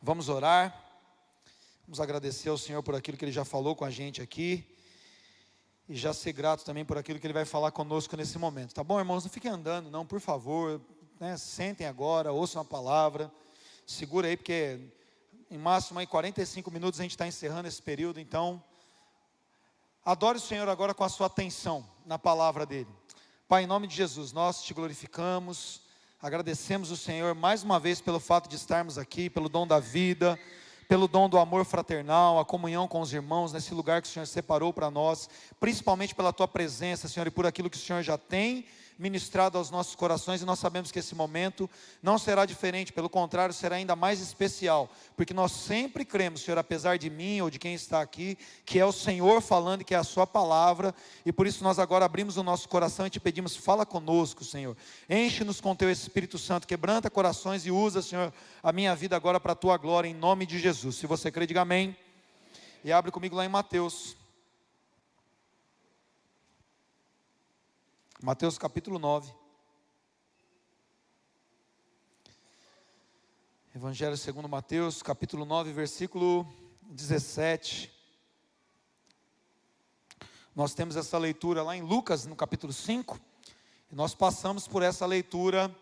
Vamos 0.00 0.28
orar. 0.28 0.80
Vamos 1.84 1.98
agradecer 1.98 2.48
ao 2.48 2.56
Senhor 2.56 2.80
por 2.84 2.94
aquilo 2.94 3.18
que 3.18 3.24
Ele 3.24 3.32
já 3.32 3.44
falou 3.44 3.74
com 3.74 3.84
a 3.84 3.90
gente 3.90 4.22
aqui. 4.22 4.64
E 5.88 5.96
já 5.96 6.14
ser 6.14 6.32
grato 6.32 6.64
também 6.64 6.84
por 6.84 6.96
aquilo 6.96 7.18
que 7.18 7.26
Ele 7.26 7.34
vai 7.34 7.44
falar 7.44 7.72
conosco 7.72 8.16
nesse 8.16 8.38
momento. 8.38 8.72
Tá 8.74 8.84
bom, 8.84 9.00
irmãos? 9.00 9.24
Não 9.24 9.30
fiquem 9.30 9.50
andando, 9.50 9.90
não, 9.90 10.06
por 10.06 10.20
favor. 10.20 10.80
Né? 11.18 11.36
Sentem 11.36 11.84
agora, 11.84 12.30
ouçam 12.32 12.62
a 12.62 12.64
palavra. 12.64 13.28
Segura 13.84 14.28
aí, 14.28 14.36
porque 14.36 14.78
em 15.50 15.58
máximo 15.58 15.98
aí 15.98 16.06
45 16.06 16.70
minutos 16.70 17.00
a 17.00 17.02
gente 17.02 17.12
está 17.12 17.26
encerrando 17.26 17.66
esse 17.66 17.82
período. 17.82 18.20
Então, 18.20 18.62
adore 20.04 20.38
o 20.38 20.40
Senhor 20.40 20.68
agora 20.68 20.94
com 20.94 21.02
a 21.02 21.08
sua 21.08 21.26
atenção 21.26 21.84
na 22.06 22.20
palavra 22.20 22.64
dEle. 22.64 22.94
Pai, 23.48 23.64
em 23.64 23.66
nome 23.66 23.88
de 23.88 23.96
Jesus, 23.96 24.30
nós 24.30 24.62
te 24.62 24.72
glorificamos. 24.72 25.87
Agradecemos 26.20 26.90
o 26.90 26.96
Senhor 26.96 27.32
mais 27.32 27.62
uma 27.62 27.78
vez 27.78 28.00
pelo 28.00 28.18
fato 28.18 28.48
de 28.48 28.56
estarmos 28.56 28.98
aqui, 28.98 29.30
pelo 29.30 29.48
dom 29.48 29.64
da 29.64 29.78
vida 29.78 30.36
pelo 30.88 31.06
dom 31.06 31.28
do 31.28 31.38
amor 31.38 31.66
fraternal, 31.66 32.38
a 32.38 32.46
comunhão 32.46 32.88
com 32.88 33.02
os 33.02 33.12
irmãos, 33.12 33.52
nesse 33.52 33.74
lugar 33.74 34.00
que 34.00 34.08
o 34.08 34.10
Senhor 34.10 34.24
separou 34.24 34.72
para 34.72 34.90
nós, 34.90 35.28
principalmente 35.60 36.14
pela 36.14 36.32
tua 36.32 36.48
presença, 36.48 37.06
Senhor, 37.06 37.26
e 37.26 37.30
por 37.30 37.44
aquilo 37.44 37.68
que 37.68 37.76
o 37.76 37.80
Senhor 37.80 38.02
já 38.02 38.16
tem 38.16 38.64
ministrado 38.98 39.56
aos 39.56 39.70
nossos 39.70 39.94
corações, 39.94 40.42
e 40.42 40.44
nós 40.44 40.58
sabemos 40.58 40.90
que 40.90 40.98
esse 40.98 41.14
momento 41.14 41.70
não 42.02 42.18
será 42.18 42.44
diferente, 42.44 42.92
pelo 42.92 43.08
contrário, 43.08 43.54
será 43.54 43.76
ainda 43.76 43.94
mais 43.94 44.20
especial, 44.20 44.90
porque 45.16 45.32
nós 45.32 45.52
sempre 45.52 46.04
cremos, 46.04 46.40
Senhor, 46.40 46.58
apesar 46.58 46.98
de 46.98 47.08
mim 47.08 47.40
ou 47.40 47.48
de 47.48 47.58
quem 47.58 47.74
está 47.74 48.00
aqui, 48.00 48.36
que 48.66 48.78
é 48.78 48.84
o 48.84 48.92
Senhor 48.92 49.40
falando, 49.40 49.84
que 49.84 49.94
é 49.94 49.98
a 49.98 50.04
Sua 50.04 50.26
palavra, 50.26 50.94
e 51.24 51.32
por 51.32 51.46
isso 51.46 51.62
nós 51.62 51.78
agora 51.78 52.04
abrimos 52.04 52.36
o 52.36 52.42
nosso 52.42 52.68
coração 52.68 53.06
e 53.06 53.10
te 53.10 53.20
pedimos, 53.20 53.56
fala 53.56 53.86
conosco, 53.86 54.44
Senhor, 54.44 54.76
enche-nos 55.08 55.60
com 55.60 55.76
Teu 55.76 55.90
Espírito 55.90 56.36
Santo, 56.36 56.66
quebranta 56.66 57.08
corações 57.08 57.64
e 57.64 57.70
usa, 57.70 58.02
Senhor, 58.02 58.32
a 58.62 58.72
minha 58.72 58.94
vida 58.96 59.14
agora 59.14 59.38
para 59.38 59.52
a 59.52 59.56
Tua 59.56 59.76
glória, 59.76 60.08
em 60.08 60.14
nome 60.14 60.44
de 60.44 60.58
Jesus. 60.58 60.96
Se 60.96 61.06
você 61.06 61.30
crê, 61.30 61.46
diga 61.46 61.60
amém. 61.60 61.96
E 62.84 62.92
abre 62.92 63.10
comigo 63.10 63.34
lá 63.36 63.44
em 63.44 63.48
Mateus. 63.48 64.17
Mateus 68.20 68.58
capítulo 68.58 68.98
9. 68.98 69.32
Evangelho 73.72 74.16
segundo 74.16 74.48
Mateus, 74.48 75.04
capítulo 75.04 75.44
9, 75.44 75.72
versículo 75.72 76.44
17. 76.82 77.88
Nós 80.52 80.74
temos 80.74 80.96
essa 80.96 81.16
leitura 81.16 81.62
lá 81.62 81.76
em 81.76 81.82
Lucas, 81.82 82.26
no 82.26 82.34
capítulo 82.34 82.72
5. 82.72 83.20
E 83.92 83.94
nós 83.94 84.16
passamos 84.16 84.66
por 84.66 84.82
essa 84.82 85.06
leitura 85.06 85.72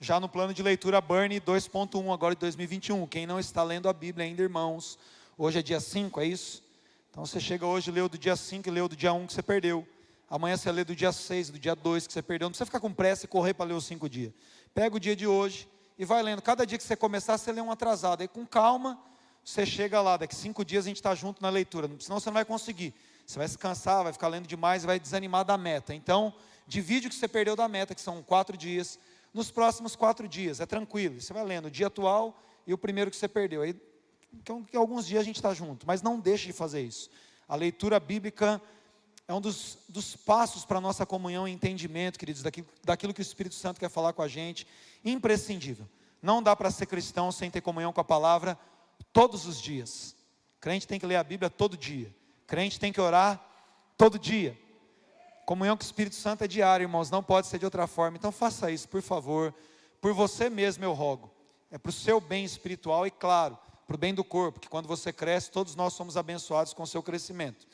já 0.00 0.18
no 0.18 0.28
plano 0.28 0.52
de 0.52 0.64
leitura 0.64 1.00
Burn 1.00 1.40
2.1, 1.40 2.12
agora 2.12 2.34
de 2.34 2.40
2021. 2.40 3.06
Quem 3.06 3.24
não 3.24 3.38
está 3.38 3.62
lendo 3.62 3.88
a 3.88 3.92
Bíblia 3.92 4.26
ainda, 4.26 4.42
irmãos, 4.42 4.98
hoje 5.38 5.60
é 5.60 5.62
dia 5.62 5.78
5, 5.78 6.20
é 6.20 6.26
isso? 6.26 6.60
Então 7.08 7.24
você 7.24 7.38
chega 7.38 7.64
hoje, 7.64 7.92
leu 7.92 8.08
do 8.08 8.18
dia 8.18 8.34
5 8.34 8.68
e 8.68 8.72
leu 8.72 8.88
do 8.88 8.96
dia 8.96 9.12
1 9.12 9.28
que 9.28 9.32
você 9.32 9.44
perdeu. 9.44 9.86
Amanhã 10.28 10.56
você 10.56 10.70
lê 10.72 10.84
do 10.84 10.96
dia 10.96 11.12
6, 11.12 11.50
do 11.50 11.58
dia 11.58 11.74
2 11.74 12.06
que 12.06 12.12
você 12.12 12.22
perdeu. 12.22 12.46
Não 12.46 12.50
precisa 12.50 12.66
ficar 12.66 12.80
com 12.80 12.92
pressa 12.92 13.26
e 13.26 13.28
correr 13.28 13.54
para 13.54 13.66
ler 13.66 13.74
os 13.74 13.84
cinco 13.84 14.08
dias. 14.08 14.32
Pega 14.74 14.96
o 14.96 15.00
dia 15.00 15.14
de 15.14 15.26
hoje 15.26 15.68
e 15.98 16.04
vai 16.04 16.22
lendo. 16.22 16.42
Cada 16.42 16.66
dia 16.66 16.78
que 16.78 16.84
você 16.84 16.96
começar, 16.96 17.38
você 17.38 17.52
lê 17.52 17.60
um 17.60 17.70
atrasado. 17.70 18.22
Aí 18.22 18.28
com 18.28 18.46
calma, 18.46 18.98
você 19.44 19.66
chega 19.66 20.00
lá. 20.00 20.16
Daqui 20.16 20.34
cinco 20.34 20.64
dias 20.64 20.86
a 20.86 20.88
gente 20.88 20.96
está 20.96 21.14
junto 21.14 21.42
na 21.42 21.50
leitura. 21.50 21.88
Senão 21.98 22.18
você 22.18 22.30
não 22.30 22.34
vai 22.34 22.44
conseguir. 22.44 22.94
Você 23.26 23.38
vai 23.38 23.48
se 23.48 23.56
cansar, 23.56 24.02
vai 24.02 24.12
ficar 24.12 24.28
lendo 24.28 24.46
demais 24.46 24.84
e 24.84 24.86
vai 24.86 24.98
desanimar 24.98 25.44
da 25.44 25.56
meta. 25.56 25.94
Então, 25.94 26.32
divide 26.66 27.06
o 27.06 27.10
que 27.10 27.16
você 27.16 27.28
perdeu 27.28 27.56
da 27.56 27.68
meta, 27.68 27.94
que 27.94 28.00
são 28.00 28.22
quatro 28.22 28.56
dias, 28.56 28.98
nos 29.32 29.50
próximos 29.50 29.96
quatro 29.96 30.28
dias. 30.28 30.60
É 30.60 30.66
tranquilo. 30.66 31.20
Você 31.20 31.32
vai 31.32 31.44
lendo 31.44 31.66
o 31.66 31.70
dia 31.70 31.86
atual 31.86 32.38
e 32.66 32.74
o 32.74 32.78
primeiro 32.78 33.10
que 33.10 33.16
você 33.16 33.28
perdeu. 33.28 33.62
Aí, 33.62 33.74
que, 34.44 34.62
que 34.70 34.76
alguns 34.76 35.06
dias 35.06 35.20
a 35.20 35.24
gente 35.24 35.36
está 35.36 35.54
junto. 35.54 35.86
Mas 35.86 36.02
não 36.02 36.18
deixe 36.18 36.46
de 36.46 36.52
fazer 36.52 36.82
isso. 36.82 37.10
A 37.48 37.56
leitura 37.56 38.00
bíblica 38.00 38.60
é 39.26 39.32
um 39.32 39.40
dos, 39.40 39.78
dos 39.88 40.16
passos 40.16 40.64
para 40.64 40.78
a 40.78 40.80
nossa 40.80 41.06
comunhão 41.06 41.48
e 41.48 41.52
entendimento, 41.52 42.18
queridos, 42.18 42.42
daquilo, 42.42 42.66
daquilo 42.82 43.14
que 43.14 43.20
o 43.20 43.22
Espírito 43.22 43.54
Santo 43.54 43.80
quer 43.80 43.88
falar 43.88 44.12
com 44.12 44.22
a 44.22 44.28
gente, 44.28 44.66
imprescindível. 45.04 45.88
Não 46.20 46.42
dá 46.42 46.54
para 46.54 46.70
ser 46.70 46.86
cristão 46.86 47.32
sem 47.32 47.50
ter 47.50 47.60
comunhão 47.60 47.92
com 47.92 48.00
a 48.00 48.04
palavra 48.04 48.58
todos 49.12 49.46
os 49.46 49.60
dias. 49.60 50.14
Crente 50.60 50.86
tem 50.86 51.00
que 51.00 51.06
ler 51.06 51.16
a 51.16 51.24
Bíblia 51.24 51.48
todo 51.48 51.76
dia. 51.76 52.14
Crente 52.46 52.78
tem 52.78 52.92
que 52.92 53.00
orar 53.00 53.42
todo 53.96 54.18
dia. 54.18 54.58
Comunhão 55.46 55.76
com 55.76 55.82
o 55.82 55.86
Espírito 55.86 56.16
Santo 56.16 56.44
é 56.44 56.48
diário, 56.48 56.84
irmãos, 56.84 57.10
não 57.10 57.22
pode 57.22 57.46
ser 57.46 57.58
de 57.58 57.64
outra 57.64 57.86
forma. 57.86 58.16
Então 58.16 58.32
faça 58.32 58.70
isso, 58.70 58.88
por 58.88 59.02
favor. 59.02 59.54
Por 60.00 60.12
você 60.12 60.50
mesmo 60.50 60.84
eu 60.84 60.92
rogo. 60.92 61.30
É 61.70 61.78
para 61.78 61.90
o 61.90 61.92
seu 61.92 62.20
bem 62.20 62.44
espiritual 62.44 63.06
e, 63.06 63.10
claro, 63.10 63.58
para 63.86 63.94
o 63.94 63.98
bem 63.98 64.14
do 64.14 64.24
corpo, 64.24 64.60
que 64.60 64.68
quando 64.68 64.86
você 64.86 65.12
cresce, 65.12 65.50
todos 65.50 65.74
nós 65.74 65.92
somos 65.92 66.16
abençoados 66.16 66.72
com 66.72 66.82
o 66.82 66.86
seu 66.86 67.02
crescimento. 67.02 67.66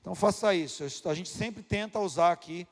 Então 0.00 0.14
faça 0.14 0.54
isso. 0.54 0.84
A 1.04 1.14
gente 1.14 1.28
sempre 1.28 1.62
tenta 1.62 1.98
usar 1.98 2.32
aqui, 2.32 2.66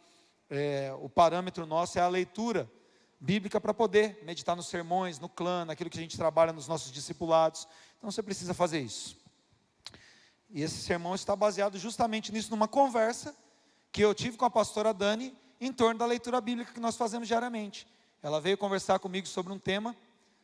é, 0.49 0.93
o 1.01 1.09
parâmetro 1.09 1.67
nosso 1.67 1.99
é 1.99 2.03
a 2.03 2.09
leitura 2.09 2.71
bíblica 3.21 3.61
para 3.61 3.75
poder 3.75 4.23
meditar 4.25 4.57
nos 4.57 4.69
sermões, 4.69 5.19
no 5.19 5.29
clã, 5.29 5.65
naquilo 5.65 5.91
que 5.91 5.99
a 5.99 6.03
gente 6.03 6.17
trabalha 6.17 6.53
nos 6.53 6.69
nossos 6.69 6.91
discipulados. 6.91 7.67
Então 7.99 8.11
você 8.11 8.23
precisa 8.23 8.55
fazer 8.55 8.81
isso. 8.81 9.17
E 10.51 10.63
esse 10.63 10.77
sermão 10.77 11.15
está 11.15 11.37
baseado 11.37 11.79
justamente 11.79 12.33
nisso, 12.33 12.51
numa 12.51 12.69
conversa 12.69 13.37
que 13.93 14.03
eu 14.03 14.15
tive 14.15 14.37
com 14.37 14.45
a 14.45 14.51
pastora 14.51 14.95
Dani 14.95 15.37
em 15.61 15.73
torno 15.73 15.99
da 15.99 16.07
leitura 16.07 16.41
bíblica 16.41 16.73
que 16.73 16.81
nós 16.81 16.97
fazemos 16.97 17.29
diariamente. 17.29 17.87
Ela 18.23 18.41
veio 18.41 18.57
conversar 18.57 18.99
comigo 18.99 19.27
sobre 19.27 19.53
um 19.53 19.59
tema. 19.59 19.95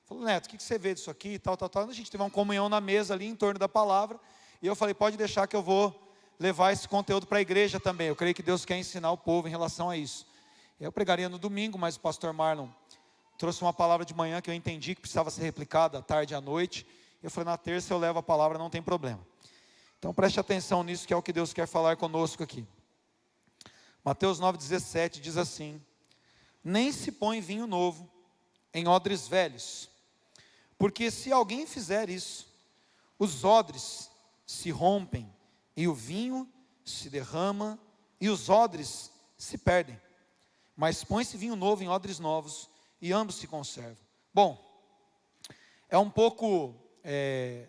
Falou, 0.04 0.24
Neto, 0.24 0.46
o 0.46 0.48
que 0.50 0.62
você 0.62 0.78
vê 0.78 0.92
disso 0.92 1.10
aqui? 1.10 1.38
Tal, 1.38 1.56
tal, 1.56 1.68
tal. 1.68 1.88
A 1.88 1.92
gente 1.92 2.10
teve 2.10 2.22
uma 2.22 2.30
comunhão 2.30 2.68
na 2.68 2.80
mesa 2.80 3.14
ali 3.14 3.26
em 3.26 3.34
torno 3.34 3.58
da 3.58 3.68
palavra. 3.68 4.20
E 4.60 4.66
eu 4.66 4.76
falei, 4.76 4.94
pode 4.94 5.16
deixar 5.16 5.46
que 5.46 5.56
eu 5.56 5.62
vou 5.62 6.03
levar 6.38 6.72
esse 6.72 6.88
conteúdo 6.88 7.26
para 7.26 7.38
a 7.38 7.40
igreja 7.40 7.78
também. 7.78 8.08
Eu 8.08 8.16
creio 8.16 8.34
que 8.34 8.42
Deus 8.42 8.64
quer 8.64 8.76
ensinar 8.76 9.10
o 9.12 9.16
povo 9.16 9.48
em 9.48 9.50
relação 9.50 9.90
a 9.90 9.96
isso. 9.96 10.26
Eu 10.80 10.90
pregaria 10.90 11.28
no 11.28 11.38
domingo, 11.38 11.78
mas 11.78 11.96
o 11.96 12.00
pastor 12.00 12.32
Marlon 12.32 12.68
trouxe 13.38 13.62
uma 13.62 13.72
palavra 13.72 14.04
de 14.04 14.14
manhã 14.14 14.40
que 14.40 14.50
eu 14.50 14.54
entendi 14.54 14.94
que 14.94 15.00
precisava 15.00 15.30
ser 15.30 15.42
replicada 15.42 15.98
à 15.98 16.02
tarde 16.02 16.34
e 16.34 16.36
à 16.36 16.40
noite. 16.40 16.86
Eu 17.22 17.30
falei, 17.30 17.46
na 17.46 17.56
terça 17.56 17.92
eu 17.92 17.98
levo 17.98 18.18
a 18.18 18.22
palavra, 18.22 18.58
não 18.58 18.70
tem 18.70 18.82
problema. 18.82 19.24
Então 19.98 20.12
preste 20.12 20.38
atenção 20.38 20.82
nisso, 20.82 21.06
que 21.06 21.14
é 21.14 21.16
o 21.16 21.22
que 21.22 21.32
Deus 21.32 21.52
quer 21.52 21.66
falar 21.66 21.96
conosco 21.96 22.42
aqui. 22.42 22.66
Mateus 24.04 24.38
9,17 24.38 25.20
diz 25.20 25.36
assim: 25.36 25.80
Nem 26.62 26.92
se 26.92 27.10
põe 27.10 27.40
vinho 27.40 27.66
novo 27.66 28.10
em 28.74 28.86
odres 28.86 29.26
velhos, 29.26 29.88
porque 30.76 31.10
se 31.10 31.32
alguém 31.32 31.66
fizer 31.66 32.10
isso, 32.10 32.46
os 33.18 33.44
odres 33.44 34.10
se 34.46 34.70
rompem 34.70 35.32
e 35.76 35.88
o 35.88 35.94
vinho 35.94 36.48
se 36.84 37.08
derrama, 37.08 37.78
e 38.20 38.28
os 38.28 38.48
odres 38.48 39.10
se 39.36 39.58
perdem. 39.58 40.00
Mas 40.76 41.04
põe-se 41.04 41.36
vinho 41.36 41.56
novo 41.56 41.82
em 41.82 41.88
odres 41.88 42.18
novos, 42.18 42.68
e 43.00 43.12
ambos 43.12 43.36
se 43.36 43.46
conservam. 43.46 43.96
Bom, 44.32 44.58
é 45.88 45.98
um 45.98 46.10
pouco 46.10 46.74
é, 47.02 47.66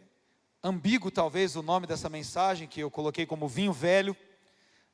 ambíguo, 0.63 1.11
talvez, 1.11 1.55
o 1.55 1.61
nome 1.61 1.85
dessa 1.85 2.09
mensagem, 2.09 2.67
que 2.67 2.79
eu 2.79 2.89
coloquei 2.89 3.25
como 3.25 3.47
vinho 3.47 3.73
velho. 3.73 4.16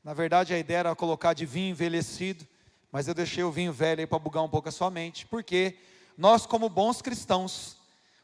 Na 0.03 0.13
verdade, 0.13 0.53
a 0.53 0.57
ideia 0.57 0.79
era 0.79 0.95
colocar 0.95 1.33
de 1.33 1.45
vinho 1.45 1.69
envelhecido, 1.69 2.45
mas 2.91 3.07
eu 3.07 3.13
deixei 3.13 3.43
o 3.43 3.51
vinho 3.51 3.71
velho 3.71 4.01
aí 4.01 4.07
para 4.07 4.19
bugar 4.19 4.43
um 4.43 4.49
pouco 4.49 4.67
a 4.67 4.71
sua 4.71 4.89
mente, 4.89 5.25
porque 5.27 5.77
nós, 6.17 6.45
como 6.45 6.67
bons 6.67 7.01
cristãos, 7.01 7.77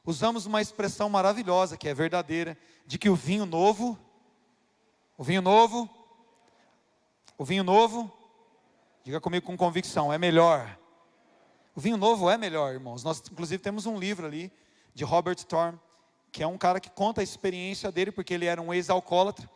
usamos 0.05 0.45
uma 0.45 0.61
expressão 0.61 1.09
maravilhosa, 1.09 1.77
que 1.77 1.87
é 1.87 1.93
verdadeira, 1.93 2.57
de 2.85 2.97
que 2.97 3.09
o 3.09 3.15
vinho 3.15 3.45
novo 3.45 3.97
o 5.17 5.23
vinho 5.23 5.41
novo, 5.41 5.89
o 7.37 7.43
vinho 7.43 7.63
novo, 7.63 8.11
diga 9.03 9.19
comigo 9.19 9.45
com 9.45 9.57
convicção, 9.57 10.13
é 10.13 10.17
melhor. 10.17 10.77
O 11.75 11.81
vinho 11.81 11.97
novo 11.97 12.29
é 12.29 12.37
melhor, 12.37 12.73
irmãos. 12.73 13.03
Nós, 13.03 13.23
inclusive, 13.31 13.61
temos 13.61 13.87
um 13.87 13.97
livro 13.97 14.27
ali 14.27 14.51
de 14.93 15.03
Robert 15.03 15.37
Storm, 15.37 15.75
que 16.31 16.43
é 16.43 16.47
um 16.47 16.57
cara 16.57 16.79
que 16.79 16.89
conta 16.91 17.21
a 17.21 17.23
experiência 17.23 17.91
dele, 17.91 18.11
porque 18.11 18.33
ele 18.33 18.45
era 18.45 18.61
um 18.61 18.71
ex-alcoólatra, 18.71 19.49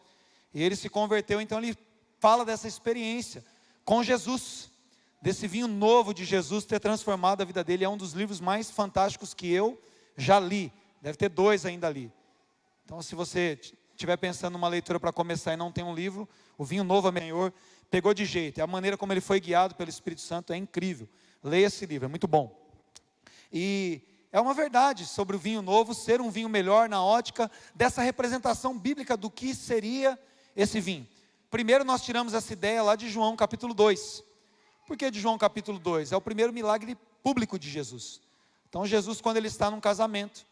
e 0.52 0.64
ele 0.64 0.76
se 0.76 0.90
converteu, 0.90 1.40
então 1.40 1.60
ele 1.60 1.78
fala 2.20 2.44
dessa 2.44 2.68
experiência 2.68 3.46
com 3.86 4.04
Jesus, 4.04 4.72
desse 5.22 5.48
vinho 5.48 5.68
novo 5.68 6.14
de 6.14 6.26
Jesus 6.26 6.66
ter 6.66 6.80
transformado 6.80 7.42
a 7.42 7.46
vida 7.46 7.64
dele. 7.64 7.84
É 7.84 7.90
um 7.90 7.98
dos 7.98 8.14
livros 8.14 8.40
mais 8.40 8.72
fantásticos 8.72 9.34
que 9.34 9.52
eu 9.52 9.80
já 10.18 10.40
li. 10.40 10.74
Deve 11.02 11.18
ter 11.18 11.30
dois 11.30 11.66
ainda 11.66 11.88
ali. 11.88 12.12
Então, 12.84 13.02
se 13.02 13.16
você 13.16 13.60
estiver 14.02 14.18
pensando 14.18 14.54
numa 14.54 14.68
leitura 14.68 15.00
para 15.00 15.14
começar 15.14 15.54
e 15.54 15.58
não 15.58 15.72
tem 15.72 15.84
um 15.84 15.94
livro, 15.94 16.28
o 16.58 16.66
vinho 16.66 16.84
novo 16.84 17.08
é 17.08 17.20
Senhor, 17.20 17.54
pegou 17.90 18.14
de 18.14 18.26
jeito. 18.26 18.62
A 18.62 18.68
maneira 18.68 18.98
como 18.98 19.14
ele 19.14 19.22
foi 19.22 19.40
guiado 19.40 19.76
pelo 19.76 19.90
Espírito 19.90 20.22
Santo 20.22 20.52
é 20.52 20.58
incrível. 20.58 21.08
Leia 21.44 21.68
esse 21.68 21.86
livro, 21.86 22.06
é 22.06 22.08
muito 22.08 22.28
bom. 22.28 22.60
E 23.54 24.02
é 24.32 24.40
uma 24.40 24.54
verdade 24.54 25.06
sobre 25.06 25.36
o 25.36 25.40
vinho 25.40 25.62
novo 25.62 25.94
ser 25.94 26.20
um 26.20 26.32
vinho 26.32 26.50
melhor 26.50 26.90
na 26.90 27.04
ótica 27.04 27.50
dessa 27.76 28.02
representação 28.02 28.78
bíblica 28.78 29.16
do 29.16 29.30
que 29.30 29.54
seria 29.54 30.18
esse 30.56 30.80
vinho. 30.80 31.08
Primeiro 31.50 31.84
nós 31.84 32.02
tiramos 32.02 32.34
essa 32.34 32.54
ideia 32.54 32.82
lá 32.82 32.96
de 32.96 33.10
João 33.10 33.36
capítulo 33.36 33.74
2. 33.74 34.24
Por 34.88 34.98
que 34.98 35.12
de 35.12 35.20
João 35.20 35.38
capítulo 35.38 35.78
2? 35.78 36.12
É 36.12 36.18
o 36.18 36.22
primeiro 36.22 36.52
milagre 36.52 36.98
público 37.22 37.60
de 37.60 37.70
Jesus. 37.70 38.20
Então 38.68 38.86
Jesus 38.86 39.22
quando 39.22 39.38
ele 39.38 39.48
está 39.48 39.70
num 39.70 39.80
casamento, 39.80 40.46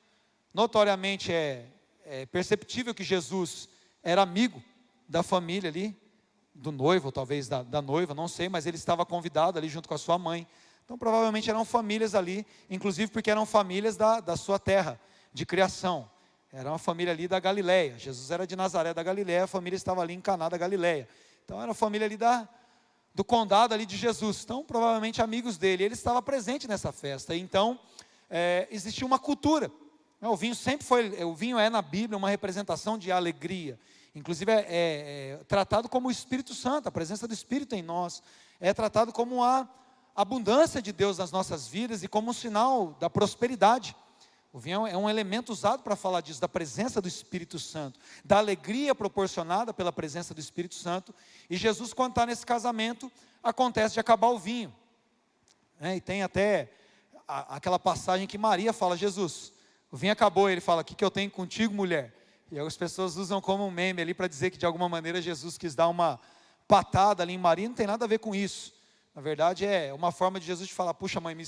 Notoriamente 0.54 1.31
é, 1.31 1.66
é 2.12 2.26
perceptível 2.26 2.92
que 2.92 3.04
Jesus 3.04 3.70
era 4.02 4.24
amigo 4.24 4.64
da 5.08 5.22
família 5.22 5.70
ali, 5.70 5.96
do 6.56 6.72
noivo, 6.72 7.12
talvez 7.12 7.48
da, 7.48 7.62
da 7.62 7.84
noiva, 7.84 8.16
não 8.16 8.28
sei, 8.28 8.50
mas 8.50 8.66
ele 8.66 8.78
estava 8.78 9.06
convidado 9.06 9.60
ali 9.60 9.70
junto 9.70 9.88
com 9.88 9.94
a 9.94 9.98
sua 9.98 10.18
mãe. 10.18 10.48
Então, 10.84 10.98
provavelmente 10.98 11.52
eram 11.52 11.64
famílias 11.64 12.16
ali, 12.16 12.48
inclusive 12.68 13.12
porque 13.12 13.30
eram 13.30 13.46
famílias 13.46 13.96
da, 13.96 14.20
da 14.20 14.36
sua 14.36 14.58
terra, 14.58 15.00
de 15.32 15.46
criação. 15.46 16.10
Era 16.52 16.72
uma 16.72 16.80
família 16.80 17.14
ali 17.14 17.28
da 17.28 17.40
Galileia. 17.40 17.96
Jesus 18.00 18.32
era 18.32 18.48
de 18.48 18.56
Nazaré 18.56 18.92
da 18.92 19.04
Galileia, 19.04 19.44
a 19.44 19.48
família 19.48 19.78
estava 19.78 20.02
ali 20.02 20.16
em 20.16 20.20
Caná 20.20 20.50
da 20.50 20.58
Galileia. 20.58 21.08
Então, 21.46 21.58
era 21.60 21.68
uma 21.68 21.76
família 21.76 22.06
ali 22.06 22.18
da, 22.18 22.50
do 23.14 23.24
condado 23.24 23.76
ali 23.76 23.86
de 23.86 23.96
Jesus. 23.96 24.42
Então, 24.44 24.66
provavelmente 24.66 25.22
amigos 25.22 25.60
dele. 25.60 25.84
Ele 25.84 25.94
estava 25.94 26.24
presente 26.24 26.68
nessa 26.68 26.92
festa. 26.92 27.36
Então, 27.36 27.80
é, 28.32 28.68
existia 28.72 29.06
uma 29.06 29.20
cultura. 29.20 29.72
O 30.21 30.36
vinho 30.36 30.54
sempre 30.54 30.86
foi, 30.86 31.24
o 31.24 31.33
vinho 31.33 31.57
é 31.57 31.69
na 31.69 31.81
Bíblia 31.81 32.18
uma 32.18 32.30
representação 32.30 32.98
de 32.98 33.12
alegria. 33.12 33.80
Inclusive 34.13 34.51
é, 34.51 34.56
é, 34.56 34.66
é, 34.68 35.44
tratado 35.48 35.88
como 35.88 36.10
o 36.10 36.12
Espírito 36.12 36.54
Santo, 36.54 36.88
a 36.89 36.92
presença 36.92 37.27
do 37.27 37.33
Espírito 37.33 37.74
em 37.74 37.81
nós. 37.81 38.21
É 38.60 38.74
tratado 38.74 39.13
como 39.13 39.44
a 39.44 39.68
abundância 40.16 40.81
de 40.81 40.92
Deus 40.92 41.18
nas 41.18 41.31
nossas 41.31 41.68
vidas 41.68 42.04
e 42.04 42.07
como 42.07 42.31
um 42.31 42.33
sinal 42.33 42.98
da 43.00 43.10
prosperidade. 43.10 43.95
O 44.51 44.60
vinho 44.60 44.86
é 44.88 44.98
um 44.98 45.10
elemento 45.10 45.51
usado 45.51 45.83
para 45.83 45.95
falar 45.95 46.21
disso, 46.21 46.42
da 46.42 46.50
presença 46.50 47.00
do 47.00 47.07
Espírito 47.07 47.60
Santo, 47.60 48.00
da 48.25 48.39
alegria 48.39 48.95
proporcionada 48.95 49.74
pela 49.74 49.94
presença 49.94 50.33
do 50.33 50.39
Espírito 50.42 50.75
Santo. 50.75 51.13
E 51.50 51.56
Jesus, 51.56 51.94
quando 51.94 52.12
está 52.12 52.25
nesse 52.25 52.45
casamento, 52.45 53.12
acontece 53.44 53.94
de 53.94 54.00
acabar 54.00 54.30
o 54.30 54.39
vinho. 54.39 54.74
É, 55.80 55.95
e 55.95 56.01
tem 56.01 56.24
até 56.24 56.74
a, 57.27 57.56
aquela 57.56 57.80
passagem 57.80 58.27
que 58.27 58.38
Maria 58.38 58.74
fala: 58.74 58.98
Jesus, 58.98 59.54
o 59.92 59.98
vinho 59.98 60.14
acabou. 60.14 60.50
Ele 60.50 60.62
fala: 60.62 60.82
O 60.82 60.86
que, 60.86 60.96
que 60.96 61.04
eu 61.04 61.12
tenho 61.12 61.30
contigo, 61.30 61.74
mulher? 61.74 62.14
E 62.52 62.60
as 62.60 62.76
pessoas 62.76 63.16
usam 63.16 63.40
como 63.40 63.66
um 63.66 63.72
meme 63.72 64.02
ali 64.02 64.14
para 64.14 64.28
dizer 64.28 64.50
que 64.50 64.58
de 64.58 64.66
alguma 64.66 64.90
maneira 64.90 65.22
Jesus 65.22 65.58
quis 65.58 65.76
dar 65.76 65.88
uma 65.88 66.20
patada 66.68 67.24
ali 67.24 67.34
em 67.34 67.38
Maria, 67.38 67.68
não 67.68 67.76
tem 67.76 67.88
nada 67.88 68.06
a 68.06 68.08
ver 68.08 68.20
com 68.20 68.34
isso. 68.34 68.74
Na 69.16 69.22
verdade, 69.22 69.66
é 69.66 69.94
uma 69.94 70.12
forma 70.12 70.40
de 70.40 70.46
Jesus 70.46 70.68
de 70.68 70.74
falar: 70.74 70.94
puxa, 70.94 71.20
mãe, 71.20 71.36
me, 71.36 71.44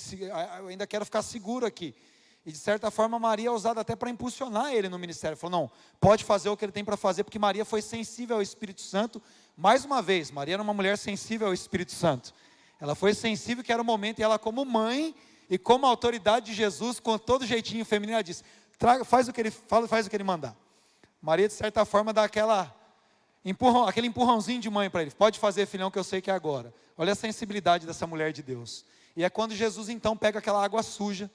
eu 0.60 0.68
ainda 0.68 0.86
quero 0.86 1.06
ficar 1.06 1.22
seguro 1.22 1.66
aqui. 1.66 1.96
E 2.44 2.52
de 2.52 2.58
certa 2.58 2.90
forma, 2.90 3.20
Maria 3.20 3.50
é 3.50 3.52
usada 3.52 3.82
até 3.82 3.96
para 3.96 4.10
impulsionar 4.10 4.74
ele 4.74 4.90
no 4.90 4.98
ministério. 4.98 5.38
Falou: 5.38 5.62
não, 5.62 5.72
pode 6.00 6.24
fazer 6.24 6.50
o 6.50 6.58
que 6.58 6.66
ele 6.66 6.72
tem 6.72 6.84
para 6.84 6.98
fazer, 6.98 7.24
porque 7.24 7.40
Maria 7.40 7.64
foi 7.64 7.82
sensível 7.82 8.38
ao 8.38 8.42
Espírito 8.42 8.82
Santo. 8.82 9.22
Mais 9.56 9.86
uma 9.86 10.02
vez, 10.02 10.32
Maria 10.32 10.56
era 10.56 10.64
uma 10.64 10.74
mulher 10.74 10.98
sensível 10.98 11.48
ao 11.48 11.54
Espírito 11.54 11.92
Santo. 11.92 12.34
Ela 12.80 12.96
foi 12.96 13.14
sensível 13.14 13.64
que 13.64 13.72
era 13.72 13.82
o 13.82 13.86
momento, 13.86 14.20
e 14.20 14.24
ela, 14.24 14.40
como 14.40 14.66
mãe 14.66 15.16
e 15.52 15.58
como 15.58 15.86
autoridade 15.86 16.46
de 16.46 16.54
Jesus, 16.54 16.98
com 16.98 17.18
todo 17.18 17.46
jeitinho 17.46 17.84
feminino, 17.84 18.14
ela 18.14 18.24
disse: 18.24 18.42
faz 19.06 19.28
o 19.28 19.34
que 19.34 19.42
ele 19.42 19.52
fala, 19.52 19.86
faz 19.86 20.08
o 20.08 20.10
que 20.10 20.16
ele 20.16 20.24
mandar. 20.24 20.56
Maria, 21.22 21.46
de 21.46 21.54
certa 21.54 21.84
forma, 21.84 22.14
dá 22.14 22.24
aquela 22.24 22.74
empurrão, 23.44 23.86
aquele 23.86 24.08
empurrãozinho 24.08 24.62
de 24.62 24.70
mãe 24.70 24.90
para 24.90 25.02
ele. 25.02 25.12
Pode 25.12 25.38
fazer, 25.38 25.66
filhão, 25.66 25.92
que 25.92 26.00
eu 26.00 26.06
sei 26.06 26.22
que 26.22 26.32
é 26.32 26.34
agora. 26.34 26.74
Olha 26.98 27.12
a 27.12 27.16
sensibilidade 27.16 27.86
dessa 27.86 28.08
mulher 28.08 28.32
de 28.32 28.42
Deus. 28.42 28.86
E 29.14 29.26
é 29.26 29.30
quando 29.30 29.54
Jesus 29.54 29.90
então 29.90 30.16
pega 30.16 30.40
aquela 30.40 30.64
água 30.64 30.82
suja, 30.82 31.30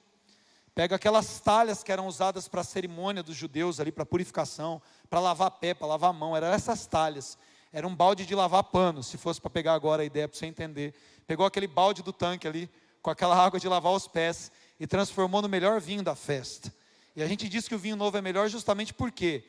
pega 0.73 0.95
aquelas 0.95 1.39
talhas 1.39 1.83
que 1.83 1.91
eram 1.91 2.07
usadas 2.07 2.47
para 2.47 2.61
a 2.61 2.63
cerimônia 2.63 3.21
dos 3.21 3.35
judeus 3.35 3.79
ali, 3.79 3.91
para 3.91 4.03
purificação, 4.03 4.81
para 5.07 5.19
lavar 5.19 5.51
pé, 5.51 5.75
para 5.75 5.85
lavar 5.85 6.11
mão, 6.11 6.35
eram 6.35 6.47
essas 6.47 6.87
talhas. 6.87 7.37
Era 7.71 7.87
um 7.87 7.95
balde 7.95 8.25
de 8.25 8.33
lavar 8.33 8.63
pano, 8.63 9.03
se 9.03 9.15
fosse 9.15 9.39
para 9.39 9.51
pegar 9.51 9.75
agora 9.75 10.01
a 10.01 10.05
ideia 10.05 10.27
para 10.27 10.35
você 10.35 10.47
entender. 10.47 10.95
Pegou 11.27 11.45
aquele 11.45 11.67
balde 11.67 12.01
do 12.01 12.11
tanque 12.11 12.47
ali, 12.47 12.67
com 13.07 13.11
aquela 13.11 13.41
água 13.41 13.57
de 13.57 13.69
lavar 13.69 13.93
os 13.93 14.05
pés, 14.05 14.51
e 14.77 14.85
transformou 14.85 15.41
no 15.41 15.47
melhor 15.47 15.79
vinho 15.79 16.03
da 16.03 16.13
festa. 16.13 16.73
E 17.15 17.23
a 17.23 17.25
gente 17.25 17.47
diz 17.47 17.65
que 17.65 17.73
o 17.73 17.79
vinho 17.79 17.95
novo 17.95 18.17
é 18.17 18.21
melhor 18.21 18.49
justamente 18.49 18.93
porque 18.93 19.45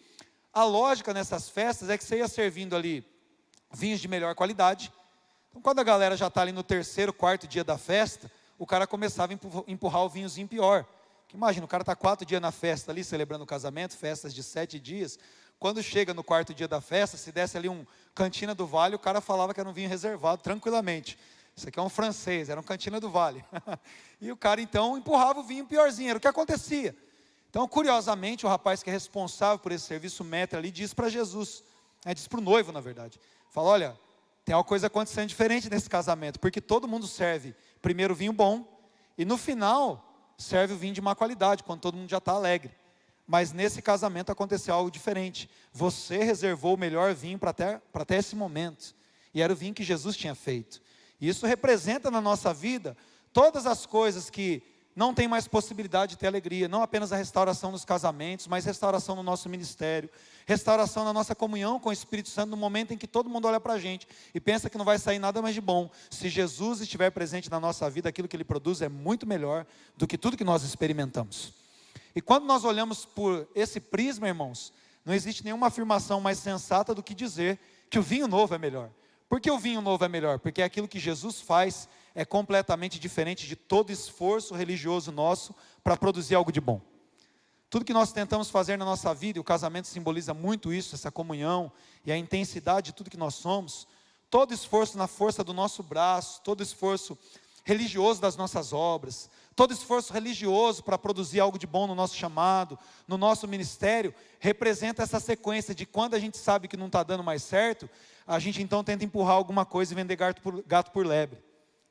a 0.53 0.63
lógica 0.63 1.13
nessas 1.13 1.49
festas 1.49 1.91
é 1.91 1.99
que 1.99 2.05
você 2.05 2.19
ia 2.19 2.29
servindo 2.29 2.77
ali 2.77 3.05
vinhos 3.73 3.99
de 3.99 4.07
melhor 4.07 4.33
qualidade. 4.37 4.93
Então, 5.51 5.61
quando 5.61 5.81
a 5.81 5.83
galera 5.83 6.17
já 6.17 6.29
está 6.29 6.43
ali 6.43 6.53
no 6.53 6.63
terceiro, 6.63 7.13
quarto 7.13 7.49
dia 7.49 7.65
da 7.65 7.77
festa, 7.77 8.31
o 8.57 8.65
cara 8.65 8.87
começava 8.87 9.33
a 9.33 9.39
empurrar 9.67 10.05
o 10.05 10.09
vinhozinho 10.09 10.47
pior. 10.47 10.87
Imagina, 11.35 11.65
o 11.65 11.69
cara 11.69 11.83
está 11.83 11.97
quatro 11.97 12.25
dias 12.25 12.41
na 12.41 12.53
festa 12.53 12.93
ali, 12.93 13.03
celebrando 13.03 13.43
o 13.43 13.47
casamento, 13.47 13.97
festas 13.97 14.33
de 14.33 14.45
sete 14.45 14.79
dias. 14.79 15.19
Quando 15.59 15.83
chega 15.83 16.15
no 16.15 16.23
quarto 16.23 16.55
dia 16.55 16.69
da 16.69 16.81
festa, 16.81 17.17
se 17.17 17.33
desse 17.33 17.59
ali 17.59 17.69
um 17.69 17.85
cantina 18.15 18.55
do 18.55 18.69
vale, 18.69 18.95
o 18.95 19.01
cara 19.01 19.21
falava 19.21 19.53
que 19.53 19.59
era 19.59 19.69
um 19.69 19.73
vinho 19.73 19.89
reservado, 19.89 20.43
tranquilamente. 20.43 21.19
Isso 21.59 21.69
aqui 21.69 21.79
é 21.79 21.83
um 21.83 21.89
francês, 21.89 22.49
era 22.49 22.61
um 22.61 22.63
cantina 22.63 23.01
do 23.01 23.11
vale. 23.11 23.45
e 24.21 24.31
o 24.31 24.37
cara 24.37 24.61
então 24.61 24.97
empurrava 24.97 25.41
o 25.41 25.43
vinho 25.43 25.67
piorzinho, 25.67 26.11
era 26.11 26.19
o 26.19 26.21
que 26.21 26.29
acontecia. 26.29 26.97
Então, 27.51 27.67
curiosamente, 27.67 28.47
o 28.47 28.49
rapaz 28.49 28.81
que 28.81 28.91
é 28.91 28.93
responsável 28.93 29.59
por 29.59 29.73
esse 29.73 29.85
serviço 29.85 30.23
metra 30.23 30.61
ali 30.61 30.71
diz 30.71 30.95
para 30.95 31.09
Jesus, 31.09 31.65
é, 32.05 32.15
diz 32.15 32.29
para 32.29 32.39
o 32.39 32.43
noivo, 32.43 32.71
na 32.71 32.81
verdade, 32.81 33.19
fala: 33.51 33.71
olha, 33.71 34.01
tem 34.45 34.55
uma 34.55 34.63
coisa 34.63 34.87
acontecendo 34.87 35.29
diferente 35.29 35.69
nesse 35.69 35.91
casamento, 35.91 36.39
porque 36.39 36.61
todo 36.61 36.87
mundo 36.87 37.09
serve 37.09 37.57
primeiro 37.83 38.15
vinho 38.15 38.33
bom 38.33 38.65
e 39.17 39.25
no 39.25 39.37
final 39.37 40.33
serve 40.39 40.75
o 40.75 40.77
vinho 40.77 40.95
de 40.95 41.01
má 41.01 41.17
qualidade, 41.17 41.65
quando 41.65 41.81
todo 41.81 41.97
mundo 41.97 42.09
já 42.09 42.19
está 42.19 42.33
alegre. 42.33 42.71
Mas 43.27 43.53
nesse 43.53 43.83
casamento 43.83 44.31
aconteceu 44.31 44.73
algo 44.73 44.93
diferente. 44.93 45.51
Você 45.73 46.19
reservou 46.19 46.75
o 46.75 46.79
melhor 46.79 47.15
vinho 47.15 47.37
para 47.37 47.51
até, 47.51 47.83
até 47.93 48.17
esse 48.17 48.37
momento. 48.37 48.95
E 49.35 49.43
era 49.43 49.53
o 49.53 49.57
vinho 49.57 49.75
que 49.75 49.83
Jesus 49.83 50.17
tinha 50.17 50.35
feito. 50.37 50.81
Isso 51.21 51.47
representa 51.47 52.11
na 52.11 52.21
nossa 52.21 52.53
vida 52.55 52.97
todas 53.33 53.67
as 53.67 53.87
coisas 53.87 54.31
que 54.31 54.63
não 54.99 55.15
tem 55.15 55.29
mais 55.29 55.47
possibilidade 55.47 56.11
de 56.11 56.19
ter 56.19 56.27
alegria, 56.27 56.67
não 56.67 56.83
apenas 56.83 57.13
a 57.13 57.17
restauração 57.17 57.71
dos 57.71 57.85
casamentos, 57.85 58.49
mas 58.49 58.65
restauração 58.65 59.15
no 59.15 59.23
nosso 59.23 59.49
ministério, 59.49 60.11
restauração 60.45 61.05
na 61.05 61.13
nossa 61.13 61.37
comunhão 61.37 61.79
com 61.79 61.89
o 61.89 61.93
Espírito 61.93 62.29
Santo 62.29 62.51
no 62.51 62.57
momento 62.57 62.93
em 62.93 62.99
que 62.99 63.07
todo 63.07 63.31
mundo 63.31 63.47
olha 63.47 63.61
para 63.61 63.75
a 63.75 63.79
gente 63.79 64.09
e 64.35 64.41
pensa 64.41 64.69
que 64.69 64.77
não 64.77 64.85
vai 64.85 64.99
sair 64.99 65.21
nada 65.21 65.41
mais 65.41 65.55
de 65.55 65.61
bom. 65.61 65.89
Se 66.11 66.29
Jesus 66.29 66.81
estiver 66.81 67.11
presente 67.11 67.49
na 67.49 67.61
nossa 67.61 67.89
vida, 67.89 68.09
aquilo 68.09 68.27
que 68.27 68.35
ele 68.35 68.43
produz 68.43 68.83
é 68.83 68.89
muito 68.89 69.25
melhor 69.25 69.65
do 69.97 70.05
que 70.05 70.19
tudo 70.19 70.37
que 70.37 70.43
nós 70.43 70.65
experimentamos. 70.65 71.53
E 72.13 72.21
quando 72.21 72.45
nós 72.45 72.65
olhamos 72.65 73.05
por 73.05 73.49
esse 73.55 73.79
prisma, 73.79 74.27
irmãos, 74.27 74.73
não 75.05 75.15
existe 75.15 75.45
nenhuma 75.45 75.69
afirmação 75.69 76.21
mais 76.21 76.39
sensata 76.39 76.93
do 76.93 77.05
que 77.05 77.15
dizer 77.15 77.61
que 77.89 78.01
o 78.01 78.03
vinho 78.03 78.27
novo 78.27 78.53
é 78.53 78.59
melhor. 78.59 78.91
Por 79.29 79.41
que 79.41 79.51
o 79.51 79.59
vinho 79.59 79.81
novo 79.83 80.05
é 80.05 80.09
melhor? 80.09 80.39
Porque 80.39 80.63
aquilo 80.63 80.89
que 80.89 80.99
Jesus 80.99 81.41
faz 81.41 81.89
é 82.15 82.25
completamente 82.25 82.99
diferente 82.99 83.47
de 83.47 83.55
todo 83.55 83.93
esforço 83.93 84.55
religioso 84.55 85.13
nosso 85.13 85.55
para 85.85 85.97
produzir 85.97 86.35
algo 86.35 86.51
de 86.51 86.61
bom. 86.61 86.81
Tudo 87.71 87.85
que 87.85 87.93
nós 87.93 88.13
tentamos 88.13 88.49
fazer 88.49 88.79
na 88.79 88.85
nossa 88.85 89.13
vida, 89.13 89.39
e 89.39 89.41
o 89.41 89.45
casamento 89.45 89.87
simboliza 89.87 90.33
muito 90.33 90.73
isso, 90.73 90.95
essa 90.95 91.11
comunhão 91.11 91.71
e 92.05 92.11
a 92.11 92.17
intensidade 92.17 92.87
de 92.87 92.93
tudo 92.95 93.11
que 93.11 93.17
nós 93.19 93.35
somos, 93.35 93.87
todo 94.31 94.55
esforço 94.55 94.97
na 94.97 95.07
força 95.07 95.45
do 95.45 95.53
nosso 95.53 95.83
braço, 95.83 96.41
todo 96.43 96.63
esforço 96.63 97.17
religioso 97.65 98.23
das 98.23 98.35
nossas 98.35 98.73
obras, 98.73 99.29
todo 99.55 99.75
esforço 99.75 100.11
religioso 100.15 100.83
para 100.83 100.97
produzir 100.97 101.41
algo 101.41 101.59
de 101.59 101.67
bom 101.67 101.87
no 101.87 101.95
nosso 101.95 102.17
chamado, 102.17 102.79
no 103.07 103.19
nosso 103.19 103.47
ministério, 103.47 104.15
representa 104.39 105.03
essa 105.03 105.21
sequência 105.21 105.75
de 105.75 105.85
quando 105.85 106.15
a 106.15 106.19
gente 106.19 106.39
sabe 106.39 106.69
que 106.69 106.77
não 106.77 106.87
está 106.87 107.03
dando 107.03 107.23
mais 107.23 107.43
certo, 107.43 107.91
a 108.29 108.39
gente 108.39 108.63
então 108.63 108.85
tenta 108.85 109.07
empurrar 109.07 109.37
alguma 109.37 109.65
coisa 109.65 109.95
e 109.95 109.97
vender 109.97 110.15
gato 110.15 110.43
por, 110.43 110.63
gato 110.63 110.91
por 110.91 111.07
lebre. 111.07 111.43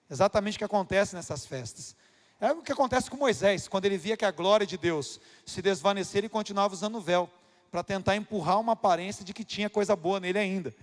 Exatamente 0.07 0.55
o 0.55 0.59
que 0.59 0.63
acontece 0.63 1.15
nessas 1.15 1.47
festas. 1.47 1.95
É 2.39 2.51
o 2.51 2.61
que 2.61 2.71
acontece 2.71 3.09
com 3.09 3.17
Moisés, 3.17 3.67
quando 3.67 3.85
ele 3.85 3.97
via 3.97 4.15
que 4.15 4.23
a 4.23 4.29
glória 4.29 4.65
de 4.65 4.77
Deus 4.77 5.19
se 5.43 5.63
desvanecer 5.63 6.23
e 6.23 6.29
continuava 6.29 6.75
usando 6.75 6.97
o 6.97 7.01
véu, 7.01 7.27
para 7.71 7.83
tentar 7.83 8.15
empurrar 8.15 8.59
uma 8.59 8.73
aparência 8.73 9.25
de 9.25 9.33
que 9.33 9.43
tinha 9.43 9.67
coisa 9.67 9.95
boa 9.95 10.19
nele 10.19 10.37
ainda. 10.37 10.73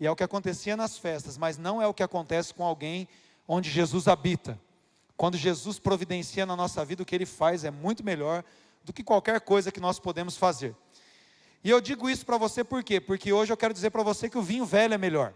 E 0.00 0.06
é 0.06 0.10
o 0.10 0.16
que 0.16 0.24
acontecia 0.24 0.76
nas 0.76 0.96
festas, 0.96 1.36
mas 1.36 1.58
não 1.58 1.80
é 1.80 1.86
o 1.86 1.94
que 1.94 2.02
acontece 2.02 2.54
com 2.54 2.64
alguém 2.64 3.06
onde 3.46 3.70
Jesus 3.70 4.08
habita. 4.08 4.58
Quando 5.14 5.36
Jesus 5.36 5.78
providencia 5.78 6.46
na 6.46 6.56
nossa 6.56 6.82
vida, 6.86 7.02
o 7.02 7.06
que 7.06 7.14
ele 7.14 7.26
faz 7.26 7.64
é 7.64 7.70
muito 7.70 8.02
melhor 8.02 8.42
do 8.82 8.92
que 8.94 9.04
qualquer 9.04 9.42
coisa 9.42 9.70
que 9.70 9.78
nós 9.78 9.98
podemos 9.98 10.38
fazer. 10.38 10.74
E 11.64 11.70
eu 11.70 11.80
digo 11.80 12.10
isso 12.10 12.26
para 12.26 12.36
você 12.36 12.64
por 12.64 12.82
quê? 12.82 13.00
Porque 13.00 13.32
hoje 13.32 13.52
eu 13.52 13.56
quero 13.56 13.72
dizer 13.72 13.90
para 13.90 14.02
você 14.02 14.28
que 14.28 14.38
o 14.38 14.42
vinho 14.42 14.64
velho 14.64 14.94
é 14.94 14.98
melhor. 14.98 15.32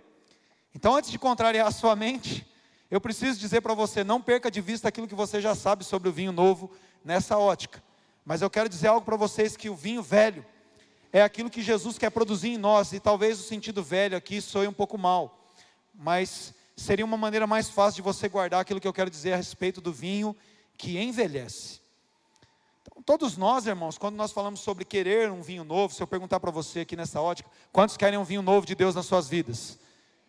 Então, 0.75 0.95
antes 0.97 1.11
de 1.11 1.19
contrariar 1.19 1.67
a 1.67 1.71
sua 1.71 1.95
mente, 1.95 2.47
eu 2.91 3.01
preciso 3.01 3.39
dizer 3.39 3.61
para 3.61 3.75
você, 3.75 4.05
não 4.05 4.21
perca 4.21 4.51
de 4.51 4.61
vista 4.61 4.89
aquilo 4.89 5.09
que 5.09 5.15
você 5.15 5.41
já 5.41 5.55
sabe 5.55 5.85
sobre 5.85 6.09
o 6.09 6.13
vinho 6.13 6.33
novo 6.33 6.71
nessa 7.05 7.39
ótica. 7.39 7.83
Mas 8.25 8.43
eu 8.43 8.51
quero 8.51 8.69
dizer 8.69 8.89
algo 8.89 9.07
para 9.07 9.17
vocês 9.17 9.57
que 9.57 9.71
o 9.71 9.75
vinho 9.75 10.03
velho 10.03 10.45
é 11.13 11.23
aquilo 11.23 11.49
que 11.49 11.63
Jesus 11.63 11.97
quer 11.97 12.11
produzir 12.11 12.49
em 12.49 12.59
nós, 12.59 12.93
e 12.93 13.01
talvez 13.01 13.41
o 13.41 13.43
sentido 13.43 13.83
velho 13.83 14.17
aqui 14.17 14.41
soe 14.41 14.67
um 14.67 14.73
pouco 14.73 14.99
mal, 14.99 15.51
mas 15.95 16.53
seria 16.77 17.05
uma 17.05 17.17
maneira 17.17 17.47
mais 17.47 17.71
fácil 17.71 17.97
de 17.97 18.03
você 18.03 18.29
guardar 18.29 18.61
aquilo 18.61 18.81
que 18.81 18.89
eu 18.89 18.93
quero 18.93 19.09
dizer 19.09 19.33
a 19.33 19.37
respeito 19.37 19.81
do 19.81 19.93
vinho 19.93 20.37
que 20.77 20.99
envelhece. 20.99 21.81
Todos 23.05 23.37
nós, 23.37 23.67
irmãos, 23.67 23.99
quando 23.99 24.17
nós 24.17 24.33
falamos 24.33 24.61
sobre 24.61 24.85
querer 24.85 25.31
um 25.31 25.43
vinho 25.43 25.65
novo, 25.65 25.93
se 25.93 26.03
eu 26.03 26.07
perguntar 26.07 26.41
para 26.41 26.51
você 26.51 26.81
aqui 26.81 26.97
nessa 26.97 27.21
ótica, 27.21 27.49
quantos 27.71 27.97
querem 27.97 28.19
um 28.19 28.25
vinho 28.25 28.43
novo 28.43 28.67
de 28.67 28.75
Deus 28.75 28.95
nas 28.95 29.07
suas 29.07 29.29
vidas? 29.29 29.79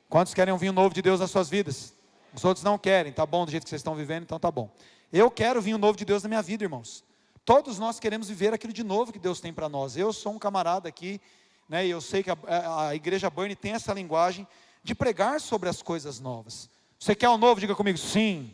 Quantos 0.10 0.34
querem 0.34 0.54
um 0.54 0.58
vinho 0.58 0.74
novo 0.74 0.94
de 0.94 1.02
Deus 1.02 1.20
nas 1.20 1.32
suas 1.32 1.50
vidas? 1.50 1.94
Os 2.34 2.44
outros 2.44 2.64
não 2.64 2.78
querem, 2.78 3.12
tá 3.14 3.26
bom 3.26 3.46
do 3.46 3.52
jeito 3.52 3.64
que 3.64 3.70
vocês 3.70 3.80
estão 3.80 3.96
vivendo, 3.96 4.24
então 4.24 4.40
tá 4.40 4.52
bom. 4.52 4.70
Eu 5.12 5.32
quero 5.32 5.62
vinho 5.62 5.78
novo 5.78 5.98
de 5.98 6.04
Deus 6.04 6.24
na 6.24 6.30
minha 6.30 6.42
vida, 6.42 6.64
irmãos. 6.66 7.04
Todos 7.46 7.80
nós 7.80 8.00
queremos 8.00 8.28
viver 8.28 8.54
aquilo 8.54 8.74
de 8.74 8.84
novo 8.84 9.14
que 9.14 9.20
Deus 9.20 9.40
tem 9.40 9.54
para 9.54 9.70
nós. 9.70 9.96
Eu 9.96 10.12
sou 10.12 10.34
um 10.34 10.40
camarada 10.40 10.90
aqui, 10.90 11.22
né, 11.70 11.88
e 11.88 11.90
eu 11.90 12.02
sei 12.02 12.22
que 12.22 12.30
a, 12.30 12.38
a, 12.88 12.96
igreja 12.96 13.30
Burn 13.30 13.56
tem 13.56 13.72
essa 13.72 13.94
linguagem 13.94 14.46
de 14.84 14.94
pregar 14.94 15.40
sobre 15.40 15.70
as 15.70 15.82
coisas 15.82 16.20
novas. 16.20 16.70
Você 17.00 17.16
quer 17.16 17.30
o 17.30 17.38
novo? 17.38 17.62
Diga 17.62 17.74
comigo, 17.74 17.98
sim. 17.98 18.54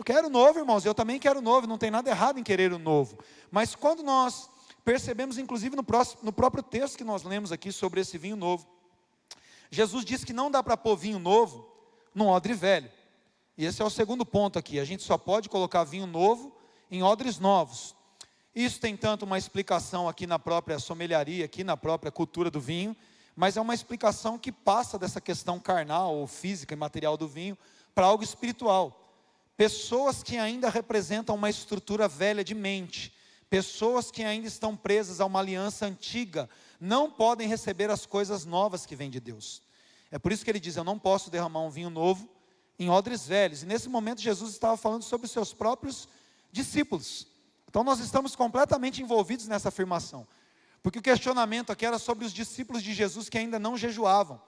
Eu 0.00 0.04
quero 0.04 0.28
o 0.28 0.30
novo, 0.30 0.58
irmãos, 0.58 0.86
eu 0.86 0.94
também 0.94 1.18
quero 1.18 1.40
o 1.40 1.42
novo, 1.42 1.66
não 1.66 1.76
tem 1.76 1.90
nada 1.90 2.08
errado 2.08 2.38
em 2.38 2.42
querer 2.42 2.72
o 2.72 2.78
novo. 2.78 3.18
Mas 3.50 3.74
quando 3.74 4.02
nós 4.02 4.48
percebemos, 4.82 5.36
inclusive 5.36 5.76
no, 5.76 5.82
próximo, 5.82 6.20
no 6.22 6.32
próprio 6.32 6.62
texto 6.62 6.96
que 6.96 7.04
nós 7.04 7.22
lemos 7.22 7.52
aqui 7.52 7.70
sobre 7.70 8.00
esse 8.00 8.16
vinho 8.16 8.34
novo, 8.34 8.66
Jesus 9.70 10.02
disse 10.02 10.24
que 10.24 10.32
não 10.32 10.50
dá 10.50 10.62
para 10.62 10.74
pôr 10.74 10.96
vinho 10.96 11.18
novo 11.18 11.70
num 12.14 12.28
odre 12.28 12.54
velho. 12.54 12.90
E 13.58 13.66
esse 13.66 13.82
é 13.82 13.84
o 13.84 13.90
segundo 13.90 14.24
ponto 14.24 14.58
aqui. 14.58 14.80
A 14.80 14.86
gente 14.86 15.02
só 15.02 15.18
pode 15.18 15.50
colocar 15.50 15.84
vinho 15.84 16.06
novo 16.06 16.50
em 16.90 17.02
odres 17.02 17.38
novos. 17.38 17.94
Isso 18.54 18.80
tem 18.80 18.96
tanto 18.96 19.26
uma 19.26 19.36
explicação 19.36 20.08
aqui 20.08 20.26
na 20.26 20.38
própria 20.38 20.78
sommelharia, 20.78 21.44
aqui 21.44 21.62
na 21.62 21.76
própria 21.76 22.10
cultura 22.10 22.50
do 22.50 22.58
vinho, 22.58 22.96
mas 23.36 23.58
é 23.58 23.60
uma 23.60 23.74
explicação 23.74 24.38
que 24.38 24.50
passa 24.50 24.98
dessa 24.98 25.20
questão 25.20 25.60
carnal 25.60 26.16
ou 26.16 26.26
física 26.26 26.72
e 26.72 26.76
material 26.76 27.18
do 27.18 27.28
vinho 27.28 27.58
para 27.94 28.06
algo 28.06 28.24
espiritual. 28.24 28.99
Pessoas 29.60 30.22
que 30.22 30.38
ainda 30.38 30.70
representam 30.70 31.34
uma 31.34 31.50
estrutura 31.50 32.08
velha 32.08 32.42
de 32.42 32.54
mente, 32.54 33.12
pessoas 33.50 34.10
que 34.10 34.24
ainda 34.24 34.48
estão 34.48 34.74
presas 34.74 35.20
a 35.20 35.26
uma 35.26 35.38
aliança 35.38 35.84
antiga, 35.84 36.48
não 36.80 37.10
podem 37.10 37.46
receber 37.46 37.90
as 37.90 38.06
coisas 38.06 38.46
novas 38.46 38.86
que 38.86 38.96
vêm 38.96 39.10
de 39.10 39.20
Deus. 39.20 39.62
É 40.10 40.18
por 40.18 40.32
isso 40.32 40.42
que 40.42 40.50
ele 40.50 40.58
diz: 40.58 40.76
Eu 40.76 40.82
não 40.82 40.98
posso 40.98 41.28
derramar 41.30 41.60
um 41.60 41.68
vinho 41.68 41.90
novo 41.90 42.26
em 42.78 42.88
odres 42.88 43.26
velhos. 43.26 43.62
E 43.62 43.66
nesse 43.66 43.86
momento, 43.86 44.22
Jesus 44.22 44.52
estava 44.52 44.78
falando 44.78 45.02
sobre 45.02 45.26
os 45.26 45.30
seus 45.30 45.52
próprios 45.52 46.08
discípulos. 46.50 47.26
Então, 47.68 47.84
nós 47.84 48.00
estamos 48.00 48.34
completamente 48.34 49.02
envolvidos 49.02 49.46
nessa 49.46 49.68
afirmação. 49.68 50.26
Porque 50.82 51.00
o 51.00 51.02
questionamento 51.02 51.70
aqui 51.70 51.84
era 51.84 51.98
sobre 51.98 52.24
os 52.24 52.32
discípulos 52.32 52.82
de 52.82 52.94
Jesus 52.94 53.28
que 53.28 53.36
ainda 53.36 53.58
não 53.58 53.76
jejuavam. 53.76 54.40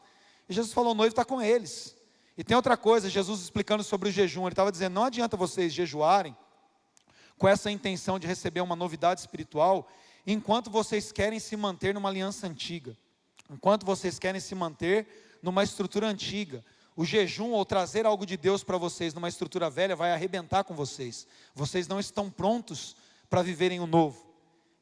E 0.48 0.54
Jesus 0.54 0.72
falou: 0.72 0.92
o 0.92 0.94
noivo 0.94 1.12
está 1.12 1.22
com 1.22 1.42
eles. 1.42 2.00
E 2.36 2.42
tem 2.42 2.56
outra 2.56 2.76
coisa, 2.76 3.10
Jesus 3.10 3.40
explicando 3.42 3.84
sobre 3.84 4.08
o 4.08 4.12
jejum, 4.12 4.42
ele 4.42 4.52
estava 4.52 4.72
dizendo: 4.72 4.94
não 4.94 5.04
adianta 5.04 5.36
vocês 5.36 5.72
jejuarem 5.72 6.36
com 7.36 7.48
essa 7.48 7.70
intenção 7.70 8.18
de 8.18 8.26
receber 8.26 8.60
uma 8.60 8.76
novidade 8.76 9.20
espiritual, 9.20 9.88
enquanto 10.26 10.70
vocês 10.70 11.12
querem 11.12 11.38
se 11.38 11.56
manter 11.56 11.92
numa 11.94 12.08
aliança 12.08 12.46
antiga, 12.46 12.96
enquanto 13.50 13.84
vocês 13.84 14.18
querem 14.18 14.40
se 14.40 14.54
manter 14.54 15.38
numa 15.42 15.62
estrutura 15.64 16.06
antiga. 16.06 16.64
O 16.94 17.04
jejum 17.04 17.52
ou 17.52 17.64
trazer 17.64 18.04
algo 18.04 18.26
de 18.26 18.36
Deus 18.36 18.62
para 18.62 18.76
vocês 18.76 19.14
numa 19.14 19.28
estrutura 19.28 19.70
velha 19.70 19.96
vai 19.96 20.12
arrebentar 20.12 20.62
com 20.62 20.74
vocês. 20.74 21.26
Vocês 21.54 21.88
não 21.88 21.98
estão 21.98 22.30
prontos 22.30 22.94
para 23.30 23.42
viverem 23.42 23.80
o 23.80 23.86
novo. 23.86 24.32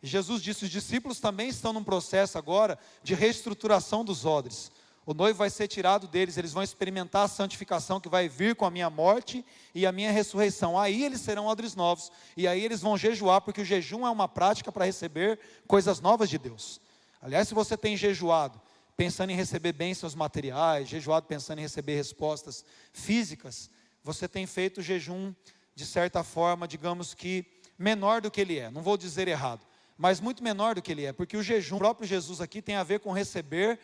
Jesus 0.02 0.42
disse: 0.42 0.64
os 0.64 0.70
discípulos 0.70 1.20
também 1.20 1.48
estão 1.48 1.72
num 1.72 1.84
processo 1.84 2.36
agora 2.36 2.78
de 3.02 3.14
reestruturação 3.14 4.04
dos 4.04 4.24
odres. 4.24 4.72
O 5.10 5.14
noivo 5.14 5.38
vai 5.40 5.50
ser 5.50 5.66
tirado 5.66 6.06
deles, 6.06 6.36
eles 6.36 6.52
vão 6.52 6.62
experimentar 6.62 7.24
a 7.24 7.28
santificação 7.28 7.98
que 7.98 8.08
vai 8.08 8.28
vir 8.28 8.54
com 8.54 8.64
a 8.64 8.70
minha 8.70 8.88
morte 8.88 9.44
e 9.74 9.84
a 9.84 9.90
minha 9.90 10.12
ressurreição. 10.12 10.78
Aí 10.78 11.02
eles 11.02 11.20
serão 11.20 11.48
odres 11.48 11.74
novos, 11.74 12.12
e 12.36 12.46
aí 12.46 12.64
eles 12.64 12.80
vão 12.80 12.96
jejuar, 12.96 13.40
porque 13.40 13.60
o 13.60 13.64
jejum 13.64 14.06
é 14.06 14.10
uma 14.10 14.28
prática 14.28 14.70
para 14.70 14.84
receber 14.84 15.40
coisas 15.66 16.00
novas 16.00 16.30
de 16.30 16.38
Deus. 16.38 16.80
Aliás, 17.20 17.48
se 17.48 17.54
você 17.54 17.76
tem 17.76 17.96
jejuado, 17.96 18.62
pensando 18.96 19.30
em 19.30 19.34
receber 19.34 19.72
bênçãos 19.72 20.14
materiais, 20.14 20.88
jejuado 20.88 21.26
pensando 21.26 21.58
em 21.58 21.62
receber 21.62 21.96
respostas 21.96 22.64
físicas, 22.92 23.68
você 24.04 24.28
tem 24.28 24.46
feito 24.46 24.80
jejum, 24.80 25.34
de 25.74 25.86
certa 25.86 26.22
forma, 26.22 26.68
digamos 26.68 27.14
que 27.14 27.44
menor 27.76 28.20
do 28.20 28.30
que 28.30 28.40
ele 28.40 28.60
é. 28.60 28.70
Não 28.70 28.80
vou 28.80 28.96
dizer 28.96 29.26
errado, 29.26 29.66
mas 29.98 30.20
muito 30.20 30.40
menor 30.40 30.76
do 30.76 30.82
que 30.82 30.92
ele 30.92 31.04
é, 31.04 31.12
porque 31.12 31.36
o 31.36 31.42
jejum, 31.42 31.74
o 31.74 31.78
próprio 31.80 32.06
Jesus 32.06 32.40
aqui 32.40 32.62
tem 32.62 32.76
a 32.76 32.84
ver 32.84 33.00
com 33.00 33.10
receber 33.10 33.76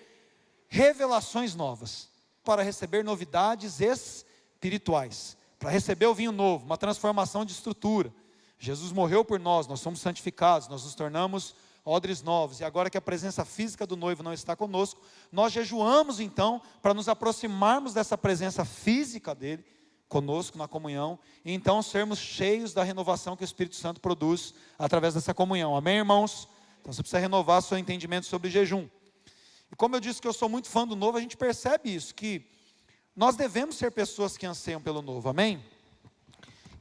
revelações 0.68 1.54
novas, 1.54 2.08
para 2.44 2.62
receber 2.62 3.02
novidades 3.02 3.80
espirituais, 3.80 5.36
para 5.58 5.70
receber 5.70 6.06
o 6.06 6.14
vinho 6.14 6.32
novo, 6.32 6.64
uma 6.64 6.78
transformação 6.78 7.44
de 7.44 7.52
estrutura. 7.52 8.12
Jesus 8.58 8.92
morreu 8.92 9.24
por 9.24 9.38
nós, 9.40 9.66
nós 9.66 9.80
somos 9.80 10.00
santificados, 10.00 10.68
nós 10.68 10.84
nos 10.84 10.94
tornamos 10.94 11.54
odres 11.84 12.20
novos, 12.20 12.60
e 12.60 12.64
agora 12.64 12.90
que 12.90 12.98
a 12.98 13.00
presença 13.00 13.44
física 13.44 13.86
do 13.86 13.96
noivo 13.96 14.22
não 14.22 14.32
está 14.32 14.56
conosco, 14.56 15.00
nós 15.30 15.52
jejuamos 15.52 16.18
então 16.18 16.60
para 16.82 16.92
nos 16.92 17.08
aproximarmos 17.08 17.94
dessa 17.94 18.18
presença 18.18 18.64
física 18.64 19.34
dele 19.34 19.64
conosco 20.08 20.58
na 20.58 20.66
comunhão, 20.66 21.18
e 21.44 21.52
então 21.52 21.82
sermos 21.82 22.18
cheios 22.18 22.72
da 22.72 22.82
renovação 22.82 23.36
que 23.36 23.42
o 23.42 23.44
Espírito 23.44 23.76
Santo 23.76 24.00
produz 24.00 24.54
através 24.78 25.14
dessa 25.14 25.34
comunhão. 25.34 25.76
Amém, 25.76 25.98
irmãos? 25.98 26.48
Então 26.80 26.92
você 26.92 27.02
precisa 27.02 27.20
renovar 27.20 27.62
seu 27.62 27.78
entendimento 27.78 28.26
sobre 28.26 28.50
jejum. 28.50 28.88
E 29.70 29.76
como 29.76 29.96
eu 29.96 30.00
disse 30.00 30.20
que 30.20 30.28
eu 30.28 30.32
sou 30.32 30.48
muito 30.48 30.68
fã 30.68 30.86
do 30.86 30.96
novo, 30.96 31.18
a 31.18 31.20
gente 31.20 31.36
percebe 31.36 31.94
isso, 31.94 32.14
que 32.14 32.46
nós 33.14 33.36
devemos 33.36 33.76
ser 33.76 33.90
pessoas 33.90 34.36
que 34.36 34.46
anseiam 34.46 34.80
pelo 34.80 35.02
novo, 35.02 35.28
amém? 35.28 35.64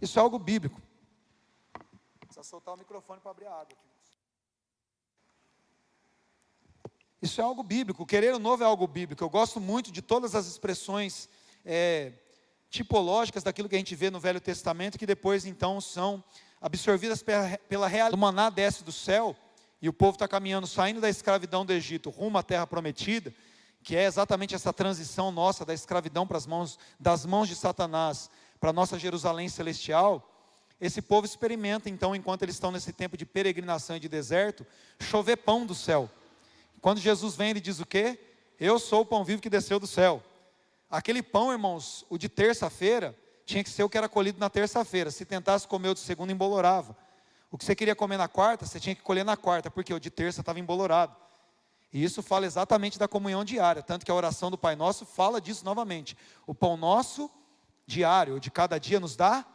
Isso 0.01 0.20
é 0.20 0.22
algo 0.22 0.38
bíblico. 0.38 0.82
Precisa 2.20 2.44
soltar 2.44 2.74
o 2.74 2.77
microfone 2.77 3.22
para 3.22 3.32
abrir 3.32 3.46
a 3.46 3.54
água. 3.54 3.77
Isso 7.22 7.42
é 7.42 7.44
algo 7.44 7.63
bíblico. 7.63 8.06
Querer 8.06 8.36
o 8.36 8.39
novo 8.39 8.62
é 8.62 8.65
algo 8.65 8.86
bíblico. 8.86 9.24
Eu 9.24 9.30
gosto 9.30 9.60
muito 9.60 9.92
de 9.92 10.01
todas 10.01 10.36
as 10.36 10.46
expressões 10.46 11.30
é, 11.63 12.12
tipológicas 12.70 13.42
daquilo 13.42 13.70
que 13.70 13.75
a 13.75 13.77
gente 13.80 13.96
vê 13.96 14.10
no 14.10 14.20
Velho 14.20 14.42
Testamento, 14.42 15.00
que 15.00 15.06
depois 15.06 15.46
então 15.46 15.80
são 15.80 16.24
absorvidas 16.62 17.24
pela, 17.24 17.58
pela 17.70 17.88
realidade. 17.88 18.15
O 18.15 18.20
maná 18.20 18.50
desce 18.50 18.84
do 18.84 18.92
céu 18.92 19.36
e 19.82 19.89
o 19.89 19.94
povo 19.94 20.15
está 20.15 20.27
caminhando, 20.27 20.67
saindo 20.67 21.01
da 21.01 21.10
escravidão 21.10 21.65
do 21.65 21.74
Egito 21.74 22.10
rumo 22.10 22.38
à 22.38 22.44
terra 22.44 22.65
prometida, 22.65 23.34
que 23.84 23.96
é 23.96 24.05
exatamente 24.05 24.55
essa 24.55 24.74
transição 24.74 25.32
nossa 25.32 25.63
da 25.63 25.74
escravidão 25.74 26.25
para 26.25 26.38
as 26.38 26.48
mãos, 26.48 26.79
das 27.00 27.25
mãos 27.25 27.48
de 27.48 27.55
Satanás 27.55 28.29
para 28.60 28.72
a 28.72 28.74
nossa 28.74 28.98
Jerusalém 28.98 29.48
celestial. 29.48 30.32
Esse 30.82 31.01
povo 31.01 31.25
experimenta, 31.25 31.89
então, 31.89 32.15
enquanto 32.15 32.41
eles 32.41 32.55
estão 32.55 32.72
nesse 32.72 32.91
tempo 32.91 33.15
de 33.15 33.25
peregrinação 33.25 33.96
e 33.96 34.00
de 34.00 34.10
deserto, 34.10 34.65
chover 35.00 35.38
pão 35.38 35.65
do 35.65 35.75
céu. 35.75 36.10
Quando 36.82 37.00
Jesus 37.00 37.36
vem, 37.36 37.51
ele 37.51 37.62
diz 37.62 37.79
o 37.79 37.86
quê? 37.86 38.20
Eu 38.60 38.79
sou 38.79 39.01
o 39.01 39.05
pão 39.05 39.24
vivo 39.24 39.41
que 39.41 39.50
desceu 39.50 39.79
do 39.79 39.88
céu. 39.88 40.24
Aquele 40.89 41.22
pão, 41.22 41.51
irmãos, 41.51 42.05
o 42.10 42.17
de 42.17 42.27
terça-feira, 42.27 43.15
tinha 43.46 43.63
que 43.63 43.70
ser 43.70 43.84
o 43.84 43.89
que 43.89 43.98
era 43.98 44.10
colhido 44.10 44.39
na 44.39 44.50
terça-feira. 44.50 45.12
Se 45.12 45.25
tentasse 45.25 45.67
comer 45.67 45.89
o 45.89 45.94
de 45.94 46.00
segunda, 46.00 46.32
embolorava. 46.32 46.98
O 47.55 47.57
que 47.57 47.63
você 47.63 47.74
queria 47.74 47.95
comer 47.95 48.17
na 48.17 48.27
quarta, 48.27 48.65
você 48.65 48.81
tinha 48.81 48.93
que 48.93 49.01
colher 49.01 49.24
na 49.24 49.38
quarta, 49.38 49.71
porque 49.71 49.93
o 49.93 49.97
de 49.97 50.09
terça 50.09 50.41
estava 50.41 50.59
embolorado. 50.59 51.15
E 51.93 52.03
isso 52.03 52.21
fala 52.21 52.45
exatamente 52.45 53.00
da 53.00 53.07
comunhão 53.07 53.45
diária, 53.45 53.81
tanto 53.81 54.05
que 54.05 54.12
a 54.12 54.13
oração 54.13 54.51
do 54.51 54.57
Pai 54.57 54.75
Nosso 54.75 55.05
fala 55.05 55.39
disso 55.39 55.63
novamente. 55.63 56.17
O 56.45 56.53
pão 56.53 56.75
nosso 56.75 57.31
diário, 57.88 58.41
de 58.41 58.51
cada 58.51 58.77
dia, 58.77 59.00
nos 59.00 59.15
dá 59.15 59.45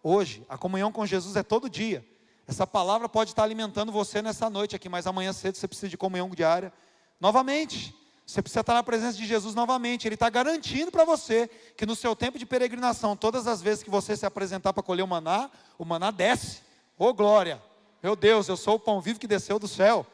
hoje. 0.00 0.46
A 0.48 0.56
comunhão 0.56 0.92
com 0.92 1.04
Jesus 1.04 1.34
é 1.34 1.42
todo 1.42 1.68
dia. 1.68 2.06
Essa 2.46 2.68
palavra 2.68 3.08
pode 3.08 3.30
estar 3.30 3.42
alimentando 3.42 3.90
você 3.90 4.22
nessa 4.22 4.48
noite 4.48 4.76
aqui, 4.76 4.88
mas 4.88 5.08
amanhã 5.08 5.32
cedo 5.32 5.56
você 5.56 5.66
precisa 5.66 5.88
de 5.88 5.96
comunhão 5.96 6.30
diária 6.30 6.72
novamente. 7.18 7.92
Você 8.24 8.40
precisa 8.40 8.60
estar 8.60 8.74
na 8.74 8.82
presença 8.84 9.18
de 9.18 9.26
Jesus 9.26 9.56
novamente. 9.56 10.06
Ele 10.06 10.14
está 10.14 10.30
garantindo 10.30 10.92
para 10.92 11.04
você 11.04 11.50
que 11.76 11.84
no 11.84 11.96
seu 11.96 12.14
tempo 12.14 12.38
de 12.38 12.46
peregrinação, 12.46 13.16
todas 13.16 13.48
as 13.48 13.60
vezes 13.60 13.82
que 13.82 13.90
você 13.90 14.16
se 14.16 14.24
apresentar 14.24 14.72
para 14.72 14.84
colher 14.84 15.02
o 15.02 15.08
maná, 15.08 15.50
o 15.76 15.84
maná 15.84 16.12
desce. 16.12 16.69
Ô 17.00 17.06
oh, 17.06 17.14
glória! 17.14 17.58
Meu 18.02 18.14
Deus, 18.14 18.46
eu 18.46 18.58
sou 18.58 18.74
o 18.74 18.78
pão 18.78 19.00
vivo 19.00 19.18
que 19.18 19.26
desceu 19.26 19.58
do 19.58 19.66
céu. 19.66 20.06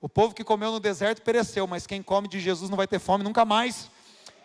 O 0.00 0.08
povo 0.08 0.34
que 0.34 0.42
comeu 0.42 0.72
no 0.72 0.80
deserto 0.80 1.22
pereceu, 1.22 1.68
mas 1.68 1.86
quem 1.86 2.02
come 2.02 2.26
de 2.26 2.40
Jesus 2.40 2.68
não 2.68 2.76
vai 2.76 2.88
ter 2.88 2.98
fome 2.98 3.22
nunca 3.22 3.44
mais. 3.44 3.88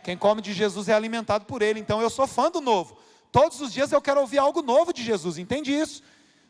Quem 0.04 0.16
come 0.16 0.44
de 0.44 0.54
Jesus 0.54 0.90
é 0.90 0.94
alimentado 0.94 1.46
por 1.46 1.64
Ele. 1.64 1.80
Então 1.80 2.00
eu 2.00 2.12
sou 2.12 2.28
fã 2.28 2.52
do 2.52 2.62
novo. 2.62 3.00
Todos 3.32 3.60
os 3.62 3.74
dias 3.74 3.92
eu 3.92 4.00
quero 4.00 4.20
ouvir 4.22 4.38
algo 4.38 4.62
novo 4.62 4.94
de 4.94 5.04
Jesus, 5.04 5.40
entende 5.40 5.74
isso? 5.74 6.04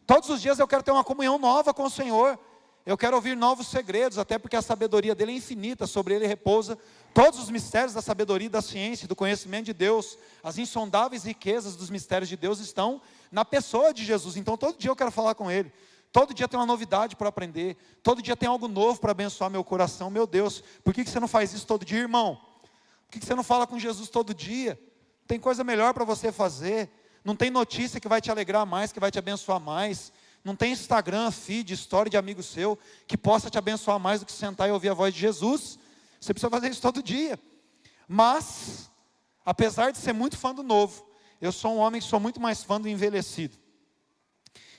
Todos 0.06 0.30
os 0.30 0.42
dias 0.42 0.60
eu 0.60 0.68
quero 0.68 0.84
ter 0.84 0.92
uma 0.92 1.02
comunhão 1.02 1.40
nova 1.40 1.74
com 1.74 1.84
o 1.84 1.90
Senhor. 1.90 2.38
Eu 2.86 2.98
quero 2.98 3.16
ouvir 3.16 3.38
novos 3.38 3.68
segredos, 3.68 4.18
até 4.18 4.40
porque 4.40 4.56
a 4.56 4.62
sabedoria 4.62 5.14
dele 5.14 5.34
é 5.34 5.36
infinita, 5.36 5.86
sobre 5.86 6.16
ele 6.16 6.26
repousa 6.26 6.78
todos 7.14 7.40
os 7.40 7.50
mistérios 7.50 7.94
da 7.94 8.02
sabedoria, 8.02 8.50
da 8.50 8.62
ciência, 8.62 9.08
do 9.08 9.16
conhecimento 9.16 9.66
de 9.66 9.74
Deus. 9.74 10.18
As 10.44 10.58
insondáveis 10.58 11.24
riquezas 11.24 11.76
dos 11.76 11.90
mistérios 11.90 12.28
de 12.28 12.36
Deus 12.36 12.60
estão 12.60 13.02
na 13.32 13.46
pessoa 13.46 13.94
de 13.94 14.04
Jesus. 14.04 14.36
Então 14.36 14.58
todo 14.58 14.78
dia 14.78 14.90
eu 14.90 14.96
quero 14.96 15.12
falar 15.12 15.36
com 15.36 15.52
ele. 15.52 15.72
Todo 16.12 16.34
dia 16.34 16.48
tem 16.48 16.60
uma 16.60 16.66
novidade 16.66 17.16
para 17.16 17.30
aprender. 17.30 17.78
Todo 18.04 18.22
dia 18.22 18.36
tem 18.36 18.50
algo 18.50 18.68
novo 18.68 19.00
para 19.00 19.12
abençoar 19.12 19.50
meu 19.50 19.64
coração. 19.64 20.10
Meu 20.10 20.26
Deus, 20.28 20.64
por 20.84 20.94
que 20.94 21.06
você 21.06 21.20
não 21.20 21.28
faz 21.28 21.54
isso 21.54 21.66
todo 21.66 21.86
dia, 21.86 22.00
irmão? 22.00 22.42
Por 23.10 23.20
que 23.20 23.26
você 23.26 23.36
não 23.36 23.44
fala 23.44 23.68
com 23.68 23.80
Jesus 23.80 24.10
todo 24.10 24.34
dia? 24.34 24.80
Tem 25.28 25.40
coisa 25.40 25.64
melhor 25.64 25.94
para 25.94 26.04
você 26.04 26.32
fazer. 26.32 26.90
Não 27.24 27.36
tem 27.36 27.50
notícia 27.50 28.00
que 28.00 28.10
vai 28.10 28.20
te 28.20 28.32
alegrar 28.32 28.66
mais, 28.66 28.92
que 28.92 29.00
vai 29.00 29.12
te 29.12 29.20
abençoar 29.20 29.60
mais. 29.60 30.12
Não 30.44 30.56
tem 30.56 30.72
Instagram, 30.72 31.30
feed, 31.32 31.74
história 31.74 32.10
de 32.10 32.18
amigo 32.18 32.42
seu 32.42 32.78
que 33.08 33.18
possa 33.18 33.50
te 33.50 33.58
abençoar 33.58 34.00
mais 34.00 34.22
do 34.22 34.26
que 34.26 34.32
sentar 34.32 34.68
e 34.68 34.72
ouvir 34.72 34.90
a 34.90 34.94
voz 34.94 35.14
de 35.14 35.20
Jesus. 35.20 35.78
Você 36.20 36.34
precisa 36.34 36.50
fazer 36.50 36.70
isso 36.70 36.82
todo 36.82 37.04
dia. 37.04 37.40
Mas, 38.08 38.90
apesar 39.46 39.92
de 39.92 39.98
ser 39.98 40.14
muito 40.14 40.38
fã 40.38 40.54
do 40.54 40.64
novo, 40.64 41.06
eu 41.40 41.52
sou 41.52 41.74
um 41.74 41.78
homem 41.78 42.02
que 42.02 42.08
sou 42.08 42.20
muito 42.20 42.40
mais 42.40 42.64
fã 42.64 42.80
do 42.80 42.90
envelhecido. 42.90 43.58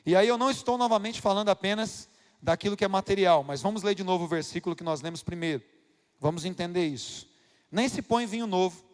E 0.05 0.17
aí 0.17 0.27
eu 0.27 0.37
não 0.37 0.51
estou 0.51 0.77
novamente 0.77 1.21
falando 1.21 1.49
apenas 1.49 2.09
daquilo 2.43 2.77
que 2.77 2.85
é 2.85 2.89
material, 2.89 3.45
mas 3.45 3.63
vamos 3.63 3.85
ler 3.85 3.95
de 3.95 4.03
novo 4.03 4.25
o 4.25 4.29
versículo 4.29 4.75
que 4.75 4.83
nós 4.83 5.01
lemos 5.01 5.23
primeiro. 5.23 5.63
Vamos 6.19 6.45
entender 6.45 6.87
isso. 6.87 7.29
Nem 7.71 7.89
se 7.89 8.03
põe 8.03 8.27
vinho 8.27 8.47
novo 8.47 8.85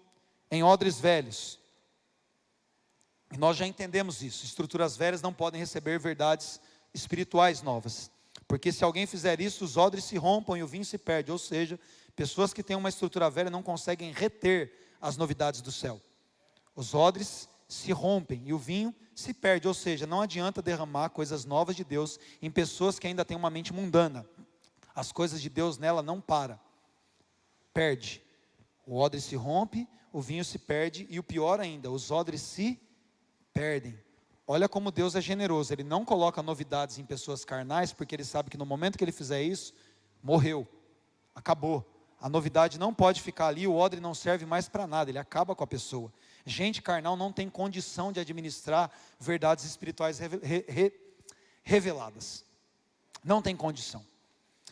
em 0.51 0.63
odres 0.63 1.01
velhos. 1.01 1.59
E 3.33 3.37
nós 3.37 3.57
já 3.57 3.67
entendemos 3.67 4.23
isso. 4.23 4.45
Estruturas 4.45 4.97
velhas 4.97 5.23
não 5.23 5.33
podem 5.33 5.61
receber 5.61 5.99
verdades 5.99 6.61
espirituais 6.95 7.63
novas. 7.63 8.11
Porque 8.47 8.73
se 8.73 8.83
alguém 8.83 9.07
fizer 9.07 9.41
isso, 9.41 9.65
os 9.65 9.77
odres 9.77 10.05
se 10.05 10.17
rompam 10.17 10.57
e 10.57 10.63
o 10.63 10.67
vinho 10.67 10.85
se 10.85 10.97
perde. 10.97 11.31
Ou 11.31 11.39
seja, 11.39 11.79
pessoas 12.17 12.53
que 12.53 12.63
têm 12.63 12.77
uma 12.77 12.89
estrutura 12.89 13.29
velha 13.29 13.51
não 13.51 13.63
conseguem 13.63 14.13
reter 14.13 14.73
as 15.01 15.17
novidades 15.17 15.61
do 15.61 15.71
céu. 15.71 16.01
Os 16.75 16.95
odres 16.95 17.49
se 17.69 17.93
rompem 17.93 18.43
e 18.47 18.53
o 18.53 18.59
vinho 18.59 18.95
se 19.15 19.35
perde, 19.35 19.69
ou 19.69 19.75
seja, 19.75 20.07
não 20.07 20.23
adianta 20.23 20.63
derramar 20.63 21.11
coisas 21.11 21.45
novas 21.45 21.77
de 21.77 21.85
Deus 21.85 22.19
em 22.41 22.51
pessoas 22.51 22.99
que 22.99 23.07
ainda 23.07 23.25
têm 23.25 23.37
uma 23.37 23.51
mente 23.51 23.73
mundana. 23.73 24.27
As 24.95 25.13
coisas 25.13 25.43
de 25.43 25.51
Deus 25.51 25.77
nela 25.77 26.03
não 26.03 26.21
para. 26.21 26.59
Perde. 27.75 28.23
O 28.87 28.97
odre 28.97 29.21
se 29.21 29.37
rompe, 29.37 29.87
o 30.13 30.21
vinho 30.23 30.45
se 30.45 30.59
perde 30.59 31.07
e 31.11 31.19
o 31.19 31.23
pior 31.23 31.61
ainda, 31.61 31.91
os 31.91 32.11
odres 32.11 32.41
se 32.41 32.81
perdem. 33.59 33.99
Olha 34.47 34.69
como 34.69 34.93
Deus 34.93 35.17
é 35.17 35.21
generoso, 35.21 35.73
ele 35.73 35.83
não 35.83 36.05
coloca 36.05 36.41
novidades 36.41 36.97
em 36.97 37.05
pessoas 37.05 37.45
carnais, 37.45 37.93
porque 37.93 38.15
ele 38.15 38.25
sabe 38.25 38.51
que 38.51 38.57
no 38.57 38.65
momento 38.65 38.97
que 38.97 39.03
ele 39.03 39.11
fizer 39.11 39.43
isso, 39.43 39.75
morreu. 40.23 40.67
Acabou. 41.35 41.85
A 42.21 42.29
novidade 42.29 42.79
não 42.79 42.95
pode 42.95 43.21
ficar 43.21 43.49
ali, 43.49 43.67
o 43.67 43.75
odre 43.75 44.01
não 44.01 44.15
serve 44.15 44.47
mais 44.47 44.69
para 44.69 44.87
nada, 44.87 45.11
ele 45.11 45.19
acaba 45.19 45.57
com 45.57 45.65
a 45.65 45.67
pessoa. 45.67 46.13
Gente 46.47 46.81
carnal 46.81 47.17
não 47.17 47.33
tem 47.33 47.51
condição 47.51 48.13
de 48.13 48.21
administrar 48.21 48.91
verdades 49.19 49.65
espirituais 49.65 50.21
reveladas. 51.65 52.45
Não 53.25 53.43
tem 53.43 53.57
condição. 53.57 54.07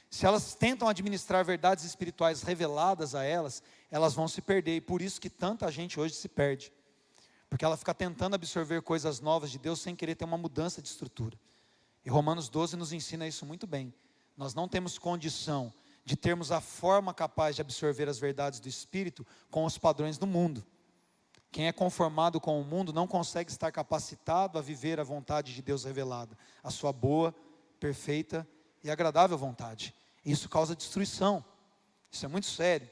Se 0.09 0.25
elas 0.25 0.55
tentam 0.55 0.89
administrar 0.89 1.45
verdades 1.45 1.85
espirituais 1.85 2.43
reveladas 2.43 3.17
a 3.17 3.25
elas, 3.25 3.63
elas 3.91 4.15
vão 4.15 4.29
se 4.29 4.41
perder. 4.41 4.77
E 4.77 4.81
por 4.81 5.03
isso 5.03 5.21
que 5.21 5.29
tanta 5.29 5.71
gente 5.73 5.99
hoje 5.99 6.15
se 6.15 6.29
perde. 6.29 6.73
Porque 7.49 7.65
ela 7.65 7.77
fica 7.77 7.95
tentando 7.95 8.35
absorver 8.35 8.83
coisas 8.83 9.21
novas 9.21 9.51
de 9.51 9.59
Deus 9.59 9.81
sem 9.81 9.95
querer 9.95 10.15
ter 10.15 10.25
uma 10.25 10.39
mudança 10.39 10.83
de 10.83 10.89
estrutura. 10.89 11.39
E 12.05 12.11
Romanos 12.11 12.49
12 12.49 12.77
nos 12.77 12.93
ensina 12.93 13.27
isso 13.27 13.47
muito 13.47 13.67
bem. 13.67 13.93
Nós 14.37 14.55
não 14.55 14.69
temos 14.69 14.99
condição 14.99 15.73
de 16.05 16.17
termos 16.17 16.53
a 16.53 16.61
forma 16.61 17.13
capaz 17.13 17.57
de 17.57 17.63
absorver 17.63 18.09
as 18.09 18.19
verdades 18.19 18.61
do 18.61 18.69
Espírito 18.69 19.27
com 19.51 19.65
os 19.65 19.77
padrões 19.77 20.19
do 20.19 20.27
mundo. 20.27 20.65
Quem 21.51 21.67
é 21.67 21.73
conformado 21.73 22.41
com 22.41 22.61
o 22.61 22.65
mundo 22.65 22.93
não 22.93 23.07
consegue 23.07 23.51
estar 23.51 23.73
capacitado 23.73 24.59
a 24.59 24.63
viver 24.63 25.01
a 25.01 25.05
vontade 25.05 25.55
de 25.55 25.63
Deus 25.63 25.85
revelada, 25.85 26.37
a 26.63 26.71
sua 26.71 26.93
boa, 26.93 27.35
perfeita 27.81 28.47
e 28.85 28.91
agradável 28.91 29.37
vontade. 29.39 29.95
Isso 30.25 30.49
causa 30.49 30.77
destruição. 30.77 31.45
Isso 32.11 32.25
é 32.25 32.29
muito 32.29 32.47
sério. 32.47 32.91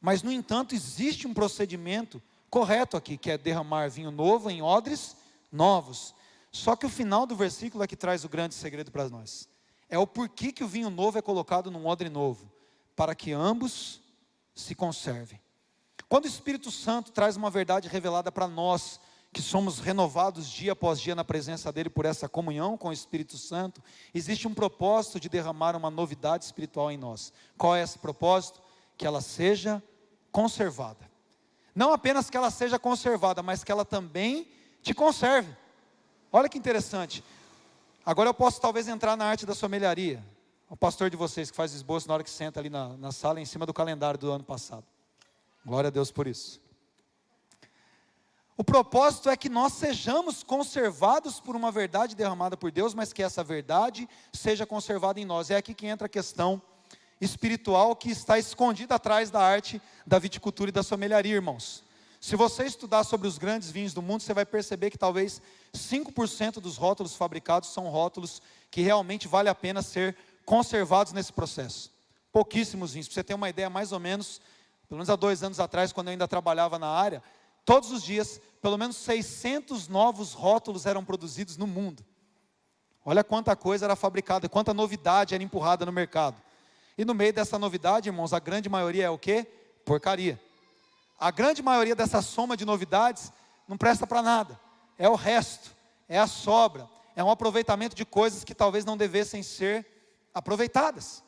Mas, 0.00 0.22
no 0.22 0.30
entanto, 0.30 0.74
existe 0.74 1.26
um 1.26 1.34
procedimento 1.34 2.22
correto 2.54 2.96
aqui, 2.96 3.16
que 3.16 3.32
é 3.32 3.36
derramar 3.36 3.90
vinho 3.90 4.12
novo 4.12 4.48
em 4.48 4.62
odres 4.62 5.16
novos. 5.50 6.14
Só 6.52 6.76
que 6.76 6.86
o 6.86 6.88
final 6.88 7.26
do 7.26 7.34
versículo 7.34 7.82
é 7.82 7.86
que 7.88 7.96
traz 7.96 8.24
o 8.24 8.28
grande 8.28 8.54
segredo 8.54 8.92
para 8.92 9.08
nós. 9.08 9.48
É 9.88 9.98
o 9.98 10.06
porquê 10.06 10.52
que 10.52 10.62
o 10.62 10.68
vinho 10.68 10.88
novo 10.88 11.18
é 11.18 11.22
colocado 11.22 11.68
num 11.68 11.84
odre 11.84 12.08
novo, 12.08 12.48
para 12.94 13.12
que 13.12 13.32
ambos 13.32 14.00
se 14.54 14.72
conservem. 14.72 15.40
Quando 16.08 16.26
o 16.26 16.28
Espírito 16.28 16.70
Santo 16.70 17.10
traz 17.10 17.36
uma 17.36 17.50
verdade 17.50 17.88
revelada 17.88 18.30
para 18.30 18.46
nós, 18.46 19.00
que 19.32 19.42
somos 19.42 19.80
renovados 19.80 20.48
dia 20.48 20.74
após 20.74 21.00
dia 21.00 21.16
na 21.16 21.24
presença 21.24 21.72
dele 21.72 21.90
por 21.90 22.04
essa 22.04 22.28
comunhão 22.28 22.78
com 22.78 22.90
o 22.90 22.92
Espírito 22.92 23.36
Santo, 23.36 23.82
existe 24.14 24.46
um 24.46 24.54
propósito 24.54 25.18
de 25.18 25.28
derramar 25.28 25.74
uma 25.74 25.90
novidade 25.90 26.44
espiritual 26.44 26.92
em 26.92 26.96
nós. 26.96 27.32
Qual 27.58 27.74
é 27.74 27.82
esse 27.82 27.98
propósito? 27.98 28.60
Que 28.96 29.04
ela 29.04 29.20
seja 29.20 29.82
conservada. 30.30 31.13
Não 31.74 31.92
apenas 31.92 32.30
que 32.30 32.36
ela 32.36 32.50
seja 32.50 32.78
conservada, 32.78 33.42
mas 33.42 33.64
que 33.64 33.72
ela 33.72 33.84
também 33.84 34.48
te 34.82 34.94
conserve. 34.94 35.54
Olha 36.32 36.48
que 36.48 36.58
interessante. 36.58 37.24
Agora 38.06 38.28
eu 38.28 38.34
posso 38.34 38.60
talvez 38.60 38.86
entrar 38.86 39.16
na 39.16 39.24
arte 39.24 39.46
da 39.46 39.54
somelharia. 39.54 40.22
O 40.68 40.76
pastor 40.76 41.10
de 41.10 41.16
vocês 41.16 41.50
que 41.50 41.56
faz 41.56 41.72
esboço 41.72 42.06
na 42.06 42.14
hora 42.14 42.24
que 42.24 42.30
senta 42.30 42.60
ali 42.60 42.68
na, 42.68 42.88
na 42.96 43.12
sala, 43.12 43.40
em 43.40 43.44
cima 43.44 43.66
do 43.66 43.72
calendário 43.72 44.18
do 44.18 44.30
ano 44.30 44.44
passado. 44.44 44.84
Glória 45.64 45.88
a 45.88 45.90
Deus 45.90 46.10
por 46.12 46.26
isso. 46.26 46.60
O 48.56 48.62
propósito 48.62 49.28
é 49.28 49.36
que 49.36 49.48
nós 49.48 49.72
sejamos 49.72 50.44
conservados 50.44 51.40
por 51.40 51.56
uma 51.56 51.72
verdade 51.72 52.14
derramada 52.14 52.56
por 52.56 52.70
Deus, 52.70 52.94
mas 52.94 53.12
que 53.12 53.22
essa 53.22 53.42
verdade 53.42 54.08
seja 54.32 54.64
conservada 54.64 55.18
em 55.18 55.24
nós. 55.24 55.50
É 55.50 55.56
aqui 55.56 55.74
que 55.74 55.86
entra 55.86 56.06
a 56.06 56.10
questão 56.10 56.62
espiritual 57.20 57.94
que 57.96 58.10
está 58.10 58.38
escondida 58.38 58.94
atrás 58.94 59.30
da 59.30 59.40
arte 59.40 59.80
da 60.06 60.18
viticultura 60.18 60.70
e 60.70 60.72
da 60.72 60.82
somelharia, 60.82 61.34
irmãos. 61.34 61.84
Se 62.20 62.36
você 62.36 62.64
estudar 62.64 63.04
sobre 63.04 63.28
os 63.28 63.36
grandes 63.36 63.70
vinhos 63.70 63.92
do 63.92 64.00
mundo, 64.00 64.22
você 64.22 64.32
vai 64.32 64.46
perceber 64.46 64.90
que 64.90 64.96
talvez 64.96 65.42
5% 65.74 66.54
dos 66.54 66.78
rótulos 66.78 67.14
fabricados 67.14 67.68
são 67.68 67.88
rótulos 67.88 68.40
que 68.70 68.80
realmente 68.80 69.28
vale 69.28 69.50
a 69.50 69.54
pena 69.54 69.82
ser 69.82 70.16
conservados 70.46 71.12
nesse 71.12 71.32
processo. 71.32 71.92
Pouquíssimos 72.32 72.92
vinhos. 72.94 73.08
Para 73.08 73.14
você 73.14 73.24
ter 73.24 73.34
uma 73.34 73.50
ideia, 73.50 73.68
mais 73.68 73.92
ou 73.92 74.00
menos, 74.00 74.40
pelo 74.88 74.96
menos 74.96 75.10
há 75.10 75.16
dois 75.16 75.42
anos 75.42 75.60
atrás, 75.60 75.92
quando 75.92 76.08
eu 76.08 76.12
ainda 76.12 76.26
trabalhava 76.26 76.78
na 76.78 76.88
área, 76.88 77.22
todos 77.62 77.90
os 77.90 78.02
dias, 78.02 78.40
pelo 78.62 78.78
menos 78.78 78.96
600 78.96 79.88
novos 79.88 80.32
rótulos 80.32 80.86
eram 80.86 81.04
produzidos 81.04 81.58
no 81.58 81.66
mundo. 81.66 82.02
Olha 83.04 83.22
quanta 83.22 83.54
coisa 83.54 83.84
era 83.84 83.94
fabricada, 83.94 84.48
quanta 84.48 84.72
novidade 84.72 85.34
era 85.34 85.44
empurrada 85.44 85.84
no 85.84 85.92
mercado. 85.92 86.36
E 86.96 87.04
no 87.04 87.14
meio 87.14 87.32
dessa 87.32 87.58
novidade, 87.58 88.08
irmãos, 88.08 88.32
a 88.32 88.38
grande 88.38 88.68
maioria 88.68 89.06
é 89.06 89.10
o 89.10 89.18
que? 89.18 89.44
Porcaria. 89.84 90.40
A 91.18 91.30
grande 91.30 91.62
maioria 91.62 91.94
dessa 91.94 92.22
soma 92.22 92.56
de 92.56 92.64
novidades 92.64 93.32
não 93.66 93.76
presta 93.76 94.06
para 94.06 94.22
nada. 94.22 94.58
É 94.98 95.08
o 95.08 95.14
resto, 95.14 95.74
é 96.08 96.18
a 96.18 96.26
sobra, 96.26 96.88
é 97.16 97.24
um 97.24 97.30
aproveitamento 97.30 97.96
de 97.96 98.04
coisas 98.04 98.44
que 98.44 98.54
talvez 98.54 98.84
não 98.84 98.96
devessem 98.96 99.42
ser 99.42 99.86
aproveitadas. 100.32 101.22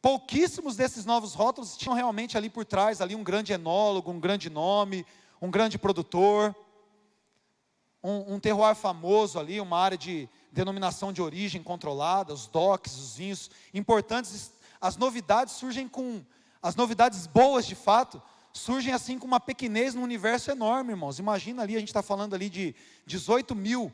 Pouquíssimos 0.00 0.76
desses 0.76 1.04
novos 1.04 1.34
rótulos 1.34 1.76
tinham 1.76 1.94
realmente 1.94 2.36
ali 2.38 2.48
por 2.48 2.64
trás 2.64 3.02
ali 3.02 3.14
um 3.14 3.22
grande 3.22 3.52
enólogo, 3.52 4.10
um 4.10 4.18
grande 4.18 4.48
nome, 4.48 5.04
um 5.42 5.50
grande 5.50 5.78
produtor, 5.78 6.54
um, 8.02 8.34
um 8.34 8.40
terroir 8.40 8.74
famoso 8.74 9.38
ali, 9.38 9.60
uma 9.60 9.78
área 9.78 9.98
de 9.98 10.26
denominação 10.50 11.12
de 11.12 11.20
origem 11.20 11.62
controlada, 11.62 12.32
os 12.32 12.46
DOCs, 12.46 12.96
os 12.96 13.16
vinhos 13.16 13.50
importantes. 13.74 14.52
As 14.80 14.96
novidades 14.96 15.54
surgem 15.54 15.86
com, 15.88 16.24
as 16.62 16.74
novidades 16.74 17.26
boas 17.26 17.66
de 17.66 17.74
fato, 17.74 18.22
surgem 18.52 18.92
assim 18.92 19.18
com 19.18 19.26
uma 19.26 19.40
pequenez 19.40 19.94
no 19.94 20.02
universo 20.02 20.50
enorme, 20.50 20.92
irmãos. 20.92 21.18
Imagina 21.18 21.62
ali, 21.62 21.76
a 21.76 21.78
gente 21.78 21.88
está 21.88 22.02
falando 22.02 22.34
ali 22.34 22.48
de 22.48 22.74
18 23.06 23.54
mil 23.54 23.92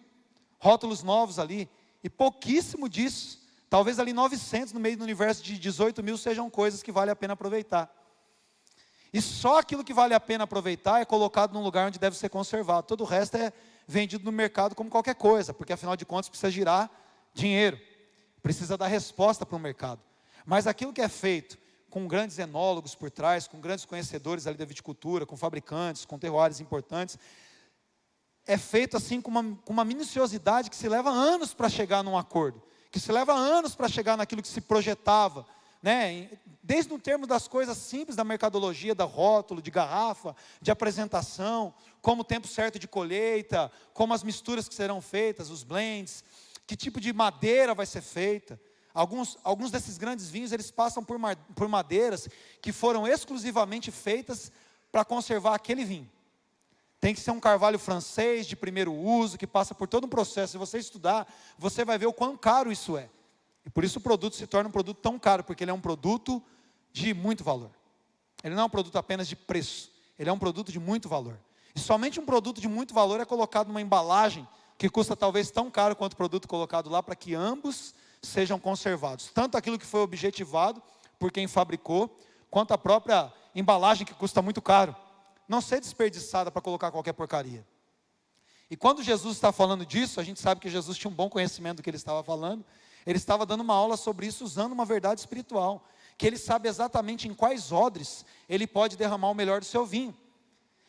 rótulos 0.59 1.03
novos 1.03 1.39
ali, 1.39 1.69
e 2.03 2.09
pouquíssimo 2.09 2.89
disso 2.89 3.47
Talvez 3.69 3.99
ali 3.99 4.13
900 4.13 4.73
no 4.73 4.81
meio 4.81 4.97
do 4.97 5.03
universo 5.03 5.43
de 5.43 5.59
18 5.59 6.03
mil 6.03 6.17
sejam 6.17 6.49
coisas 6.49 6.83
que 6.83 6.93
vale 6.93 7.11
a 7.11 7.17
pena 7.17 7.33
aproveitar. 7.33 7.93
E 9.13 9.21
só 9.21 9.59
aquilo 9.59 9.85
que 9.85 9.95
vale 9.95 10.15
a 10.15 10.21
pena 10.21 10.45
aproveitar 10.45 11.01
é 11.01 11.05
colocado 11.05 11.53
num 11.53 11.63
lugar 11.63 11.87
onde 11.89 11.99
deve 11.99 12.17
ser 12.17 12.29
conservado. 12.29 12.87
Todo 12.87 13.01
o 13.01 13.05
resto 13.05 13.37
é 13.37 13.53
vendido 13.87 14.25
no 14.25 14.33
mercado 14.33 14.75
como 14.75 14.91
qualquer 14.91 15.15
coisa, 15.15 15.53
porque 15.53 15.73
afinal 15.73 15.97
de 15.97 16.05
contas 16.05 16.29
precisa 16.29 16.51
girar 16.51 16.91
dinheiro, 17.35 17.79
precisa 18.43 18.77
dar 18.77 18.87
resposta 18.87 19.45
para 19.45 19.57
o 19.57 19.61
mercado. 19.61 20.01
Mas 20.47 20.67
aquilo 20.67 20.93
que 20.93 21.03
é 21.03 21.09
feito 21.09 21.59
com 21.91 22.09
grandes 22.09 22.39
enólogos 22.39 22.95
por 22.95 23.11
trás, 23.11 23.47
com 23.47 23.61
grandes 23.61 23.85
conhecedores 23.85 24.47
ali 24.47 24.57
da 24.57 24.65
viticultura, 24.65 25.27
com 25.27 25.37
fabricantes, 25.37 26.05
com 26.05 26.19
terroirs 26.19 26.61
importantes, 26.61 27.19
é 28.47 28.57
feito 28.57 28.97
assim 28.97 29.21
com 29.21 29.31
uma, 29.31 29.57
com 29.65 29.73
uma 29.73 29.85
minuciosidade 29.85 30.71
que 30.71 30.77
se 30.77 30.89
leva 30.89 31.11
anos 31.11 31.53
para 31.53 31.69
chegar 31.69 32.03
num 32.03 32.17
acordo 32.17 32.63
que 32.97 33.01
se 33.01 33.13
leva 33.13 33.35
anos 33.35 33.75
para 33.75 33.89
chegar 33.89 34.17
naquilo 34.17 34.41
que 34.41 34.49
se 34.49 34.59
projetava, 34.59 35.47
né? 35.83 36.31
Desde 36.63 36.95
o 36.95 36.99
termo 36.99 37.27
das 37.27 37.47
coisas 37.47 37.77
simples 37.77 38.17
da 38.17 38.25
mercadologia, 38.25 38.95
da 38.95 39.05
rótulo, 39.05 39.61
de 39.61 39.71
garrafa, 39.71 40.35
de 40.63 40.71
apresentação, 40.71 41.75
como 42.01 42.23
o 42.23 42.25
tempo 42.25 42.49
certo 42.49 42.79
de 42.79 42.89
colheita, 42.89 43.71
como 43.93 44.15
as 44.15 44.23
misturas 44.23 44.67
que 44.67 44.75
serão 44.75 45.03
feitas, 45.03 45.51
os 45.51 45.63
blends, 45.63 46.25
que 46.67 46.75
tipo 46.75 46.99
de 46.99 47.13
madeira 47.13 47.75
vai 47.75 47.85
ser 47.85 48.01
feita. 48.01 48.59
Alguns, 48.97 49.37
alguns 49.45 49.71
desses 49.71 49.99
grandes 49.99 50.31
vinhos, 50.31 50.53
eles 50.53 50.71
passam 50.71 51.05
por, 51.05 51.19
por 51.55 51.69
madeiras 51.69 52.31
que 52.63 52.73
foram 52.73 53.07
exclusivamente 53.07 53.91
feitas 53.91 54.51
para 54.91 55.05
conservar 55.05 55.55
aquele 55.55 55.85
vinho. 55.85 56.11
Tem 56.99 57.15
que 57.15 57.21
ser 57.21 57.31
um 57.31 57.39
carvalho 57.39 57.79
francês 57.79 58.47
de 58.47 58.57
primeiro 58.57 58.95
uso, 58.95 59.37
que 59.37 59.47
passa 59.47 59.75
por 59.75 59.87
todo 59.87 60.07
um 60.07 60.09
processo. 60.09 60.53
Se 60.53 60.59
você 60.59 60.79
estudar, 60.79 61.31
você 61.59 61.85
vai 61.85 61.99
ver 61.99 62.07
o 62.07 62.13
quão 62.13 62.39
caro 62.39 62.73
isso 62.73 62.97
é. 62.97 63.11
E 63.67 63.69
por 63.69 63.85
isso 63.85 63.99
o 63.99 64.01
produto 64.01 64.35
se 64.35 64.47
torna 64.47 64.71
um 64.71 64.73
produto 64.73 64.99
tão 64.99 65.19
caro, 65.19 65.45
porque 65.45 65.63
ele 65.63 65.71
é 65.71 65.75
um 65.75 65.81
produto 65.81 66.43
de 66.91 67.13
muito 67.13 67.45
valor. 67.45 67.71
Ele 68.43 68.55
não 68.55 68.63
é 68.63 68.65
um 68.65 68.71
produto 68.71 68.97
apenas 68.97 69.29
de 69.29 69.37
preço, 69.37 69.91
ele 70.19 70.31
é 70.31 70.33
um 70.33 70.39
produto 70.39 70.73
de 70.73 70.81
muito 70.81 71.07
valor. 71.07 71.39
E 71.75 71.79
somente 71.81 72.19
um 72.19 72.25
produto 72.25 72.63
de 72.63 72.69
muito 72.69 72.95
valor 72.95 73.21
é 73.21 73.27
colocado 73.27 73.69
numa 73.69 73.83
embalagem 73.83 74.49
que 74.79 74.89
custa 74.89 75.15
talvez 75.15 75.51
tão 75.51 75.71
caro 75.71 75.95
quanto 75.95 76.15
o 76.15 76.17
produto 76.17 76.49
colocado 76.49 76.89
lá, 76.89 77.03
para 77.03 77.15
que 77.15 77.35
ambos 77.35 77.95
sejam 78.23 78.59
conservados. 78.59 79.31
Tanto 79.33 79.57
aquilo 79.57 79.79
que 79.79 79.87
foi 79.87 80.01
objetivado 80.01 80.83
por 81.19 81.31
quem 81.33 81.47
fabricou, 81.47 82.19
quanto 82.51 82.73
a 82.73 82.79
própria 82.79 83.33
embalagem 83.55 84.07
que 84.07 84.15
custa 84.15 84.43
muito 84.43 84.61
caro. 84.61 84.95
Não 85.49 85.61
ser 85.61 85.81
desperdiçada 85.81 86.51
para 86.51 86.61
colocar 86.61 86.91
qualquer 86.91 87.13
porcaria. 87.13 87.67
E 88.71 88.77
quando 88.77 89.03
Jesus 89.03 89.37
está 89.37 89.53
falando 89.53 89.87
disso, 89.87 90.21
a 90.21 90.25
gente 90.25 90.41
sabe 90.41 90.61
que 90.61 90.69
Jesus 90.69 90.99
tinha 90.99 91.11
um 91.11 91.15
bom 91.15 91.31
conhecimento 91.31 91.77
do 91.77 91.83
que 91.83 91.91
ele 91.91 91.97
estava 91.97 92.23
falando. 92.23 92.65
Ele 93.07 93.17
estava 93.17 93.47
dando 93.47 93.61
uma 93.61 93.75
aula 93.75 93.97
sobre 93.97 94.27
isso 94.27 94.45
usando 94.45 94.73
uma 94.73 94.85
verdade 94.85 95.21
espiritual, 95.21 95.85
que 96.19 96.27
ele 96.27 96.37
sabe 96.37 96.69
exatamente 96.69 97.29
em 97.29 97.35
quais 97.35 97.71
odres 97.71 98.25
ele 98.49 98.67
pode 98.67 98.97
derramar 98.97 99.31
o 99.31 99.35
melhor 99.35 99.61
do 99.61 99.67
seu 99.67 99.87
vinho. 99.87 100.17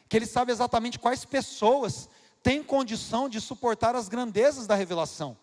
Que 0.09 0.17
ele 0.17 0.25
sabe 0.25 0.51
exatamente 0.51 0.97
quais 0.97 1.23
pessoas 1.23 2.09
têm 2.41 2.63
condição 2.63 3.29
de 3.29 3.39
suportar 3.39 3.95
as 3.95 4.09
grandezas 4.09 4.65
da 4.65 4.73
revelação. 4.73 5.37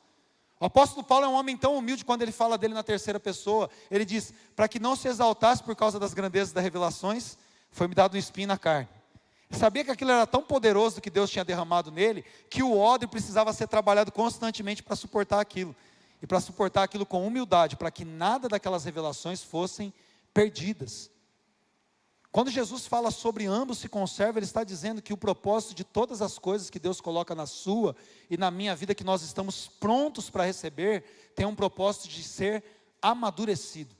O 0.64 0.66
apóstolo 0.66 1.04
Paulo 1.04 1.26
é 1.26 1.28
um 1.28 1.34
homem 1.34 1.58
tão 1.58 1.76
humilde 1.76 2.06
quando 2.06 2.22
ele 2.22 2.32
fala 2.32 2.56
dele 2.56 2.72
na 2.72 2.82
terceira 2.82 3.20
pessoa. 3.20 3.68
Ele 3.90 4.02
diz: 4.02 4.32
Para 4.56 4.66
que 4.66 4.80
não 4.80 4.96
se 4.96 5.06
exaltasse 5.06 5.62
por 5.62 5.76
causa 5.76 6.00
das 6.00 6.14
grandezas 6.14 6.54
das 6.54 6.64
revelações, 6.64 7.36
foi-me 7.70 7.94
dado 7.94 8.14
um 8.14 8.16
espinho 8.16 8.48
na 8.48 8.56
carne. 8.56 8.88
Ele 9.50 9.60
sabia 9.60 9.84
que 9.84 9.90
aquilo 9.90 10.10
era 10.10 10.26
tão 10.26 10.42
poderoso 10.42 11.02
que 11.02 11.10
Deus 11.10 11.28
tinha 11.28 11.44
derramado 11.44 11.90
nele, 11.90 12.24
que 12.48 12.62
o 12.62 12.78
ódio 12.78 13.06
precisava 13.06 13.52
ser 13.52 13.68
trabalhado 13.68 14.10
constantemente 14.10 14.82
para 14.82 14.96
suportar 14.96 15.38
aquilo. 15.38 15.76
E 16.22 16.26
para 16.26 16.40
suportar 16.40 16.84
aquilo 16.84 17.04
com 17.04 17.26
humildade, 17.26 17.76
para 17.76 17.90
que 17.90 18.02
nada 18.02 18.48
daquelas 18.48 18.86
revelações 18.86 19.42
fossem 19.42 19.92
perdidas. 20.32 21.10
Quando 22.34 22.50
Jesus 22.50 22.88
fala 22.88 23.12
sobre 23.12 23.46
ambos 23.46 23.78
se 23.78 23.88
conserva, 23.88 24.40
ele 24.40 24.44
está 24.44 24.64
dizendo 24.64 25.00
que 25.00 25.12
o 25.12 25.16
propósito 25.16 25.72
de 25.72 25.84
todas 25.84 26.20
as 26.20 26.36
coisas 26.36 26.68
que 26.68 26.80
Deus 26.80 27.00
coloca 27.00 27.32
na 27.32 27.46
sua 27.46 27.94
e 28.28 28.36
na 28.36 28.50
minha 28.50 28.74
vida, 28.74 28.92
que 28.92 29.04
nós 29.04 29.22
estamos 29.22 29.68
prontos 29.78 30.30
para 30.30 30.44
receber, 30.44 31.32
tem 31.36 31.46
um 31.46 31.54
propósito 31.54 32.08
de 32.08 32.24
ser 32.24 32.64
amadurecido. 33.00 33.94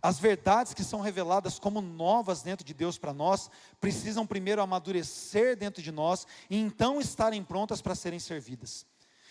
As 0.00 0.20
verdades 0.20 0.72
que 0.72 0.84
são 0.84 1.00
reveladas 1.00 1.58
como 1.58 1.80
novas 1.80 2.42
dentro 2.42 2.64
de 2.64 2.72
Deus 2.72 2.96
para 2.96 3.12
nós, 3.12 3.50
precisam 3.80 4.24
primeiro 4.24 4.62
amadurecer 4.62 5.56
dentro 5.56 5.82
de 5.82 5.90
nós 5.90 6.28
e 6.48 6.56
então 6.56 7.00
estarem 7.00 7.42
prontas 7.42 7.82
para 7.82 7.96
serem 7.96 8.20
servidas. 8.20 8.86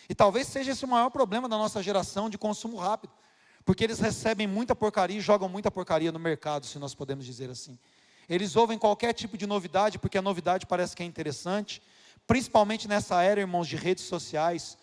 E 0.10 0.14
talvez 0.14 0.48
seja 0.48 0.74
esse 0.74 0.84
o 0.84 0.90
maior 0.90 1.12
problema 1.12 1.48
da 1.48 1.58
nossa 1.58 1.82
geração 1.82 2.30
de 2.30 2.38
consumo 2.38 2.76
rápido, 2.76 3.14
porque 3.64 3.86
eles 3.86 4.02
recebem 4.02 4.48
muita 4.48 4.76
porcaria 4.76 5.18
e 5.18 5.22
jogam 5.22 5.48
muita 5.48 5.72
porcaria 5.72 6.12
no 6.12 6.20
mercado, 6.20 6.66
se 6.66 6.78
nós 6.78 6.94
podemos 6.94 7.26
dizer 7.26 7.50
assim. 7.50 7.80
Eles 8.30 8.56
ouvem 8.56 8.78
qualquer 8.78 9.14
tipo 9.14 9.38
de 9.38 9.46
novidade, 9.46 10.00
porque 10.00 10.18
a 10.18 10.22
novidade 10.22 10.66
parece 10.66 10.96
que 10.96 11.04
é 11.04 11.06
interessante, 11.06 11.82
principalmente 12.26 12.88
nessa 12.88 13.22
era, 13.22 13.40
irmãos, 13.40 13.68
de 13.68 13.76
redes 13.76 14.06
sociais. 14.06 14.78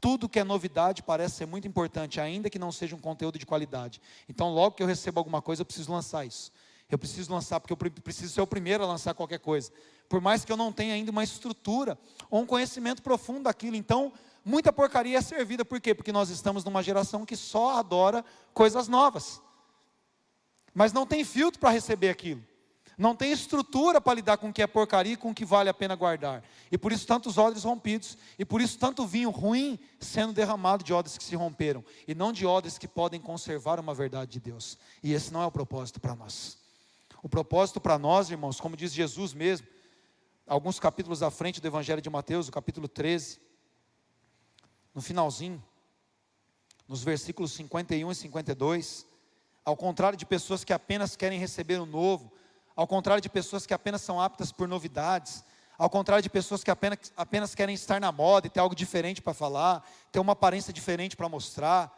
Tudo 0.00 0.28
que 0.28 0.38
é 0.38 0.44
novidade 0.44 1.02
parece 1.02 1.36
ser 1.36 1.46
muito 1.46 1.66
importante, 1.66 2.20
ainda 2.20 2.50
que 2.50 2.58
não 2.58 2.70
seja 2.70 2.94
um 2.94 3.00
conteúdo 3.00 3.38
de 3.38 3.46
qualidade. 3.46 4.00
Então, 4.28 4.52
logo 4.52 4.76
que 4.76 4.82
eu 4.82 4.86
recebo 4.86 5.18
alguma 5.18 5.42
coisa, 5.42 5.62
eu 5.62 5.66
preciso 5.66 5.90
lançar 5.90 6.24
isso. 6.26 6.52
Eu 6.90 6.98
preciso 6.98 7.32
lançar, 7.32 7.58
porque 7.58 7.72
eu 7.72 7.76
preciso 7.76 8.32
ser 8.32 8.40
o 8.42 8.46
primeiro 8.46 8.84
a 8.84 8.86
lançar 8.86 9.14
qualquer 9.14 9.38
coisa. 9.38 9.72
Por 10.08 10.20
mais 10.20 10.44
que 10.44 10.52
eu 10.52 10.56
não 10.56 10.70
tenha 10.70 10.94
ainda 10.94 11.10
uma 11.10 11.24
estrutura 11.24 11.98
ou 12.30 12.42
um 12.42 12.46
conhecimento 12.46 13.02
profundo 13.02 13.44
daquilo. 13.44 13.74
Então, 13.74 14.12
muita 14.44 14.72
porcaria 14.72 15.16
é 15.16 15.22
servida. 15.22 15.64
Por 15.64 15.80
quê? 15.80 15.94
Porque 15.94 16.12
nós 16.12 16.28
estamos 16.28 16.62
numa 16.62 16.82
geração 16.82 17.24
que 17.24 17.34
só 17.34 17.78
adora 17.78 18.22
coisas 18.52 18.86
novas. 18.86 19.40
Mas 20.74 20.92
não 20.92 21.06
tem 21.06 21.24
filtro 21.24 21.58
para 21.58 21.70
receber 21.70 22.10
aquilo 22.10 22.42
não 22.96 23.14
tem 23.14 23.32
estrutura 23.32 24.00
para 24.00 24.14
lidar 24.14 24.36
com 24.36 24.48
o 24.48 24.52
que 24.52 24.62
é 24.62 24.66
porcaria 24.66 25.14
e 25.14 25.16
com 25.16 25.30
o 25.30 25.34
que 25.34 25.44
vale 25.44 25.68
a 25.68 25.74
pena 25.74 25.94
guardar. 25.94 26.44
E 26.70 26.78
por 26.78 26.92
isso 26.92 27.06
tantos 27.06 27.36
odres 27.38 27.64
rompidos, 27.64 28.16
e 28.38 28.44
por 28.44 28.60
isso 28.60 28.78
tanto 28.78 29.06
vinho 29.06 29.30
ruim 29.30 29.78
sendo 29.98 30.32
derramado 30.32 30.84
de 30.84 30.92
odres 30.92 31.18
que 31.18 31.24
se 31.24 31.34
romperam, 31.34 31.84
e 32.06 32.14
não 32.14 32.32
de 32.32 32.46
odres 32.46 32.78
que 32.78 32.86
podem 32.86 33.20
conservar 33.20 33.80
uma 33.80 33.94
verdade 33.94 34.32
de 34.32 34.40
Deus. 34.40 34.78
E 35.02 35.12
esse 35.12 35.32
não 35.32 35.42
é 35.42 35.46
o 35.46 35.50
propósito 35.50 36.00
para 36.00 36.14
nós. 36.14 36.58
O 37.22 37.28
propósito 37.28 37.80
para 37.80 37.98
nós, 37.98 38.30
irmãos, 38.30 38.60
como 38.60 38.76
diz 38.76 38.92
Jesus 38.92 39.32
mesmo, 39.32 39.66
alguns 40.46 40.78
capítulos 40.78 41.22
à 41.22 41.30
frente 41.30 41.60
do 41.60 41.66
Evangelho 41.66 42.02
de 42.02 42.10
Mateus, 42.10 42.48
o 42.48 42.52
capítulo 42.52 42.86
13, 42.86 43.40
no 44.94 45.02
finalzinho, 45.02 45.62
nos 46.86 47.02
versículos 47.02 47.52
51 47.52 48.12
e 48.12 48.14
52, 48.14 49.06
ao 49.64 49.76
contrário 49.76 50.18
de 50.18 50.26
pessoas 50.26 50.62
que 50.62 50.72
apenas 50.72 51.16
querem 51.16 51.38
receber 51.38 51.80
o 51.80 51.86
novo, 51.86 52.30
ao 52.76 52.86
contrário 52.86 53.20
de 53.20 53.28
pessoas 53.28 53.66
que 53.66 53.74
apenas 53.74 54.02
são 54.02 54.20
aptas 54.20 54.50
por 54.50 54.66
novidades, 54.66 55.44
ao 55.78 55.90
contrário 55.90 56.22
de 56.22 56.30
pessoas 56.30 56.62
que 56.62 56.70
apenas, 56.70 57.12
apenas 57.16 57.54
querem 57.54 57.74
estar 57.74 58.00
na 58.00 58.12
moda 58.12 58.46
e 58.46 58.50
ter 58.50 58.60
algo 58.60 58.74
diferente 58.74 59.22
para 59.22 59.34
falar, 59.34 59.88
ter 60.10 60.18
uma 60.18 60.32
aparência 60.32 60.72
diferente 60.72 61.16
para 61.16 61.28
mostrar, 61.28 61.92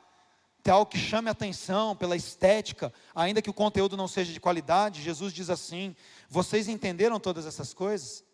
ter 0.62 0.70
algo 0.70 0.90
que 0.90 0.98
chame 0.98 1.30
atenção 1.30 1.94
pela 1.94 2.16
estética, 2.16 2.92
ainda 3.14 3.40
que 3.40 3.50
o 3.50 3.54
conteúdo 3.54 3.96
não 3.96 4.08
seja 4.08 4.32
de 4.32 4.40
qualidade, 4.40 5.02
Jesus 5.02 5.32
diz 5.32 5.50
assim: 5.50 5.94
vocês 6.28 6.68
entenderam 6.68 7.20
todas 7.20 7.46
essas 7.46 7.72
coisas? 7.72 8.24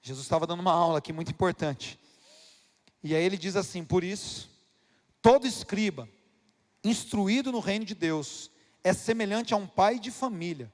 Jesus 0.00 0.24
estava 0.24 0.46
dando 0.46 0.60
uma 0.60 0.72
aula 0.72 0.98
aqui 0.98 1.12
muito 1.12 1.30
importante. 1.30 1.98
E 3.02 3.14
aí 3.14 3.24
ele 3.24 3.36
diz 3.36 3.56
assim: 3.56 3.84
por 3.84 4.04
isso, 4.04 4.50
todo 5.20 5.46
escriba, 5.46 6.08
instruído 6.84 7.50
no 7.50 7.60
reino 7.60 7.84
de 7.84 7.94
Deus, 7.94 8.50
é 8.84 8.92
semelhante 8.92 9.52
a 9.52 9.56
um 9.56 9.66
pai 9.66 9.98
de 9.98 10.10
família 10.10 10.72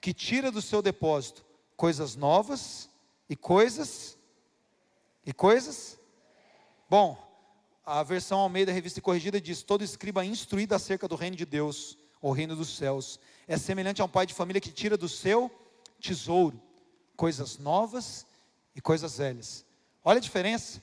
que 0.00 0.12
tira 0.14 0.50
do 0.50 0.62
seu 0.62 0.80
depósito 0.80 1.44
coisas 1.76 2.16
novas 2.16 2.88
e 3.28 3.36
coisas 3.36 4.16
e 5.24 5.32
coisas. 5.32 5.98
Bom, 6.88 7.18
a 7.84 8.02
versão 8.02 8.38
Almeida 8.40 8.72
Revista 8.72 8.98
e 8.98 9.02
Corrigida 9.02 9.40
diz: 9.40 9.62
todo 9.62 9.84
escriba 9.84 10.24
instruído 10.24 10.74
acerca 10.74 11.06
do 11.06 11.16
reino 11.16 11.36
de 11.36 11.44
Deus, 11.44 11.96
ou 12.20 12.32
reino 12.32 12.56
dos 12.56 12.76
céus, 12.76 13.20
é 13.46 13.56
semelhante 13.56 14.00
a 14.00 14.04
um 14.04 14.08
pai 14.08 14.26
de 14.26 14.34
família 14.34 14.60
que 14.60 14.72
tira 14.72 14.96
do 14.96 15.08
seu 15.08 15.50
tesouro 16.00 16.60
coisas 17.16 17.58
novas 17.58 18.26
e 18.74 18.80
coisas 18.80 19.18
velhas. 19.18 19.64
Olha 20.04 20.18
a 20.18 20.20
diferença. 20.20 20.82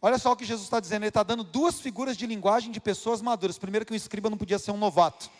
Olha 0.00 0.18
só 0.18 0.32
o 0.32 0.36
que 0.36 0.44
Jesus 0.44 0.66
está 0.66 0.80
dizendo, 0.80 1.04
ele 1.04 1.10
está 1.10 1.22
dando 1.22 1.44
duas 1.44 1.80
figuras 1.80 2.16
de 2.16 2.26
linguagem 2.26 2.72
de 2.72 2.80
pessoas 2.80 3.22
maduras. 3.22 3.56
Primeiro, 3.56 3.86
que 3.86 3.92
um 3.92 3.96
escriba 3.96 4.28
não 4.28 4.36
podia 4.36 4.58
ser 4.58 4.72
um 4.72 4.76
novato. 4.76 5.30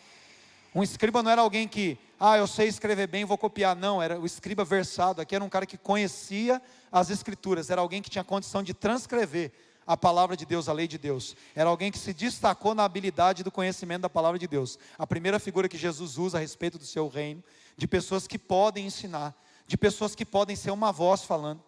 Um 0.72 0.85
escriba 0.85 1.20
não 1.20 1.30
era 1.30 1.42
alguém 1.42 1.66
que, 1.66 1.98
ah, 2.24 2.38
eu 2.38 2.46
sei 2.46 2.68
escrever 2.68 3.08
bem, 3.08 3.24
vou 3.24 3.37
copiar. 3.37 3.74
Não, 3.74 4.00
era 4.00 4.16
o 4.16 4.24
escriba 4.24 4.64
versado. 4.64 5.20
Aqui 5.20 5.35
era 5.35 5.42
um 5.42 5.48
cara 5.48 5.66
que 5.66 5.76
conhecia 5.76 6.62
as 6.92 7.11
escrituras, 7.11 7.68
era 7.68 7.80
alguém 7.80 8.00
que 8.00 8.08
tinha 8.08 8.22
condição 8.22 8.62
de 8.62 8.72
transcrever 8.72 9.50
a 9.85 9.96
palavra 9.96 10.37
de 10.37 10.46
Deus, 10.46 10.68
a 10.68 10.72
lei 10.72 10.87
de 10.87 10.98
Deus. 10.98 11.35
Era 11.52 11.68
alguém 11.68 11.90
que 11.90 11.98
se 11.98 12.14
destacou 12.14 12.76
na 12.76 12.85
habilidade 12.85 13.42
do 13.42 13.50
conhecimento 13.50 14.02
da 14.02 14.08
palavra 14.08 14.38
de 14.38 14.46
Deus. 14.46 14.78
A 14.96 15.04
primeira 15.04 15.40
figura 15.40 15.68
que 15.68 15.76
Jesus 15.76 16.16
usa 16.16 16.38
a 16.38 16.40
respeito 16.40 16.78
do 16.78 16.85
seu 16.85 17.08
reino, 17.08 17.42
de 17.76 17.88
pessoas 17.88 18.28
que 18.28 18.38
podem 18.38 18.87
ensinar, 18.87 19.35
de 19.66 19.76
pessoas 19.76 20.14
que 20.14 20.24
podem 20.24 20.54
ser 20.54 20.70
uma 20.70 20.92
voz 20.92 21.24
falando, 21.24 21.61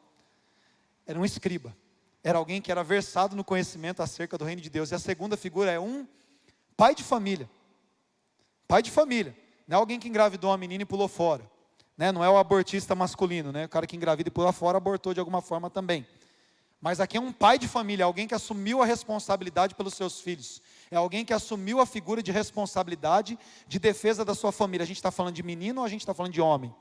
era 1.04 1.18
um 1.18 1.24
escriba. 1.24 1.76
Era 2.22 2.38
alguém 2.38 2.62
que 2.62 2.70
era 2.70 2.84
versado 2.84 3.34
no 3.34 3.42
conhecimento 3.42 4.02
acerca 4.02 4.38
do 4.38 4.44
reino 4.44 4.62
de 4.62 4.70
Deus. 4.70 4.92
E 4.92 4.94
a 4.94 5.00
segunda 5.00 5.36
figura 5.36 5.72
é 5.72 5.80
um 5.80 6.06
pai 6.76 6.94
de 6.94 7.02
família 7.02 7.50
Pai 8.66 8.82
de 8.82 8.90
família. 8.90 9.36
Não 9.66 9.77
é 9.77 9.81
alguém 9.81 9.98
que 9.98 10.09
engravidou 10.09 10.50
uma 10.50 10.57
menina 10.57 10.83
e 10.83 10.87
pulou 10.87 11.09
fora. 11.09 11.50
Né? 11.96 12.11
Não 12.12 12.24
é 12.24 12.29
o 12.29 12.37
abortista 12.37 12.94
masculino, 12.94 13.53
né? 13.53 13.66
O 13.66 13.68
cara 13.68 13.87
que 13.87 13.96
engravida 13.96 14.29
e 14.29 14.33
pula 14.33 14.53
fora 14.53 14.79
abortou 14.79 15.14
de 15.14 15.20
alguma 15.20 15.40
forma 15.40 15.70
também. 15.70 16.07
Mas 16.81 17.00
aqui 17.00 17.16
é 17.16 17.20
um 17.20 17.33
pai 17.33 17.59
de 17.59 17.66
família, 17.66 18.05
alguém 18.05 18.29
que 18.29 18.35
assumiu 18.35 18.83
a 18.83 18.85
responsabilidade 18.85 19.74
pelos 19.74 19.94
seus 19.94 20.20
filhos. 20.20 20.61
É 20.90 20.96
alguém 20.96 21.24
que 21.24 21.33
assumiu 21.33 21.81
a 21.81 21.87
figura 21.87 22.22
de 22.22 22.31
responsabilidade 22.31 23.38
de 23.66 23.79
defesa 23.79 24.22
da 24.24 24.35
sua 24.35 24.53
família. 24.53 24.85
A 24.85 24.87
gente 24.87 24.98
está 24.98 25.11
falando 25.11 25.35
de 25.35 25.42
menino 25.42 25.81
ou 25.81 25.87
a 25.87 25.88
gente 25.88 26.03
está 26.03 26.12
falando 26.12 26.33
de 26.33 26.42
homem? 26.42 26.74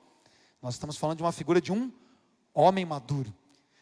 Nós 0.61 0.73
estamos 0.73 0.97
falando 0.97 1.17
de 1.17 1.23
uma 1.23 1.31
figura 1.31 1.61
de 1.61 1.71
um 1.71 1.91
homem 2.53 2.83
maduro. 2.83 3.33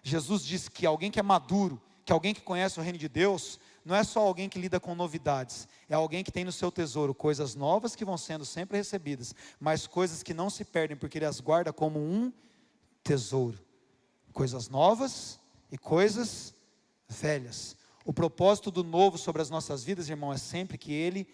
Jesus 0.04 0.46
disse 0.46 0.70
que 0.70 0.86
alguém 0.86 1.10
que 1.10 1.20
é 1.20 1.24
maduro, 1.24 1.82
que 2.06 2.14
alguém 2.14 2.34
que 2.34 2.42
conhece 2.42 2.80
o 2.80 2.84
reino 2.84 2.98
de 2.98 3.10
Deus, 3.10 3.60
não 3.84 3.96
é 3.96 4.04
só 4.04 4.20
alguém 4.20 4.48
que 4.48 4.60
lida 4.60 4.80
com 4.80 4.94
novidades, 4.94 5.68
é 5.90 5.96
alguém 5.96 6.24
que 6.24 6.32
tem 6.32 6.46
no 6.46 6.52
seu 6.52 6.72
tesouro 6.72 7.16
coisas 7.16 7.56
novas 7.56 7.96
que 7.96 8.06
vão 8.06 8.18
sendo 8.18 8.46
sempre 8.46 8.78
recebidas, 8.78 9.34
mas 9.60 9.88
coisas 9.88 10.22
que 10.22 10.34
não 10.34 10.50
se 10.50 10.64
perdem, 10.64 10.96
porque 10.96 11.18
ele 11.18 11.26
as 11.26 11.40
guarda 11.40 11.74
como 11.74 12.00
um 12.00 12.32
tesouro. 13.04 13.60
Coisas 14.32 14.70
novas 14.70 15.40
e 15.72 15.78
coisas 15.78 16.54
velhas. 17.08 17.76
O 18.06 18.14
propósito 18.14 18.72
do 18.72 18.84
novo 18.84 19.18
sobre 19.18 19.42
as 19.42 19.50
nossas 19.50 19.84
vidas, 19.84 20.10
irmão, 20.10 20.32
é 20.32 20.38
sempre 20.38 20.78
que 20.78 20.94
ele 20.94 21.28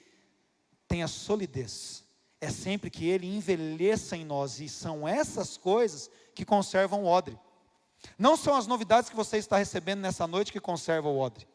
tenha 0.88 1.08
solidez, 1.08 2.04
é 2.40 2.50
sempre 2.50 2.90
que 2.90 3.06
ele 3.06 3.28
envelheça 3.28 4.16
em 4.16 4.24
nós, 4.24 4.60
e 4.60 4.70
são 4.70 5.08
essas 5.08 5.58
coisas 5.58 6.10
que 6.34 6.46
conservam 6.46 7.04
o 7.04 7.08
odre. 7.08 7.38
Não 8.18 8.38
são 8.38 8.56
as 8.56 8.68
novidades 8.68 9.10
que 9.10 9.16
você 9.16 9.38
está 9.38 9.58
recebendo 9.58 10.00
nessa 10.00 10.28
noite 10.28 10.52
que 10.52 10.60
conservam 10.60 11.16
o 11.16 11.20
odre. 11.20 11.48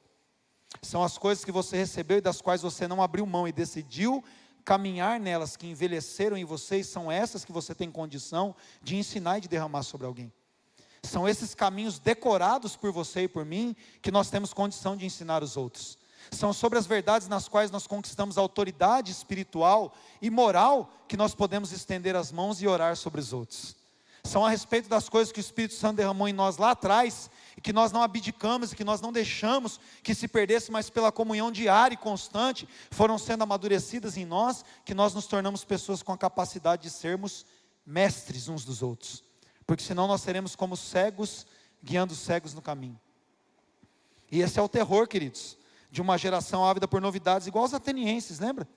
São 0.80 1.02
as 1.02 1.18
coisas 1.18 1.44
que 1.44 1.52
você 1.52 1.76
recebeu 1.76 2.18
e 2.18 2.22
das 2.22 2.40
quais 2.40 2.62
você 2.62 2.88
não 2.88 3.02
abriu 3.02 3.26
mão 3.26 3.46
e 3.46 3.52
decidiu 3.52 4.24
caminhar 4.64 5.18
nelas, 5.20 5.56
que 5.56 5.66
envelheceram 5.66 6.36
em 6.36 6.44
você, 6.44 6.78
e 6.78 6.84
são 6.84 7.10
essas 7.10 7.44
que 7.44 7.52
você 7.52 7.74
tem 7.74 7.90
condição 7.90 8.54
de 8.82 8.96
ensinar 8.96 9.38
e 9.38 9.42
de 9.42 9.48
derramar 9.48 9.82
sobre 9.82 10.06
alguém. 10.06 10.32
São 11.02 11.28
esses 11.28 11.54
caminhos 11.54 11.98
decorados 11.98 12.76
por 12.76 12.92
você 12.92 13.22
e 13.22 13.28
por 13.28 13.44
mim 13.44 13.74
que 14.00 14.10
nós 14.10 14.30
temos 14.30 14.54
condição 14.54 14.96
de 14.96 15.04
ensinar 15.04 15.42
os 15.42 15.56
outros. 15.56 15.98
São 16.30 16.52
sobre 16.52 16.78
as 16.78 16.86
verdades 16.86 17.26
nas 17.26 17.48
quais 17.48 17.70
nós 17.72 17.86
conquistamos 17.88 18.38
autoridade 18.38 19.10
espiritual 19.10 19.92
e 20.20 20.30
moral 20.30 20.92
que 21.08 21.16
nós 21.16 21.34
podemos 21.34 21.72
estender 21.72 22.14
as 22.14 22.30
mãos 22.30 22.62
e 22.62 22.68
orar 22.68 22.96
sobre 22.96 23.20
os 23.20 23.32
outros. 23.32 23.74
São 24.22 24.46
a 24.46 24.50
respeito 24.50 24.88
das 24.88 25.08
coisas 25.08 25.32
que 25.32 25.40
o 25.40 25.42
Espírito 25.42 25.74
Santo 25.74 25.96
derramou 25.96 26.28
em 26.28 26.32
nós 26.32 26.56
lá 26.56 26.70
atrás 26.70 27.28
e 27.56 27.60
que 27.60 27.72
nós 27.72 27.92
não 27.92 28.02
abdicamos 28.02 28.72
e 28.72 28.76
que 28.76 28.84
nós 28.84 29.00
não 29.00 29.12
deixamos 29.12 29.78
que 30.02 30.14
se 30.14 30.26
perdesse, 30.28 30.70
mas 30.70 30.90
pela 30.90 31.12
comunhão 31.12 31.52
diária 31.52 31.94
e 31.94 31.98
constante 31.98 32.68
foram 32.90 33.18
sendo 33.18 33.42
amadurecidas 33.42 34.16
em 34.16 34.24
nós, 34.24 34.64
que 34.84 34.94
nós 34.94 35.14
nos 35.14 35.26
tornamos 35.26 35.64
pessoas 35.64 36.02
com 36.02 36.12
a 36.12 36.18
capacidade 36.18 36.82
de 36.82 36.90
sermos 36.90 37.44
mestres 37.86 38.48
uns 38.48 38.64
dos 38.64 38.82
outros 38.82 39.24
porque 39.66 39.82
senão 39.82 40.06
nós 40.06 40.20
seremos 40.20 40.54
como 40.54 40.76
cegos 40.76 41.46
guiando 41.82 42.14
cegos 42.14 42.54
no 42.54 42.62
caminho. 42.62 43.00
E 44.30 44.40
esse 44.40 44.58
é 44.58 44.62
o 44.62 44.68
terror, 44.68 45.08
queridos, 45.08 45.58
de 45.90 46.00
uma 46.00 46.16
geração 46.16 46.64
ávida 46.64 46.86
por 46.86 47.00
novidades, 47.00 47.46
igual 47.46 47.64
os 47.64 47.74
atenienses, 47.74 48.38
lembra? 48.38 48.68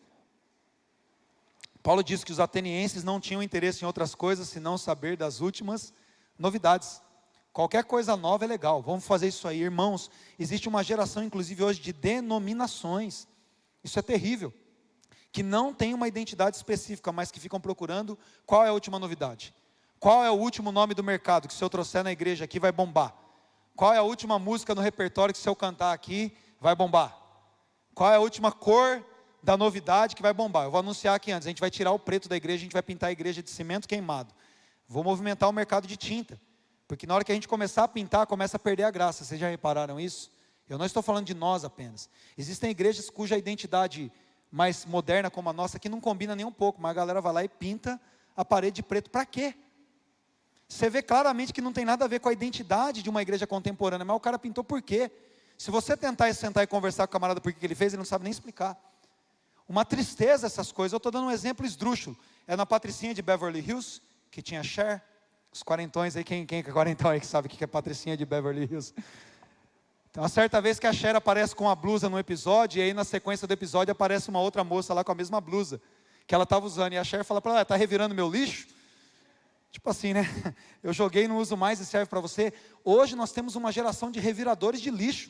Paulo 1.83 2.03
diz 2.03 2.23
que 2.23 2.31
os 2.31 2.39
atenienses 2.39 3.03
não 3.03 3.19
tinham 3.19 3.43
interesse 3.43 3.83
em 3.83 3.85
outras 3.85 4.15
coisas 4.15 4.49
senão 4.49 4.77
saber 4.77 5.15
das 5.15 5.39
últimas 5.39 5.93
novidades. 6.37 7.01
Qualquer 7.55 7.85
coisa 7.85 8.17
nova 8.17 8.43
é 8.43 8.47
legal, 8.49 8.81
vamos 8.81 9.07
fazer 9.07 9.29
isso 9.29 9.47
aí, 9.47 9.61
irmãos. 9.61 10.11
Existe 10.37 10.67
uma 10.67 10.83
geração, 10.83 11.23
inclusive 11.23 11.63
hoje, 11.63 11.79
de 11.79 11.93
denominações, 11.93 13.29
isso 13.81 13.97
é 13.97 14.01
terrível, 14.01 14.53
que 15.31 15.41
não 15.41 15.73
tem 15.73 15.93
uma 15.93 16.05
identidade 16.05 16.57
específica, 16.57 17.13
mas 17.13 17.31
que 17.31 17.39
ficam 17.39 17.57
procurando 17.57 18.19
qual 18.45 18.65
é 18.65 18.67
a 18.67 18.73
última 18.73 18.99
novidade. 18.99 19.55
Qual 20.01 20.21
é 20.21 20.29
o 20.29 20.33
último 20.33 20.69
nome 20.69 20.93
do 20.93 21.01
mercado 21.01 21.47
que 21.47 21.53
se 21.53 21.63
eu 21.63 21.69
trouxer 21.69 22.03
na 22.03 22.11
igreja 22.11 22.43
aqui 22.43 22.59
vai 22.59 22.73
bombar? 22.73 23.15
Qual 23.73 23.93
é 23.93 23.99
a 23.99 24.03
última 24.03 24.37
música 24.37 24.75
no 24.75 24.81
repertório 24.81 25.33
que 25.33 25.39
se 25.39 25.47
eu 25.47 25.55
cantar 25.55 25.93
aqui 25.93 26.35
vai 26.59 26.75
bombar? 26.75 27.17
Qual 27.93 28.11
é 28.11 28.17
a 28.17 28.19
última 28.19 28.51
cor 28.51 29.01
da 29.41 29.55
novidade 29.55 30.13
que 30.13 30.21
vai 30.21 30.33
bombar? 30.33 30.65
Eu 30.65 30.71
vou 30.71 30.81
anunciar 30.81 31.15
aqui 31.15 31.31
antes, 31.31 31.47
a 31.47 31.51
gente 31.51 31.61
vai 31.61 31.71
tirar 31.71 31.93
o 31.93 31.99
preto 31.99 32.27
da 32.27 32.35
igreja, 32.35 32.57
a 32.57 32.65
gente 32.65 32.73
vai 32.73 32.83
pintar 32.83 33.07
a 33.07 33.13
igreja 33.13 33.41
de 33.41 33.49
cimento 33.49 33.87
queimado. 33.87 34.33
Vou 34.89 35.05
movimentar 35.05 35.47
o 35.47 35.53
mercado 35.53 35.87
de 35.87 35.95
tinta, 35.95 36.37
porque 36.87 37.07
na 37.07 37.15
hora 37.15 37.23
que 37.23 37.31
a 37.31 37.35
gente 37.35 37.47
começar 37.47 37.83
a 37.83 37.87
pintar, 37.87 38.27
começa 38.27 38.57
a 38.57 38.59
perder 38.59 38.83
a 38.83 38.91
graça. 38.91 39.23
Vocês 39.23 39.39
já 39.39 39.49
repararam 39.49 39.99
isso? 39.99 40.31
Eu 40.69 40.77
não 40.77 40.85
estou 40.85 41.01
falando 41.03 41.25
de 41.25 41.33
nós 41.33 41.63
apenas. 41.63 42.09
Existem 42.37 42.71
igrejas 42.71 43.09
cuja 43.09 43.37
identidade 43.37 44.11
mais 44.51 44.85
moderna 44.85 45.29
como 45.29 45.49
a 45.49 45.53
nossa 45.53 45.79
que 45.79 45.89
não 45.89 45.99
combina 45.99 46.35
nem 46.35 46.45
um 46.45 46.51
pouco, 46.51 46.81
mas 46.81 46.91
a 46.91 46.93
galera 46.93 47.21
vai 47.21 47.33
lá 47.33 47.43
e 47.43 47.49
pinta 47.49 47.99
a 48.35 48.45
parede 48.45 48.77
de 48.77 48.83
preto 48.83 49.09
para 49.09 49.25
quê? 49.25 49.55
Você 50.67 50.89
vê 50.89 51.01
claramente 51.01 51.53
que 51.53 51.61
não 51.61 51.71
tem 51.71 51.85
nada 51.85 52.05
a 52.05 52.07
ver 52.07 52.19
com 52.19 52.29
a 52.29 52.33
identidade 52.33 53.03
de 53.03 53.09
uma 53.09 53.21
igreja 53.21 53.45
contemporânea, 53.45 54.03
mas 54.03 54.15
o 54.15 54.19
cara 54.19 54.39
pintou 54.39 54.63
por 54.63 54.81
quê? 54.81 55.11
Se 55.57 55.71
você 55.71 55.95
tentar 55.95 56.33
sentar 56.33 56.63
e 56.63 56.67
conversar 56.67 57.07
com 57.07 57.11
o 57.11 57.13
camarada 57.13 57.39
por 57.39 57.53
que 57.53 57.65
ele 57.65 57.75
fez, 57.75 57.93
ele 57.93 57.99
não 57.99 58.05
sabe 58.05 58.23
nem 58.23 58.31
explicar. 58.31 58.77
Uma 59.67 59.85
tristeza 59.85 60.47
essas 60.47 60.71
coisas. 60.71 60.93
Eu 60.93 60.97
estou 60.97 61.11
dando 61.11 61.27
um 61.27 61.31
exemplo 61.31 61.65
esdrúxulo. 61.65 62.17
É 62.47 62.55
na 62.55 62.65
Patricinha 62.65 63.13
de 63.13 63.21
Beverly 63.21 63.59
Hills, 63.59 64.01
que 64.29 64.41
tinha 64.41 64.63
Cher, 64.63 65.03
os 65.55 65.63
quarentões 65.63 66.17
aí, 66.17 66.23
quem, 66.25 66.45
quem 66.45 66.59
é 66.59 66.63
quarentão 66.63 67.09
aí 67.09 67.17
que 67.17 67.25
sabe 67.25 67.47
o 67.47 67.49
que 67.49 67.63
é 67.63 67.67
Patricinha 67.67 68.17
de 68.17 68.25
Beverly 68.25 68.63
Hills? 68.69 68.93
Então, 70.11 70.21
uma 70.21 70.27
certa 70.27 70.59
vez 70.59 70.79
que 70.79 70.85
a 70.85 70.91
Cher 70.91 71.15
aparece 71.15 71.55
com 71.55 71.69
a 71.69 71.73
blusa 71.73 72.09
no 72.09 72.19
episódio, 72.19 72.79
e 72.79 72.81
aí 72.81 72.93
na 72.93 73.05
sequência 73.05 73.47
do 73.47 73.53
episódio 73.53 73.89
aparece 73.89 74.27
uma 74.27 74.41
outra 74.41 74.65
moça 74.65 74.93
lá 74.93 75.01
com 75.01 75.13
a 75.13 75.15
mesma 75.15 75.39
blusa 75.39 75.81
que 76.27 76.35
ela 76.35 76.43
estava 76.43 76.65
usando, 76.65 76.91
e 76.91 76.97
a 76.97 77.05
Cher 77.05 77.23
fala 77.23 77.41
para 77.41 77.53
ela, 77.53 77.61
está 77.61 77.77
revirando 77.77 78.13
meu 78.13 78.29
lixo? 78.29 78.67
Tipo 79.71 79.89
assim, 79.89 80.13
né? 80.13 80.27
Eu 80.83 80.91
joguei, 80.91 81.25
não 81.25 81.37
uso 81.37 81.55
mais 81.55 81.79
e 81.79 81.85
serve 81.85 82.07
para 82.07 82.19
você. 82.19 82.51
Hoje 82.83 83.15
nós 83.15 83.31
temos 83.31 83.55
uma 83.55 83.71
geração 83.71 84.11
de 84.11 84.19
reviradores 84.19 84.81
de 84.81 84.91
lixo, 84.91 85.29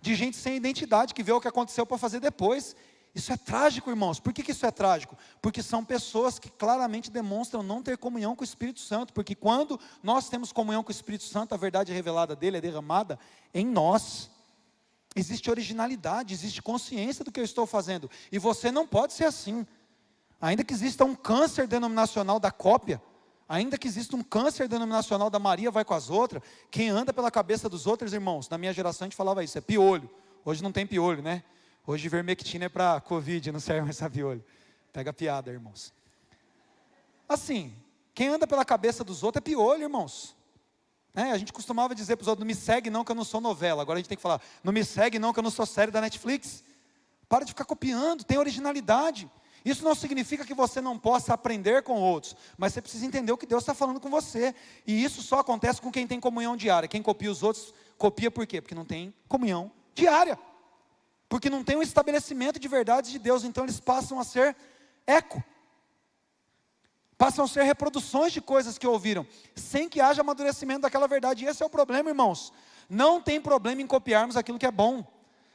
de 0.00 0.14
gente 0.14 0.36
sem 0.36 0.54
identidade 0.54 1.12
que 1.12 1.22
vê 1.24 1.32
o 1.32 1.40
que 1.40 1.48
aconteceu 1.48 1.84
para 1.84 1.98
fazer 1.98 2.20
depois. 2.20 2.76
Isso 3.14 3.32
é 3.32 3.36
trágico, 3.36 3.90
irmãos. 3.90 4.20
Por 4.20 4.32
que, 4.32 4.42
que 4.42 4.52
isso 4.52 4.66
é 4.66 4.70
trágico? 4.70 5.16
Porque 5.42 5.62
são 5.62 5.84
pessoas 5.84 6.38
que 6.38 6.50
claramente 6.50 7.10
demonstram 7.10 7.62
não 7.62 7.82
ter 7.82 7.98
comunhão 7.98 8.36
com 8.36 8.42
o 8.42 8.44
Espírito 8.44 8.80
Santo. 8.80 9.12
Porque 9.12 9.34
quando 9.34 9.78
nós 10.02 10.28
temos 10.28 10.52
comunhão 10.52 10.82
com 10.82 10.90
o 10.90 10.92
Espírito 10.92 11.24
Santo, 11.24 11.54
a 11.54 11.58
verdade 11.58 11.92
revelada 11.92 12.36
dele 12.36 12.58
é 12.58 12.60
derramada 12.60 13.18
em 13.52 13.66
nós. 13.66 14.30
Existe 15.16 15.50
originalidade, 15.50 16.34
existe 16.34 16.62
consciência 16.62 17.24
do 17.24 17.32
que 17.32 17.40
eu 17.40 17.44
estou 17.44 17.66
fazendo. 17.66 18.10
E 18.30 18.38
você 18.38 18.70
não 18.70 18.86
pode 18.86 19.14
ser 19.14 19.24
assim. 19.24 19.66
Ainda 20.40 20.62
que 20.62 20.72
exista 20.72 21.04
um 21.04 21.14
câncer 21.14 21.66
denominacional 21.66 22.38
da 22.38 22.50
cópia, 22.50 23.02
Ainda 23.48 23.78
que 23.78 23.88
exista 23.88 24.14
um 24.14 24.22
câncer 24.22 24.68
denominacional 24.68 25.30
da 25.30 25.38
Maria 25.38 25.70
vai 25.70 25.82
com 25.82 25.94
as 25.94 26.10
outras, 26.10 26.42
quem 26.70 26.90
anda 26.90 27.14
pela 27.14 27.30
cabeça 27.30 27.66
dos 27.66 27.86
outros 27.86 28.12
irmãos, 28.12 28.46
na 28.46 28.58
minha 28.58 28.74
geração 28.74 29.06
a 29.06 29.08
gente 29.08 29.16
falava 29.16 29.42
isso, 29.42 29.56
é 29.56 29.60
piolho. 29.62 30.08
Hoje 30.44 30.62
não 30.62 30.70
tem 30.70 30.86
piolho, 30.86 31.22
né? 31.22 31.42
Hoje 31.90 32.06
vermectina 32.06 32.66
é 32.66 32.68
para 32.68 33.00
Covid, 33.00 33.50
não 33.50 33.60
serve 33.60 33.80
mais 33.80 33.96
para 33.96 34.10
piolho. 34.10 34.44
Pega 34.92 35.10
piada, 35.10 35.50
irmãos. 35.50 35.90
Assim, 37.26 37.74
quem 38.12 38.28
anda 38.28 38.46
pela 38.46 38.62
cabeça 38.62 39.02
dos 39.02 39.22
outros 39.22 39.40
é 39.40 39.42
piolho, 39.42 39.84
irmãos. 39.84 40.36
É, 41.14 41.30
a 41.30 41.38
gente 41.38 41.50
costumava 41.50 41.94
dizer 41.94 42.16
para 42.16 42.24
os 42.24 42.28
outros, 42.28 42.40
não 42.40 42.46
me 42.46 42.54
segue 42.54 42.90
não 42.90 43.02
que 43.02 43.10
eu 43.10 43.16
não 43.16 43.24
sou 43.24 43.40
novela. 43.40 43.80
Agora 43.80 43.96
a 43.96 44.00
gente 44.00 44.08
tem 44.10 44.16
que 44.16 44.22
falar, 44.22 44.38
não 44.62 44.70
me 44.70 44.84
segue 44.84 45.18
não 45.18 45.32
que 45.32 45.38
eu 45.38 45.42
não 45.42 45.50
sou 45.50 45.64
série 45.64 45.90
da 45.90 46.02
Netflix. 46.02 46.62
Para 47.26 47.46
de 47.46 47.52
ficar 47.52 47.64
copiando, 47.64 48.22
tem 48.22 48.36
originalidade. 48.36 49.26
Isso 49.64 49.82
não 49.82 49.94
significa 49.94 50.44
que 50.44 50.52
você 50.52 50.82
não 50.82 50.98
possa 50.98 51.32
aprender 51.32 51.82
com 51.82 51.98
outros, 52.02 52.36
mas 52.58 52.74
você 52.74 52.82
precisa 52.82 53.06
entender 53.06 53.32
o 53.32 53.38
que 53.38 53.46
Deus 53.46 53.62
está 53.62 53.72
falando 53.72 53.98
com 53.98 54.10
você. 54.10 54.54
E 54.86 55.02
isso 55.02 55.22
só 55.22 55.38
acontece 55.38 55.80
com 55.80 55.90
quem 55.90 56.06
tem 56.06 56.20
comunhão 56.20 56.54
diária. 56.54 56.86
Quem 56.86 57.00
copia 57.00 57.30
os 57.30 57.42
outros, 57.42 57.72
copia 57.96 58.30
por 58.30 58.46
quê? 58.46 58.60
Porque 58.60 58.74
não 58.74 58.84
tem 58.84 59.14
comunhão 59.26 59.72
diária. 59.94 60.38
Porque 61.28 61.50
não 61.50 61.62
tem 61.62 61.76
um 61.76 61.82
estabelecimento 61.82 62.58
de 62.58 62.68
verdades 62.68 63.10
de 63.10 63.18
Deus, 63.18 63.44
então 63.44 63.64
eles 63.64 63.78
passam 63.78 64.18
a 64.18 64.24
ser 64.24 64.56
eco. 65.06 65.42
Passam 67.18 67.44
a 67.44 67.48
ser 67.48 67.64
reproduções 67.64 68.32
de 68.32 68.40
coisas 68.40 68.78
que 68.78 68.86
ouviram, 68.86 69.26
sem 69.56 69.88
que 69.88 70.00
haja 70.00 70.20
amadurecimento 70.20 70.82
daquela 70.82 71.08
verdade. 71.08 71.44
E 71.44 71.48
esse 71.48 71.62
é 71.62 71.66
o 71.66 71.70
problema, 71.70 72.08
irmãos. 72.08 72.52
Não 72.88 73.20
tem 73.20 73.40
problema 73.40 73.82
em 73.82 73.86
copiarmos 73.86 74.36
aquilo 74.36 74.58
que 74.58 74.66
é 74.66 74.70
bom. 74.70 75.04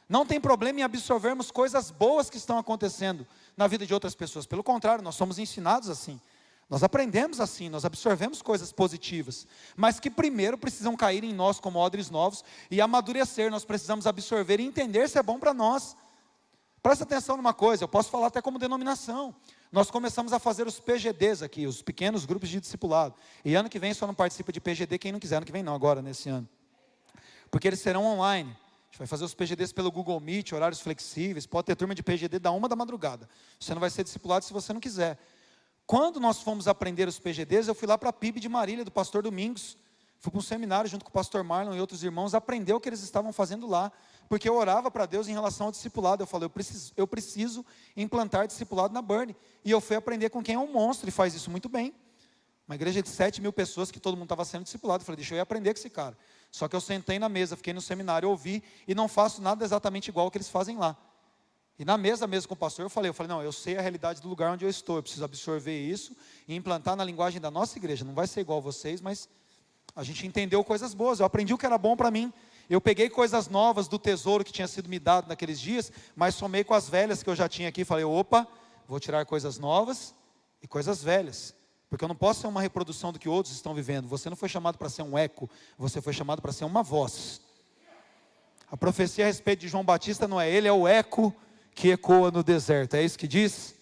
Não 0.08 0.26
tem 0.26 0.40
problema 0.40 0.80
em 0.80 0.82
absorvermos 0.82 1.50
coisas 1.50 1.90
boas 1.90 2.28
que 2.28 2.36
estão 2.36 2.58
acontecendo 2.58 3.26
na 3.56 3.66
vida 3.66 3.86
de 3.86 3.94
outras 3.94 4.14
pessoas. 4.14 4.46
Pelo 4.46 4.62
contrário, 4.62 5.02
nós 5.02 5.14
somos 5.14 5.38
ensinados 5.38 5.88
assim. 5.88 6.20
Nós 6.68 6.82
aprendemos 6.82 7.40
assim, 7.40 7.68
nós 7.68 7.84
absorvemos 7.84 8.40
coisas 8.40 8.72
positivas, 8.72 9.46
mas 9.76 10.00
que 10.00 10.10
primeiro 10.10 10.56
precisam 10.56 10.96
cair 10.96 11.22
em 11.22 11.32
nós 11.32 11.60
como 11.60 11.78
odres 11.78 12.10
novos 12.10 12.42
e 12.70 12.80
amadurecer. 12.80 13.50
Nós 13.50 13.64
precisamos 13.64 14.06
absorver 14.06 14.60
e 14.60 14.64
entender 14.64 15.08
se 15.08 15.18
é 15.18 15.22
bom 15.22 15.38
para 15.38 15.52
nós. 15.52 15.96
Presta 16.82 17.04
atenção 17.04 17.36
numa 17.36 17.54
coisa, 17.54 17.84
eu 17.84 17.88
posso 17.88 18.10
falar 18.10 18.26
até 18.26 18.42
como 18.42 18.58
denominação. 18.58 19.34
Nós 19.72 19.90
começamos 19.90 20.32
a 20.32 20.38
fazer 20.38 20.66
os 20.66 20.78
PGDs 20.78 21.42
aqui, 21.42 21.66
os 21.66 21.82
pequenos 21.82 22.24
grupos 22.24 22.48
de 22.48 22.60
discipulado. 22.60 23.14
E 23.44 23.54
ano 23.54 23.68
que 23.68 23.78
vem 23.78 23.94
só 23.94 24.06
não 24.06 24.14
participa 24.14 24.52
de 24.52 24.60
PGD 24.60 24.98
quem 24.98 25.12
não 25.12 25.20
quiser, 25.20 25.36
ano 25.36 25.46
que 25.46 25.52
vem 25.52 25.62
não, 25.62 25.74
agora, 25.74 26.02
nesse 26.02 26.28
ano. 26.28 26.48
Porque 27.50 27.68
eles 27.68 27.80
serão 27.80 28.04
online 28.04 28.54
gente 28.94 28.98
vai 28.98 29.06
fazer 29.08 29.24
os 29.24 29.34
PGDs 29.34 29.72
pelo 29.72 29.90
Google 29.90 30.20
Meet, 30.20 30.52
horários 30.52 30.80
flexíveis. 30.80 31.46
Pode 31.46 31.66
ter 31.66 31.74
turma 31.74 31.96
de 31.96 32.02
PGD 32.02 32.38
da 32.38 32.52
uma 32.52 32.68
da 32.68 32.76
madrugada. 32.76 33.28
Você 33.58 33.74
não 33.74 33.80
vai 33.80 33.90
ser 33.90 34.04
discipulado 34.04 34.44
se 34.44 34.52
você 34.52 34.72
não 34.72 34.80
quiser. 34.80 35.18
Quando 35.86 36.18
nós 36.18 36.40
fomos 36.40 36.66
aprender 36.66 37.06
os 37.06 37.18
PGDs, 37.18 37.68
eu 37.68 37.74
fui 37.74 37.86
lá 37.86 37.98
para 37.98 38.08
a 38.08 38.12
PIB 38.12 38.40
de 38.40 38.48
Marília, 38.48 38.84
do 38.84 38.90
pastor 38.90 39.22
Domingos. 39.22 39.76
Fui 40.18 40.30
para 40.30 40.38
um 40.38 40.42
seminário 40.42 40.88
junto 40.88 41.04
com 41.04 41.10
o 41.10 41.12
pastor 41.12 41.44
Marlon 41.44 41.74
e 41.74 41.80
outros 41.80 42.02
irmãos, 42.02 42.34
aprender 42.34 42.72
o 42.72 42.80
que 42.80 42.88
eles 42.88 43.02
estavam 43.02 43.30
fazendo 43.30 43.66
lá. 43.66 43.92
Porque 44.26 44.48
eu 44.48 44.56
orava 44.56 44.90
para 44.90 45.04
Deus 45.04 45.28
em 45.28 45.32
relação 45.32 45.66
ao 45.66 45.72
discipulado. 45.72 46.22
Eu 46.22 46.26
falei, 46.26 46.46
eu 46.46 46.50
preciso, 46.50 46.92
eu 46.96 47.06
preciso 47.06 47.66
implantar 47.94 48.46
discipulado 48.46 48.94
na 48.94 49.02
Burn. 49.02 49.36
E 49.62 49.70
eu 49.70 49.82
fui 49.82 49.96
aprender 49.96 50.30
com 50.30 50.42
quem 50.42 50.54
é 50.54 50.58
um 50.58 50.72
monstro 50.72 51.06
e 51.06 51.12
faz 51.12 51.34
isso 51.34 51.50
muito 51.50 51.68
bem. 51.68 51.94
Uma 52.66 52.74
igreja 52.74 53.02
de 53.02 53.08
7 53.10 53.42
mil 53.42 53.52
pessoas 53.52 53.90
que 53.90 54.00
todo 54.00 54.14
mundo 54.14 54.24
estava 54.24 54.46
sendo 54.46 54.64
discipulado. 54.64 55.02
Eu 55.02 55.04
falei, 55.04 55.16
deixa 55.18 55.34
eu 55.34 55.36
ir 55.36 55.40
aprender 55.42 55.74
com 55.74 55.78
esse 55.78 55.90
cara. 55.90 56.16
Só 56.50 56.66
que 56.66 56.74
eu 56.74 56.80
sentei 56.80 57.18
na 57.18 57.28
mesa, 57.28 57.56
fiquei 57.56 57.74
no 57.74 57.82
seminário, 57.82 58.30
ouvi 58.30 58.62
e 58.88 58.94
não 58.94 59.08
faço 59.08 59.42
nada 59.42 59.62
exatamente 59.62 60.08
igual 60.08 60.24
ao 60.24 60.30
que 60.30 60.38
eles 60.38 60.48
fazem 60.48 60.78
lá. 60.78 60.96
E 61.78 61.84
na 61.84 61.98
mesa 61.98 62.26
mesmo 62.26 62.48
com 62.48 62.54
o 62.54 62.56
pastor, 62.56 62.84
eu 62.84 62.90
falei, 62.90 63.08
eu 63.08 63.14
falei, 63.14 63.28
não, 63.28 63.42
eu 63.42 63.50
sei 63.50 63.76
a 63.76 63.80
realidade 63.80 64.22
do 64.22 64.28
lugar 64.28 64.52
onde 64.52 64.64
eu 64.64 64.70
estou, 64.70 64.96
eu 64.96 65.02
preciso 65.02 65.24
absorver 65.24 65.80
isso 65.80 66.16
e 66.46 66.54
implantar 66.54 66.94
na 66.94 67.02
linguagem 67.02 67.40
da 67.40 67.50
nossa 67.50 67.76
igreja. 67.78 68.04
Não 68.04 68.14
vai 68.14 68.28
ser 68.28 68.40
igual 68.40 68.58
a 68.58 68.62
vocês, 68.62 69.00
mas 69.00 69.28
a 69.96 70.04
gente 70.04 70.26
entendeu 70.26 70.62
coisas 70.62 70.94
boas. 70.94 71.18
Eu 71.18 71.26
aprendi 71.26 71.52
o 71.52 71.58
que 71.58 71.66
era 71.66 71.76
bom 71.76 71.96
para 71.96 72.10
mim. 72.10 72.32
Eu 72.70 72.80
peguei 72.80 73.10
coisas 73.10 73.48
novas 73.48 73.88
do 73.88 73.98
tesouro 73.98 74.44
que 74.44 74.52
tinha 74.52 74.68
sido 74.68 74.88
me 74.88 74.98
dado 74.98 75.28
naqueles 75.28 75.60
dias, 75.60 75.90
mas 76.14 76.34
somei 76.34 76.62
com 76.62 76.74
as 76.74 76.88
velhas 76.88 77.22
que 77.22 77.28
eu 77.28 77.34
já 77.34 77.48
tinha 77.48 77.68
aqui. 77.68 77.84
Falei, 77.84 78.04
opa, 78.04 78.46
vou 78.88 79.00
tirar 79.00 79.26
coisas 79.26 79.58
novas 79.58 80.14
e 80.62 80.68
coisas 80.68 81.02
velhas. 81.02 81.54
Porque 81.90 82.04
eu 82.04 82.08
não 82.08 82.16
posso 82.16 82.40
ser 82.40 82.46
uma 82.46 82.62
reprodução 82.62 83.12
do 83.12 83.18
que 83.18 83.28
outros 83.28 83.54
estão 83.54 83.74
vivendo. 83.74 84.08
Você 84.08 84.30
não 84.30 84.36
foi 84.36 84.48
chamado 84.48 84.78
para 84.78 84.88
ser 84.88 85.02
um 85.02 85.18
eco, 85.18 85.50
você 85.76 86.00
foi 86.00 86.12
chamado 86.12 86.40
para 86.40 86.52
ser 86.52 86.64
uma 86.64 86.82
voz. 86.82 87.40
A 88.70 88.76
profecia 88.76 89.24
a 89.24 89.26
respeito 89.26 89.60
de 89.60 89.68
João 89.68 89.84
Batista 89.84 90.26
não 90.26 90.40
é 90.40 90.50
ele, 90.50 90.66
é 90.66 90.72
o 90.72 90.88
eco 90.88 91.34
que 91.74 91.90
ecoa 91.90 92.30
no 92.30 92.42
deserto. 92.42 92.94
É 92.94 93.02
isso 93.02 93.18
que 93.18 93.28
diz? 93.28 93.74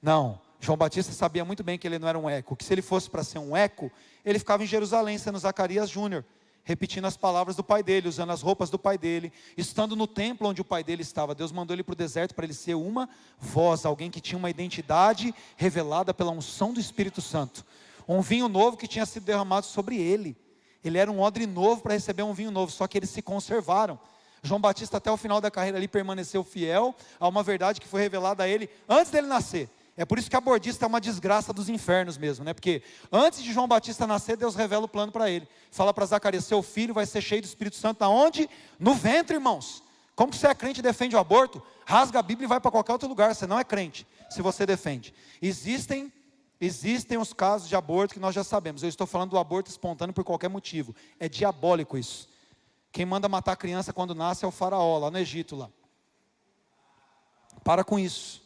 Não. 0.00 0.40
João 0.60 0.76
Batista 0.76 1.12
sabia 1.12 1.44
muito 1.44 1.64
bem 1.64 1.78
que 1.78 1.86
ele 1.86 1.98
não 1.98 2.08
era 2.08 2.18
um 2.18 2.28
eco. 2.28 2.54
Que 2.54 2.64
se 2.64 2.72
ele 2.72 2.82
fosse 2.82 3.08
para 3.08 3.24
ser 3.24 3.38
um 3.38 3.56
eco, 3.56 3.90
ele 4.24 4.38
ficava 4.38 4.62
em 4.62 4.66
Jerusalém 4.66 5.18
sendo 5.18 5.38
Zacarias 5.38 5.88
Júnior. 5.88 6.24
repetindo 6.64 7.06
as 7.06 7.16
palavras 7.16 7.56
do 7.56 7.64
pai 7.64 7.82
dele, 7.82 8.08
usando 8.08 8.30
as 8.30 8.42
roupas 8.42 8.70
do 8.70 8.78
pai 8.78 8.96
dele, 8.98 9.32
estando 9.56 9.96
no 9.96 10.06
templo 10.06 10.48
onde 10.48 10.60
o 10.60 10.64
pai 10.64 10.84
dele 10.84 11.02
estava. 11.02 11.34
Deus 11.34 11.52
mandou 11.52 11.74
ele 11.74 11.82
para 11.82 11.92
o 11.92 11.96
deserto 11.96 12.34
para 12.34 12.44
ele 12.44 12.54
ser 12.54 12.74
uma 12.74 13.08
voz, 13.38 13.84
alguém 13.84 14.10
que 14.10 14.20
tinha 14.20 14.38
uma 14.38 14.50
identidade 14.50 15.34
revelada 15.56 16.12
pela 16.14 16.30
unção 16.30 16.72
do 16.72 16.80
Espírito 16.80 17.20
Santo. 17.20 17.64
Um 18.06 18.20
vinho 18.20 18.48
novo 18.48 18.76
que 18.76 18.88
tinha 18.88 19.06
sido 19.06 19.24
derramado 19.24 19.66
sobre 19.66 19.96
ele. 19.96 20.36
Ele 20.82 20.98
era 20.98 21.10
um 21.10 21.20
odre 21.20 21.46
novo 21.46 21.82
para 21.82 21.94
receber 21.94 22.22
um 22.22 22.32
vinho 22.32 22.50
novo, 22.50 22.72
só 22.72 22.86
que 22.86 22.98
eles 22.98 23.10
se 23.10 23.22
conservaram. 23.22 23.98
João 24.42 24.60
Batista, 24.60 24.96
até 24.96 25.10
o 25.10 25.16
final 25.16 25.40
da 25.40 25.50
carreira 25.50 25.76
ali, 25.76 25.88
permaneceu 25.88 26.42
fiel 26.42 26.94
a 27.18 27.28
uma 27.28 27.42
verdade 27.42 27.80
que 27.80 27.88
foi 27.88 28.00
revelada 28.00 28.44
a 28.44 28.48
ele 28.48 28.70
antes 28.88 29.10
dele 29.10 29.26
nascer. 29.26 29.68
É 29.96 30.04
por 30.04 30.18
isso 30.18 30.30
que 30.30 30.36
a 30.36 30.40
bordista 30.40 30.86
é 30.86 30.88
uma 30.88 31.00
desgraça 31.00 31.52
dos 31.52 31.68
infernos 31.68 32.16
mesmo, 32.16 32.44
né? 32.44 32.54
Porque 32.54 32.82
antes 33.12 33.42
de 33.42 33.52
João 33.52 33.68
Batista 33.68 34.06
nascer, 34.06 34.36
Deus 34.36 34.54
revela 34.54 34.86
o 34.86 34.88
plano 34.88 35.12
para 35.12 35.28
ele. 35.30 35.46
Fala 35.70 35.92
para 35.92 36.06
Zacarias: 36.06 36.44
seu 36.44 36.62
filho 36.62 36.94
vai 36.94 37.04
ser 37.04 37.20
cheio 37.20 37.42
do 37.42 37.44
Espírito 37.44 37.76
Santo, 37.76 38.02
aonde? 38.02 38.48
No 38.78 38.94
ventre, 38.94 39.36
irmãos. 39.36 39.82
Como 40.16 40.32
que 40.32 40.38
você 40.38 40.46
é 40.46 40.54
crente 40.54 40.80
e 40.80 40.82
defende 40.82 41.16
o 41.16 41.18
aborto? 41.18 41.62
Rasga 41.84 42.18
a 42.18 42.22
Bíblia 42.22 42.46
e 42.46 42.48
vai 42.48 42.60
para 42.60 42.70
qualquer 42.70 42.92
outro 42.92 43.08
lugar. 43.08 43.34
Você 43.34 43.46
não 43.46 43.58
é 43.58 43.64
crente 43.64 44.06
se 44.30 44.40
você 44.40 44.64
defende. 44.64 45.12
Existem 45.42 46.10
Existem 46.60 47.16
os 47.16 47.32
casos 47.32 47.68
de 47.68 47.74
aborto 47.74 48.12
que 48.12 48.20
nós 48.20 48.34
já 48.34 48.44
sabemos. 48.44 48.82
Eu 48.82 48.88
estou 48.90 49.06
falando 49.06 49.30
do 49.30 49.38
aborto 49.38 49.70
espontâneo 49.70 50.12
por 50.12 50.24
qualquer 50.24 50.50
motivo. 50.50 50.94
É 51.18 51.26
diabólico 51.26 51.96
isso. 51.96 52.28
Quem 52.92 53.06
manda 53.06 53.28
matar 53.28 53.52
a 53.52 53.56
criança 53.56 53.92
quando 53.92 54.14
nasce 54.14 54.44
é 54.44 54.48
o 54.48 54.50
faraó, 54.50 54.98
lá 54.98 55.10
no 55.10 55.18
Egito. 55.18 55.56
Lá. 55.56 55.70
Para 57.62 57.84
com 57.84 57.98
isso. 57.98 58.40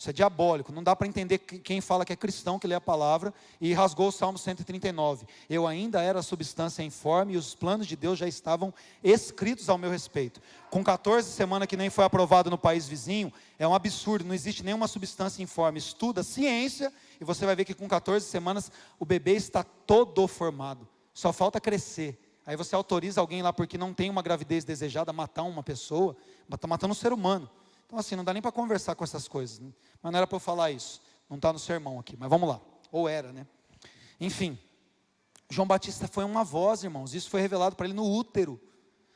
Isso 0.00 0.08
é 0.08 0.14
diabólico. 0.14 0.72
Não 0.72 0.82
dá 0.82 0.96
para 0.96 1.06
entender 1.06 1.36
quem 1.36 1.82
fala 1.82 2.06
que 2.06 2.12
é 2.14 2.16
cristão, 2.16 2.58
que 2.58 2.66
lê 2.66 2.74
a 2.74 2.80
palavra, 2.80 3.34
e 3.60 3.74
rasgou 3.74 4.08
o 4.08 4.10
Salmo 4.10 4.38
139. 4.38 5.26
Eu 5.46 5.66
ainda 5.66 6.00
era 6.00 6.22
substância 6.22 6.82
informe 6.82 7.34
e 7.34 7.36
os 7.36 7.54
planos 7.54 7.86
de 7.86 7.96
Deus 7.96 8.18
já 8.18 8.26
estavam 8.26 8.72
escritos 9.04 9.68
ao 9.68 9.76
meu 9.76 9.90
respeito. 9.90 10.40
Com 10.70 10.82
14 10.82 11.30
semanas 11.30 11.68
que 11.68 11.76
nem 11.76 11.90
foi 11.90 12.06
aprovado 12.06 12.48
no 12.48 12.56
país 12.56 12.88
vizinho, 12.88 13.30
é 13.58 13.68
um 13.68 13.74
absurdo, 13.74 14.24
não 14.24 14.34
existe 14.34 14.62
nenhuma 14.62 14.88
substância 14.88 15.42
informe. 15.42 15.78
Estuda 15.78 16.22
ciência 16.22 16.90
e 17.20 17.24
você 17.24 17.44
vai 17.44 17.54
ver 17.54 17.66
que 17.66 17.74
com 17.74 17.86
14 17.86 18.24
semanas 18.24 18.72
o 18.98 19.04
bebê 19.04 19.32
está 19.32 19.62
todo 19.62 20.26
formado. 20.26 20.88
Só 21.12 21.30
falta 21.30 21.60
crescer. 21.60 22.18
Aí 22.46 22.56
você 22.56 22.74
autoriza 22.74 23.20
alguém 23.20 23.42
lá 23.42 23.52
porque 23.52 23.78
não 23.78 23.92
tem 23.92 24.10
uma 24.10 24.22
gravidez 24.22 24.64
desejada 24.64 25.12
matar 25.12 25.42
uma 25.42 25.62
pessoa, 25.62 26.16
está 26.52 26.66
matando 26.66 26.92
um 26.92 26.96
ser 26.96 27.12
humano. 27.12 27.50
Então, 27.86 27.98
assim, 27.98 28.16
não 28.16 28.24
dá 28.24 28.32
nem 28.32 28.40
para 28.40 28.52
conversar 28.52 28.94
com 28.94 29.04
essas 29.04 29.26
coisas. 29.26 29.58
Né? 29.58 29.72
Mas 30.02 30.12
não 30.12 30.16
era 30.18 30.26
para 30.26 30.36
eu 30.36 30.40
falar 30.40 30.70
isso. 30.70 31.02
Não 31.28 31.36
está 31.36 31.52
no 31.52 31.58
sermão 31.58 31.98
aqui, 31.98 32.16
mas 32.16 32.28
vamos 32.28 32.48
lá. 32.48 32.60
Ou 32.90 33.08
era, 33.08 33.32
né? 33.32 33.46
Enfim, 34.20 34.58
João 35.48 35.66
Batista 35.66 36.06
foi 36.06 36.24
uma 36.24 36.44
voz, 36.44 36.84
irmãos. 36.84 37.14
Isso 37.14 37.28
foi 37.28 37.40
revelado 37.40 37.76
para 37.76 37.86
ele 37.86 37.94
no 37.94 38.04
útero. 38.04 38.60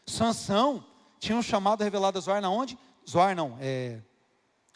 Sansão 0.06 0.84
tinha 1.18 1.37
um 1.38 1.42
chamado 1.42 1.82
revelado 1.82 2.18
a 2.18 2.20
Zoar 2.20 2.40
na 2.40 2.50
onde? 2.50 2.78
Zoar 3.08 3.34
não, 3.34 3.56
é... 3.60 4.02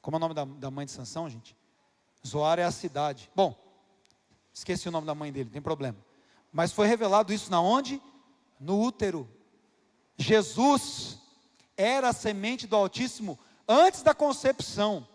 Como 0.01 0.17
é 0.17 0.19
o 0.19 0.21
nome 0.21 0.35
da, 0.35 0.45
da 0.45 0.71
mãe 0.71 0.87
de 0.87 0.93
Sansão, 0.93 1.29
gente? 1.29 1.57
Zoar 2.27 2.59
é 2.59 2.65
a 2.65 2.71
cidade. 2.71 3.31
Bom, 3.35 3.55
esqueci 4.53 4.89
o 4.89 4.93
nome 4.93 5.07
da 5.07 5.15
mãe 5.15 5.33
dele, 5.33 5.51
tem 5.51 5.61
problema. 5.61 5.99
Mas 6.53 6.73
foi 6.73 6.87
revelado 6.87 7.33
isso 7.33 7.51
na 7.51 7.61
onde? 7.61 8.01
No 8.61 8.81
útero. 8.81 9.29
Jesus 10.17 11.19
era 11.77 12.09
a 12.09 12.13
semente 12.13 12.67
do 12.67 12.75
Altíssimo 12.77 13.39
antes 13.69 14.03
da 14.03 14.15
concepção. 14.15 15.07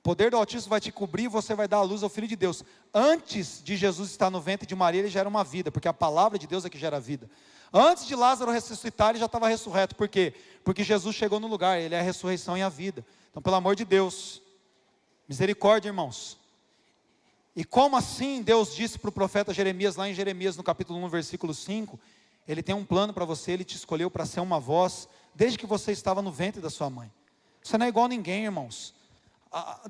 O 0.00 0.02
poder 0.02 0.30
do 0.30 0.36
Altíssimo 0.36 0.70
vai 0.70 0.80
te 0.80 0.90
cobrir 0.90 1.24
e 1.24 1.28
você 1.28 1.54
vai 1.54 1.68
dar 1.68 1.78
a 1.78 1.82
luz 1.82 2.02
ao 2.02 2.08
Filho 2.08 2.28
de 2.28 2.36
Deus. 2.36 2.64
Antes 2.94 3.62
de 3.62 3.76
Jesus 3.76 4.10
estar 4.10 4.30
no 4.30 4.40
ventre 4.40 4.66
de 4.66 4.74
Maria, 4.74 5.00
ele 5.00 5.10
já 5.10 5.20
era 5.20 5.28
uma 5.28 5.44
vida, 5.44 5.70
porque 5.70 5.88
a 5.88 5.92
palavra 5.92 6.38
de 6.38 6.46
Deus 6.46 6.64
é 6.64 6.70
que 6.70 6.78
gera 6.78 6.98
vida. 6.98 7.28
Antes 7.72 8.06
de 8.06 8.14
Lázaro 8.16 8.50
ressuscitar, 8.50 9.10
ele 9.10 9.18
já 9.18 9.26
estava 9.26 9.48
ressurreto. 9.48 9.94
Por 9.94 10.08
quê? 10.08 10.34
Porque 10.64 10.82
Jesus 10.82 11.14
chegou 11.14 11.38
no 11.38 11.46
lugar, 11.46 11.78
ele 11.78 11.94
é 11.94 12.00
a 12.00 12.02
ressurreição 12.02 12.56
e 12.56 12.62
a 12.62 12.68
vida. 12.68 13.04
Então, 13.30 13.42
pelo 13.42 13.56
amor 13.56 13.76
de 13.76 13.84
Deus, 13.84 14.40
misericórdia, 15.28 15.88
irmãos. 15.88 16.38
E 17.54 17.64
como 17.64 17.96
assim 17.96 18.42
Deus 18.42 18.74
disse 18.74 18.98
para 18.98 19.10
o 19.10 19.12
profeta 19.12 19.52
Jeremias, 19.52 19.96
lá 19.96 20.08
em 20.08 20.14
Jeremias, 20.14 20.56
no 20.56 20.62
capítulo 20.62 20.98
1, 21.04 21.08
versículo 21.08 21.52
5, 21.52 21.98
ele 22.50 22.64
tem 22.64 22.74
um 22.74 22.84
plano 22.84 23.12
para 23.12 23.24
você, 23.24 23.52
ele 23.52 23.64
te 23.64 23.76
escolheu 23.76 24.10
para 24.10 24.26
ser 24.26 24.40
uma 24.40 24.58
voz, 24.58 25.08
desde 25.32 25.56
que 25.56 25.66
você 25.66 25.92
estava 25.92 26.20
no 26.20 26.32
ventre 26.32 26.60
da 26.60 26.68
sua 26.68 26.90
mãe. 26.90 27.10
Você 27.62 27.78
não 27.78 27.86
é 27.86 27.88
igual 27.88 28.06
a 28.06 28.08
ninguém, 28.08 28.44
irmãos. 28.44 28.92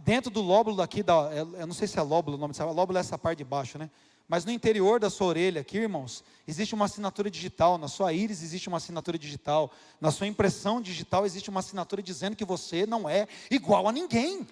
Dentro 0.02 0.30
do 0.30 0.42
lóbulo 0.42 0.76
daqui, 0.76 1.02
da, 1.02 1.30
eu 1.32 1.66
não 1.66 1.72
sei 1.72 1.88
se 1.88 1.98
é 1.98 2.02
lóbulo 2.02 2.36
o 2.36 2.40
nome, 2.40 2.54
lóbulo 2.74 2.98
é 2.98 3.00
essa 3.00 3.16
parte 3.16 3.38
de 3.38 3.44
baixo, 3.44 3.78
né? 3.78 3.90
Mas 4.28 4.44
no 4.44 4.52
interior 4.52 5.00
da 5.00 5.08
sua 5.08 5.28
orelha 5.28 5.62
aqui, 5.62 5.78
irmãos, 5.78 6.22
existe 6.46 6.74
uma 6.74 6.84
assinatura 6.84 7.30
digital, 7.30 7.78
na 7.78 7.88
sua 7.88 8.12
íris 8.12 8.42
existe 8.42 8.68
uma 8.68 8.76
assinatura 8.76 9.18
digital, 9.18 9.72
na 9.98 10.10
sua 10.10 10.26
impressão 10.26 10.82
digital 10.82 11.24
existe 11.24 11.48
uma 11.48 11.60
assinatura 11.60 12.02
dizendo 12.02 12.36
que 12.36 12.44
você 12.44 12.84
não 12.84 13.08
é 13.08 13.26
igual 13.50 13.88
a 13.88 13.92
ninguém. 13.92 14.46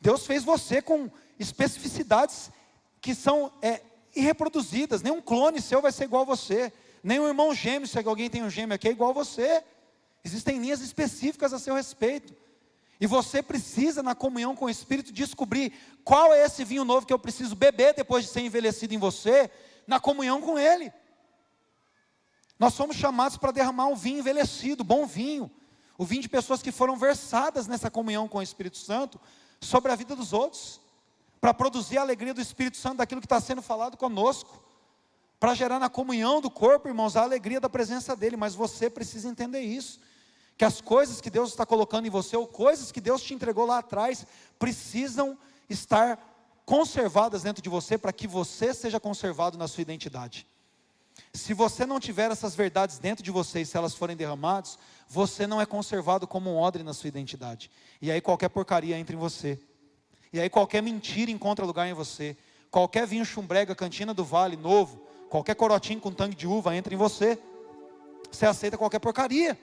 Deus 0.00 0.26
fez 0.26 0.42
você 0.42 0.80
com 0.80 1.10
especificidades 1.38 2.50
que 3.00 3.14
são 3.14 3.52
é, 3.60 3.82
irreproduzidas. 4.16 5.02
Nenhum 5.02 5.20
clone 5.20 5.60
seu 5.60 5.82
vai 5.82 5.92
ser 5.92 6.04
igual 6.04 6.22
a 6.22 6.26
você. 6.26 6.72
Nenhum 7.04 7.28
irmão 7.28 7.54
gêmeo, 7.54 7.86
se 7.86 7.98
alguém 7.98 8.30
tem 8.30 8.42
um 8.42 8.48
gêmeo 8.48 8.74
aqui, 8.74 8.88
é 8.88 8.90
igual 8.90 9.12
você. 9.12 9.62
Existem 10.24 10.58
linhas 10.58 10.80
específicas 10.80 11.52
a 11.52 11.58
seu 11.58 11.74
respeito. 11.74 12.34
E 12.98 13.06
você 13.06 13.42
precisa, 13.42 14.02
na 14.02 14.14
comunhão 14.14 14.56
com 14.56 14.64
o 14.64 14.70
Espírito, 14.70 15.12
descobrir 15.12 15.74
qual 16.02 16.32
é 16.32 16.46
esse 16.46 16.64
vinho 16.64 16.82
novo 16.82 17.04
que 17.06 17.12
eu 17.12 17.18
preciso 17.18 17.54
beber 17.54 17.92
depois 17.92 18.24
de 18.24 18.30
ser 18.30 18.40
envelhecido 18.40 18.94
em 18.94 18.98
você, 18.98 19.50
na 19.86 20.00
comunhão 20.00 20.40
com 20.40 20.58
Ele. 20.58 20.90
Nós 22.58 22.72
somos 22.72 22.96
chamados 22.96 23.36
para 23.36 23.52
derramar 23.52 23.88
um 23.88 23.94
vinho 23.94 24.20
envelhecido, 24.20 24.82
bom 24.82 25.04
vinho, 25.04 25.50
o 25.98 26.06
vinho 26.06 26.22
de 26.22 26.28
pessoas 26.30 26.62
que 26.62 26.72
foram 26.72 26.96
versadas 26.96 27.66
nessa 27.66 27.90
comunhão 27.90 28.26
com 28.26 28.38
o 28.38 28.42
Espírito 28.42 28.78
Santo 28.78 29.20
sobre 29.60 29.92
a 29.92 29.96
vida 29.96 30.16
dos 30.16 30.32
outros, 30.32 30.80
para 31.38 31.52
produzir 31.52 31.98
a 31.98 32.00
alegria 32.00 32.32
do 32.32 32.40
Espírito 32.40 32.78
Santo 32.78 32.98
daquilo 32.98 33.20
que 33.20 33.26
está 33.26 33.42
sendo 33.42 33.60
falado 33.60 33.98
conosco, 33.98 34.64
para 35.44 35.52
gerar 35.52 35.78
na 35.78 35.90
comunhão 35.90 36.40
do 36.40 36.50
corpo, 36.50 36.88
irmãos, 36.88 37.18
a 37.18 37.22
alegria 37.22 37.60
da 37.60 37.68
presença 37.68 38.16
dEle, 38.16 38.34
mas 38.34 38.54
você 38.54 38.88
precisa 38.88 39.28
entender 39.28 39.60
isso 39.60 40.00
que 40.56 40.64
as 40.64 40.80
coisas 40.80 41.20
que 41.20 41.28
Deus 41.28 41.50
está 41.50 41.66
colocando 41.66 42.06
em 42.06 42.10
você, 42.10 42.34
ou 42.34 42.46
coisas 42.46 42.90
que 42.90 42.98
Deus 42.98 43.22
te 43.22 43.34
entregou 43.34 43.66
lá 43.66 43.80
atrás, 43.80 44.26
precisam 44.58 45.36
estar 45.68 46.18
conservadas 46.64 47.42
dentro 47.42 47.62
de 47.62 47.68
você 47.68 47.98
para 47.98 48.10
que 48.10 48.26
você 48.26 48.72
seja 48.72 48.98
conservado 48.98 49.58
na 49.58 49.68
sua 49.68 49.82
identidade. 49.82 50.46
Se 51.34 51.52
você 51.52 51.84
não 51.84 52.00
tiver 52.00 52.30
essas 52.30 52.54
verdades 52.54 52.96
dentro 52.96 53.22
de 53.22 53.30
você 53.30 53.60
e 53.60 53.66
se 53.66 53.76
elas 53.76 53.94
forem 53.94 54.16
derramadas, 54.16 54.78
você 55.06 55.46
não 55.46 55.60
é 55.60 55.66
conservado 55.66 56.26
como 56.26 56.54
um 56.54 56.56
odre 56.56 56.82
na 56.82 56.94
sua 56.94 57.08
identidade. 57.08 57.70
E 58.00 58.10
aí 58.10 58.22
qualquer 58.22 58.48
porcaria 58.48 58.96
entra 58.96 59.14
em 59.14 59.18
você. 59.18 59.60
E 60.32 60.40
aí 60.40 60.48
qualquer 60.48 60.82
mentira 60.82 61.30
encontra 61.30 61.66
lugar 61.66 61.86
em 61.86 61.92
você. 61.92 62.34
Qualquer 62.70 63.06
vinho 63.06 63.26
chumbrega, 63.26 63.74
cantina 63.74 64.14
do 64.14 64.24
vale, 64.24 64.56
novo, 64.56 65.04
qualquer 65.34 65.56
corotinho 65.56 66.00
com 66.00 66.12
tangue 66.12 66.36
de 66.36 66.46
uva 66.46 66.76
entra 66.76 66.94
em 66.94 66.96
você. 66.96 67.36
Você 68.30 68.46
aceita 68.46 68.78
qualquer 68.78 69.00
porcaria. 69.00 69.58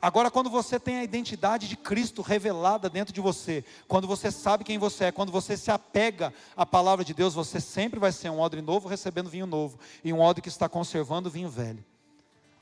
Agora, 0.00 0.30
quando 0.30 0.48
você 0.48 0.78
tem 0.78 0.98
a 0.98 1.02
identidade 1.02 1.66
de 1.66 1.76
Cristo 1.76 2.22
revelada 2.22 2.88
dentro 2.88 3.12
de 3.12 3.20
você, 3.20 3.64
quando 3.88 4.06
você 4.06 4.30
sabe 4.30 4.62
quem 4.62 4.78
você 4.78 5.06
é, 5.06 5.10
quando 5.10 5.32
você 5.32 5.56
se 5.56 5.68
apega 5.72 6.32
à 6.56 6.64
palavra 6.64 7.04
de 7.04 7.12
Deus, 7.12 7.34
você 7.34 7.60
sempre 7.60 7.98
vai 7.98 8.12
ser 8.12 8.30
um 8.30 8.38
odre 8.38 8.62
novo 8.62 8.88
recebendo 8.88 9.28
vinho 9.28 9.46
novo, 9.46 9.80
e 10.04 10.12
um 10.12 10.20
odre 10.20 10.40
que 10.40 10.48
está 10.48 10.68
conservando 10.68 11.28
vinho 11.28 11.50
velho. 11.50 11.84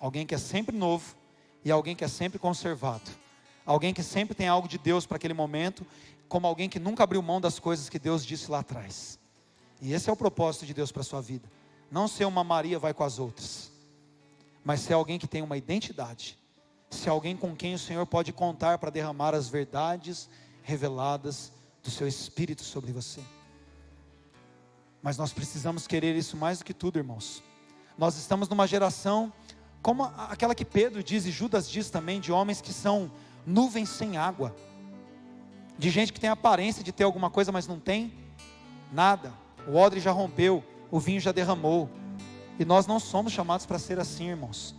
Alguém 0.01 0.27
que 0.27 0.35
é 0.35 0.39
sempre 0.39 0.75
novo 0.75 1.15
e 1.63 1.71
alguém 1.71 1.95
que 1.95 2.03
é 2.03 2.09
sempre 2.09 2.39
conservado. 2.39 3.11
Alguém 3.67 3.93
que 3.93 4.03
sempre 4.03 4.35
tem 4.35 4.49
algo 4.49 4.67
de 4.67 4.79
Deus 4.79 5.05
para 5.05 5.17
aquele 5.17 5.35
momento, 5.35 5.87
como 6.31 6.47
alguém 6.47 6.67
que 6.67 6.79
nunca 6.79 7.05
abriu 7.05 7.21
mão 7.21 7.43
das 7.43 7.59
coisas 7.59 7.91
que 7.91 7.99
Deus 7.99 8.25
disse 8.25 8.51
lá 8.51 8.61
atrás. 8.61 9.19
E 9.83 9.93
esse 9.93 10.09
é 10.09 10.13
o 10.15 10.17
propósito 10.17 10.65
de 10.65 10.73
Deus 10.73 10.91
para 10.91 11.03
a 11.03 11.05
sua 11.05 11.21
vida. 11.21 11.47
Não 11.91 12.09
ser 12.09 12.25
uma 12.25 12.43
Maria 12.43 12.79
vai 12.79 12.93
com 12.93 13.05
as 13.05 13.19
outras, 13.19 13.71
mas 14.65 14.81
ser 14.81 14.95
alguém 14.95 15.19
que 15.19 15.27
tem 15.27 15.43
uma 15.43 15.57
identidade 15.57 16.39
se 16.91 17.09
alguém 17.09 17.37
com 17.37 17.55
quem 17.55 17.75
o 17.75 17.79
Senhor 17.79 18.07
pode 18.07 18.33
contar 18.33 18.79
para 18.79 18.91
derramar 18.91 19.35
as 19.35 19.49
verdades 19.49 20.29
reveladas 20.63 21.53
do 21.83 21.91
seu 21.91 22.07
Espírito 22.07 22.63
sobre 22.63 22.93
você. 22.93 23.21
Mas 25.03 25.17
nós 25.17 25.33
precisamos 25.33 25.87
querer 25.87 26.17
isso 26.17 26.37
mais 26.37 26.59
do 26.59 26.65
que 26.65 26.75
tudo, 26.75 26.99
irmãos. 26.99 27.43
Nós 27.97 28.17
estamos 28.17 28.49
numa 28.49 28.67
geração, 28.67 29.33
como 29.83 30.05
aquela 30.05 30.55
que 30.55 30.65
Pedro 30.65 31.03
diz 31.03 31.27
e 31.27 31.31
Judas 31.31 31.69
diz 31.69 31.91
também, 31.91 32.21
de 32.21 32.33
homens 32.33 32.61
que 32.61 32.73
são 32.73 33.11
nuvens 33.47 33.89
sem 33.89 34.17
água, 34.17 34.55
de 35.79 35.91
gente 35.91 36.13
que 36.13 36.21
tem 36.21 36.31
aparência 36.31 36.83
de 36.83 36.93
ter 36.93 37.05
alguma 37.05 37.31
coisa, 37.31 37.53
mas 37.53 37.67
não 37.67 37.79
tem 37.79 38.13
nada. 38.93 39.33
O 39.69 39.77
odre 39.77 40.01
já 40.01 40.11
rompeu, 40.11 40.65
o 40.91 40.99
vinho 40.99 41.21
já 41.21 41.33
derramou, 41.33 41.89
e 42.59 42.65
nós 42.65 42.87
não 42.87 42.99
somos 42.99 43.33
chamados 43.33 43.67
para 43.67 43.79
ser 43.79 43.99
assim, 43.99 44.29
irmãos. 44.29 44.75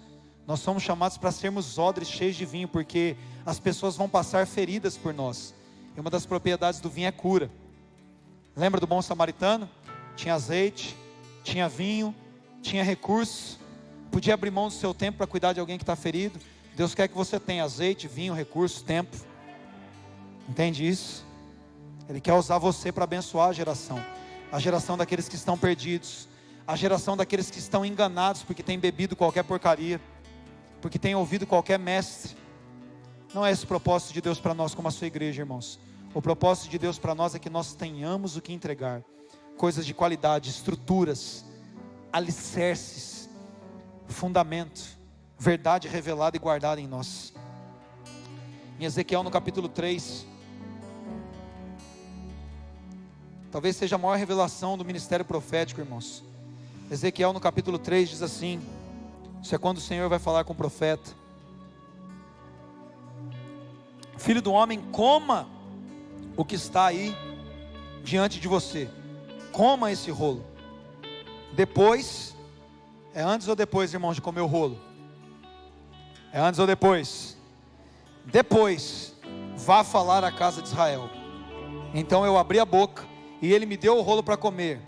Nós 0.46 0.60
somos 0.60 0.82
chamados 0.82 1.18
para 1.18 1.32
sermos 1.32 1.78
odres 1.78 2.08
cheios 2.08 2.36
de 2.36 2.46
vinho, 2.46 2.68
porque 2.68 3.16
as 3.46 3.60
pessoas 3.60 3.96
vão 3.96 4.08
passar 4.08 4.48
feridas 4.48 4.98
por 4.98 5.14
nós. 5.14 5.54
E 5.96 6.00
uma 6.00 6.10
das 6.10 6.26
propriedades 6.26 6.80
do 6.80 6.90
vinho 6.90 7.08
é 7.08 7.12
cura. 7.12 7.52
Lembra 8.56 8.80
do 8.80 8.88
bom 8.88 9.02
samaritano? 9.02 9.70
Tinha 10.16 10.34
azeite, 10.34 10.96
tinha 11.44 11.68
vinho, 11.68 12.16
tinha 12.62 12.84
recurso, 12.84 13.60
Podia 14.12 14.34
abrir 14.34 14.52
mão 14.52 14.68
do 14.68 14.74
seu 14.74 14.94
tempo 14.94 15.20
para 15.20 15.28
cuidar 15.28 15.54
de 15.54 15.60
alguém 15.60 15.78
que 15.78 15.84
está 15.84 15.96
ferido. 15.96 16.40
Deus 16.76 16.96
quer 16.96 17.08
que 17.08 17.16
você 17.16 17.40
tenha 17.40 17.64
azeite, 17.64 18.08
vinho, 18.08 18.34
recurso, 18.34 18.84
tempo. 18.84 19.16
Entende 20.50 20.88
isso? 20.88 21.26
Ele 22.10 22.22
quer 22.22 22.34
usar 22.34 22.58
você 22.58 22.92
para 22.92 23.04
abençoar 23.04 23.50
a 23.50 23.54
geração, 23.54 24.04
a 24.52 24.60
geração 24.60 24.98
daqueles 24.98 25.28
que 25.28 25.36
estão 25.36 25.58
perdidos, 25.58 26.28
a 26.66 26.76
geração 26.76 27.16
daqueles 27.18 27.50
que 27.50 27.60
estão 27.60 27.86
enganados 27.86 28.44
porque 28.44 28.62
têm 28.62 28.78
bebido 28.78 29.16
qualquer 29.16 29.44
porcaria, 29.44 30.00
porque 30.82 31.00
têm 31.00 31.16
ouvido 31.16 31.48
qualquer 31.48 31.80
mestre. 31.80 32.36
Não 33.34 33.46
é 33.46 33.52
esse 33.52 33.64
o 33.64 33.68
propósito 33.68 34.14
de 34.14 34.22
Deus 34.22 34.40
para 34.40 34.54
nós, 34.54 34.76
como 34.76 34.88
a 34.88 34.92
sua 34.92 35.08
igreja, 35.08 35.42
irmãos. 35.42 35.80
O 36.14 36.22
propósito 36.22 36.70
de 36.70 36.78
Deus 36.78 37.00
para 37.00 37.16
nós 37.16 37.36
é 37.36 37.40
que 37.40 37.50
nós 37.50 37.74
tenhamos 37.74 38.38
o 38.38 38.42
que 38.42 38.54
entregar, 38.54 39.04
coisas 39.58 39.86
de 39.86 39.94
qualidade, 39.94 40.50
estruturas, 40.50 41.46
alicerces, 42.12 43.30
fundamento, 44.08 44.98
verdade 45.38 45.88
revelada 45.88 46.38
e 46.38 46.40
guardada 46.40 46.80
em 46.82 46.88
nós. 46.88 47.34
Em 48.80 48.86
Ezequiel 48.86 49.24
no 49.24 49.32
capítulo 49.32 49.68
3, 49.68 50.27
Talvez 53.52 53.78
seja 53.78 53.96
a 53.96 54.00
maior 54.00 54.18
revelação 54.18 54.78
do 54.78 54.84
ministério 54.84 55.24
profético, 55.24 55.80
irmãos. 55.80 56.24
Ezequiel 56.92 57.32
no 57.32 57.40
capítulo 57.40 57.80
3 57.80 58.10
diz 58.10 58.22
assim: 58.22 58.62
Isso 59.42 59.56
é 59.56 59.58
quando 59.58 59.78
o 59.78 59.82
Senhor 59.82 60.10
vai 60.10 60.20
falar 60.20 60.44
com 60.44 60.54
o 60.54 60.56
profeta. 60.56 61.12
Filho 64.18 64.42
do 64.42 64.52
homem, 64.52 64.82
coma 64.92 65.48
o 66.36 66.44
que 66.44 66.56
está 66.56 66.88
aí 66.88 67.16
diante 68.04 68.40
de 68.40 68.48
você. 68.48 68.90
Coma 69.52 69.92
esse 69.92 70.12
rolo. 70.12 70.44
Depois, 71.54 72.36
é 73.14 73.22
antes 73.22 73.48
ou 73.48 73.56
depois, 73.56 73.94
irmãos, 73.94 74.16
de 74.16 74.22
comer 74.22 74.42
o 74.42 74.46
rolo? 74.46 74.78
É 76.34 76.40
antes 76.40 76.60
ou 76.60 76.68
depois? 76.68 77.38
Depois, 78.26 79.16
vá 79.56 79.84
falar 79.84 80.24
à 80.24 80.32
casa 80.32 80.62
de 80.62 80.68
Israel. 80.68 81.10
Então 81.94 82.26
eu 82.26 82.38
abri 82.38 82.60
a 82.60 82.66
boca 82.66 83.17
e 83.42 83.54
ele 83.54 83.66
me 83.66 83.78
deu 83.78 83.98
o 83.98 84.02
rolo 84.02 84.24
para 84.24 84.38
comer. 84.38 84.82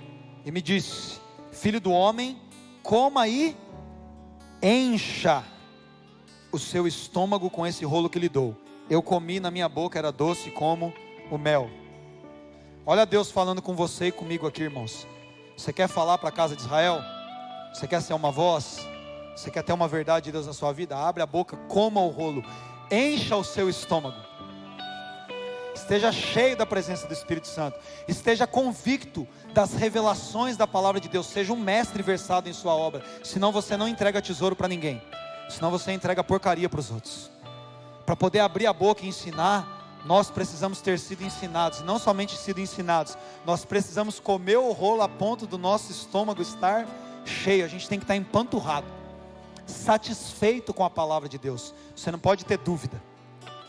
E 0.46 0.52
me 0.52 0.62
disse: 0.62 1.20
Filho 1.52 1.80
do 1.80 1.92
homem, 1.92 2.40
coma 2.82 3.28
e 3.28 3.56
encha 4.62 5.44
o 6.52 6.58
seu 6.58 6.88
estômago 6.88 7.50
com 7.50 7.66
esse 7.66 7.86
rolo 7.86 8.10
que 8.10 8.20
lhe 8.20 8.30
dou. 8.30 8.56
Eu 8.90 9.04
comi 9.04 9.40
na 9.40 9.52
minha 9.52 9.70
boca, 9.70 10.00
era 10.00 10.12
doce 10.12 10.50
como 10.50 10.94
o 11.30 11.38
mel. 11.38 11.70
Olha 12.86 13.06
Deus 13.06 13.30
falando 13.30 13.62
com 13.62 13.76
você 13.76 14.08
e 14.08 14.12
comigo 14.12 14.48
aqui, 14.48 14.64
irmãos. 14.64 15.08
Você 15.56 15.72
quer 15.72 15.88
falar 15.88 16.18
para 16.18 16.30
a 16.30 16.32
casa 16.32 16.56
de 16.56 16.62
Israel? 16.62 17.00
Você 17.74 17.88
quer 17.88 18.02
ser 18.02 18.14
uma 18.14 18.32
voz? 18.32 18.80
Você 19.36 19.52
quer 19.52 19.64
ter 19.64 19.74
uma 19.74 19.88
verdade 19.88 20.26
de 20.26 20.32
Deus 20.32 20.48
na 20.48 20.54
sua 20.54 20.72
vida? 20.72 20.98
Abre 20.98 21.22
a 21.22 21.26
boca, 21.26 21.56
coma 21.68 22.02
o 22.02 22.10
rolo, 22.10 22.44
encha 22.90 23.36
o 23.36 23.44
seu 23.44 23.70
estômago 23.70 24.29
esteja 25.80 26.12
cheio 26.12 26.56
da 26.56 26.66
presença 26.66 27.08
do 27.08 27.14
Espírito 27.14 27.48
Santo, 27.48 27.80
esteja 28.08 28.46
convicto 28.46 29.28
das 29.54 29.74
revelações 29.74 30.56
da 30.58 30.68
palavra 30.68 31.00
de 31.00 31.10
Deus, 31.10 31.28
seja 31.28 31.54
um 31.54 31.60
mestre 31.60 32.04
versado 32.04 32.50
em 32.50 32.54
sua 32.54 32.74
obra, 32.74 33.04
senão 33.24 33.52
você 33.52 33.76
não 33.76 33.88
entrega 33.88 34.22
tesouro 34.22 34.56
para 34.56 34.68
ninguém, 34.68 35.02
senão 35.50 35.72
você 35.72 35.92
entrega 35.92 36.24
porcaria 36.24 36.70
para 36.70 36.80
os 36.80 36.92
outros. 36.92 37.32
Para 38.06 38.16
poder 38.16 38.40
abrir 38.40 38.68
a 38.68 38.74
boca 38.74 39.06
e 39.06 39.08
ensinar, 39.08 40.02
nós 40.06 40.30
precisamos 40.30 40.82
ter 40.82 40.98
sido 41.00 41.24
ensinados, 41.24 41.82
não 41.82 42.00
somente 42.00 42.38
sido 42.38 42.60
ensinados, 42.60 43.18
nós 43.46 43.66
precisamos 43.66 44.20
comer 44.20 44.58
o 44.58 44.72
rolo 44.72 45.02
a 45.02 45.10
ponto 45.10 45.46
do 45.46 45.58
nosso 45.58 45.92
estômago 45.92 46.42
estar 46.42 46.88
cheio, 47.26 47.66
a 47.66 47.68
gente 47.68 47.88
tem 47.88 48.00
que 48.00 48.06
estar 48.06 48.16
empanturrado, 48.16 48.88
satisfeito 49.66 50.74
com 50.74 50.84
a 50.84 50.90
palavra 50.90 51.30
de 51.30 51.38
Deus. 51.38 51.74
Você 51.96 52.12
não 52.12 52.20
pode 52.20 52.46
ter 52.46 52.58
dúvida, 52.58 53.02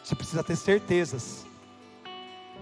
você 0.02 0.14
precisa 0.14 0.42
ter 0.42 0.56
certezas. 0.56 1.49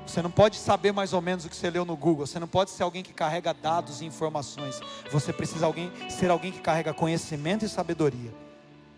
Você 0.09 0.23
não 0.23 0.31
pode 0.31 0.57
saber 0.57 0.91
mais 0.91 1.13
ou 1.13 1.21
menos 1.21 1.45
o 1.45 1.51
que 1.51 1.55
você 1.55 1.69
leu 1.69 1.85
no 1.85 1.95
Google. 1.95 2.27
Você 2.27 2.39
não 2.39 2.49
pode 2.49 2.71
ser 2.71 2.83
alguém 2.83 3.03
que 3.03 3.13
carrega 3.13 3.53
dados 3.53 4.01
e 4.01 4.07
informações. 4.07 4.81
Você 5.13 5.35
precisa 5.35 5.67
alguém, 5.67 5.93
ser 6.09 6.31
alguém 6.31 6.51
que 6.51 6.61
carrega 6.61 6.95
conhecimento 6.95 7.67
e 7.67 7.69
sabedoria. 7.69 8.33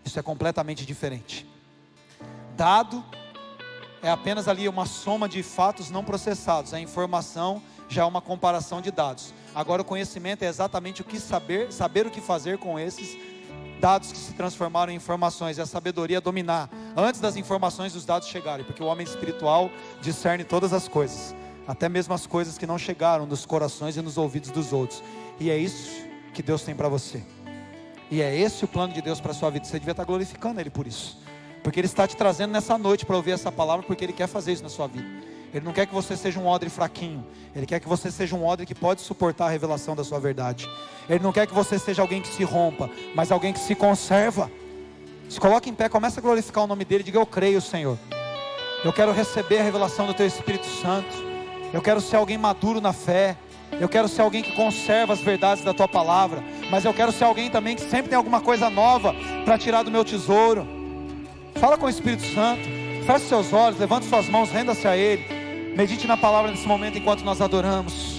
Isso 0.05 0.17
é 0.17 0.23
completamente 0.23 0.85
diferente. 0.85 1.45
Dado 2.55 3.03
é 4.01 4.09
apenas 4.09 4.47
ali 4.47 4.69
uma 4.69 4.85
soma 4.85 5.27
de 5.27 5.43
fatos 5.43 5.89
não 5.89 6.01
processados. 6.01 6.73
A 6.73 6.79
informação 6.79 7.61
já 7.89 8.03
é 8.03 8.05
uma 8.05 8.21
comparação 8.21 8.79
de 8.79 8.89
dados. 8.89 9.33
Agora 9.53 9.81
o 9.81 9.85
conhecimento 9.85 10.43
é 10.43 10.47
exatamente 10.47 11.01
o 11.01 11.03
que 11.03 11.19
saber, 11.19 11.73
saber 11.73 12.07
o 12.07 12.09
que 12.09 12.21
fazer 12.21 12.57
com 12.57 12.79
esses 12.79 13.17
dados 13.81 14.11
que 14.11 14.17
se 14.17 14.33
transformaram 14.33 14.91
em 14.91 14.95
informações, 14.95 15.57
e 15.57 15.61
a 15.61 15.65
sabedoria 15.65 16.21
dominar 16.21 16.69
antes 16.95 17.19
das 17.19 17.35
informações 17.35 17.93
dos 17.93 18.05
dados 18.05 18.27
chegarem, 18.27 18.63
porque 18.63 18.83
o 18.83 18.85
homem 18.85 19.03
espiritual 19.03 19.71
discerne 20.01 20.43
todas 20.43 20.71
as 20.71 20.87
coisas, 20.87 21.35
até 21.67 21.89
mesmo 21.89 22.13
as 22.13 22.27
coisas 22.27 22.57
que 22.59 22.67
não 22.67 22.77
chegaram 22.77 23.25
nos 23.25 23.45
corações 23.45 23.97
e 23.97 24.01
nos 24.01 24.17
ouvidos 24.17 24.51
dos 24.51 24.71
outros. 24.71 25.03
E 25.39 25.49
é 25.49 25.57
isso 25.57 26.05
que 26.31 26.43
Deus 26.43 26.61
tem 26.61 26.75
para 26.75 26.87
você. 26.87 27.23
E 28.11 28.21
é 28.21 28.37
esse 28.37 28.63
o 28.63 28.67
plano 28.67 28.93
de 28.93 29.01
Deus 29.01 29.19
para 29.19 29.31
a 29.31 29.33
sua 29.33 29.49
vida. 29.49 29.65
Você 29.65 29.79
devia 29.79 29.91
estar 29.91 30.03
glorificando 30.03 30.59
Ele 30.59 30.69
por 30.69 30.85
isso. 30.85 31.17
Porque 31.63 31.79
Ele 31.79 31.87
está 31.87 32.07
te 32.07 32.15
trazendo 32.15 32.51
nessa 32.51 32.77
noite 32.77 33.05
para 33.05 33.15
ouvir 33.15 33.31
essa 33.31 33.51
palavra, 33.51 33.85
porque 33.85 34.03
Ele 34.03 34.13
quer 34.13 34.27
fazer 34.27 34.51
isso 34.51 34.63
na 34.63 34.69
sua 34.69 34.87
vida. 34.87 35.07
Ele 35.53 35.65
não 35.65 35.73
quer 35.73 35.85
que 35.85 35.93
você 35.93 36.15
seja 36.15 36.39
um 36.39 36.47
odre 36.47 36.69
fraquinho. 36.69 37.25
Ele 37.55 37.65
quer 37.65 37.79
que 37.79 37.87
você 37.87 38.09
seja 38.09 38.35
um 38.35 38.45
odre 38.45 38.65
que 38.65 38.73
pode 38.73 39.01
suportar 39.01 39.47
a 39.47 39.49
revelação 39.49 39.95
da 39.95 40.03
sua 40.03 40.19
verdade. 40.19 40.69
Ele 41.09 41.23
não 41.23 41.33
quer 41.33 41.45
que 41.45 41.53
você 41.53 41.77
seja 41.77 42.01
alguém 42.01 42.21
que 42.21 42.29
se 42.29 42.43
rompa, 42.43 42.89
mas 43.13 43.31
alguém 43.31 43.51
que 43.51 43.59
se 43.59 43.75
conserva. 43.75 44.49
Se 45.27 45.39
coloque 45.39 45.69
em 45.69 45.73
pé, 45.73 45.89
começa 45.89 46.19
a 46.19 46.23
glorificar 46.23 46.63
o 46.63 46.67
nome 46.67 46.85
dele. 46.85 47.03
Diga: 47.03 47.19
Eu 47.19 47.25
creio, 47.25 47.61
Senhor. 47.61 47.97
Eu 48.83 48.93
quero 48.93 49.11
receber 49.11 49.59
a 49.59 49.63
revelação 49.63 50.07
do 50.07 50.13
Teu 50.13 50.25
Espírito 50.25 50.65
Santo. 50.65 51.09
Eu 51.73 51.81
quero 51.81 51.99
ser 52.01 52.15
alguém 52.15 52.37
maduro 52.37 52.79
na 52.79 52.93
fé. 52.93 53.37
Eu 53.79 53.87
quero 53.87 54.07
ser 54.07 54.21
alguém 54.21 54.41
que 54.41 54.53
conserva 54.53 55.13
as 55.13 55.21
verdades 55.21 55.63
da 55.63 55.73
Tua 55.73 55.87
palavra. 55.87 56.43
Mas 56.69 56.85
eu 56.85 56.93
quero 56.93 57.11
ser 57.11 57.25
alguém 57.25 57.49
também 57.49 57.75
que 57.75 57.81
sempre 57.81 58.09
tem 58.09 58.17
alguma 58.17 58.41
coisa 58.41 58.69
nova 58.69 59.13
para 59.43 59.57
tirar 59.57 59.83
do 59.83 59.91
meu 59.91 60.03
tesouro. 60.05 60.67
Fala 61.55 61.77
com 61.77 61.85
o 61.85 61.89
Espírito 61.89 62.23
Santo. 62.33 62.63
Feche 63.05 63.25
seus 63.25 63.51
olhos, 63.51 63.79
levante 63.79 64.05
suas 64.05 64.29
mãos, 64.29 64.49
renda-se 64.51 64.87
a 64.87 64.95
Ele. 64.95 65.40
Medite 65.75 66.05
na 66.05 66.17
palavra 66.17 66.51
nesse 66.51 66.67
momento 66.67 66.97
enquanto 66.97 67.23
nós 67.23 67.39
adoramos. 67.39 68.10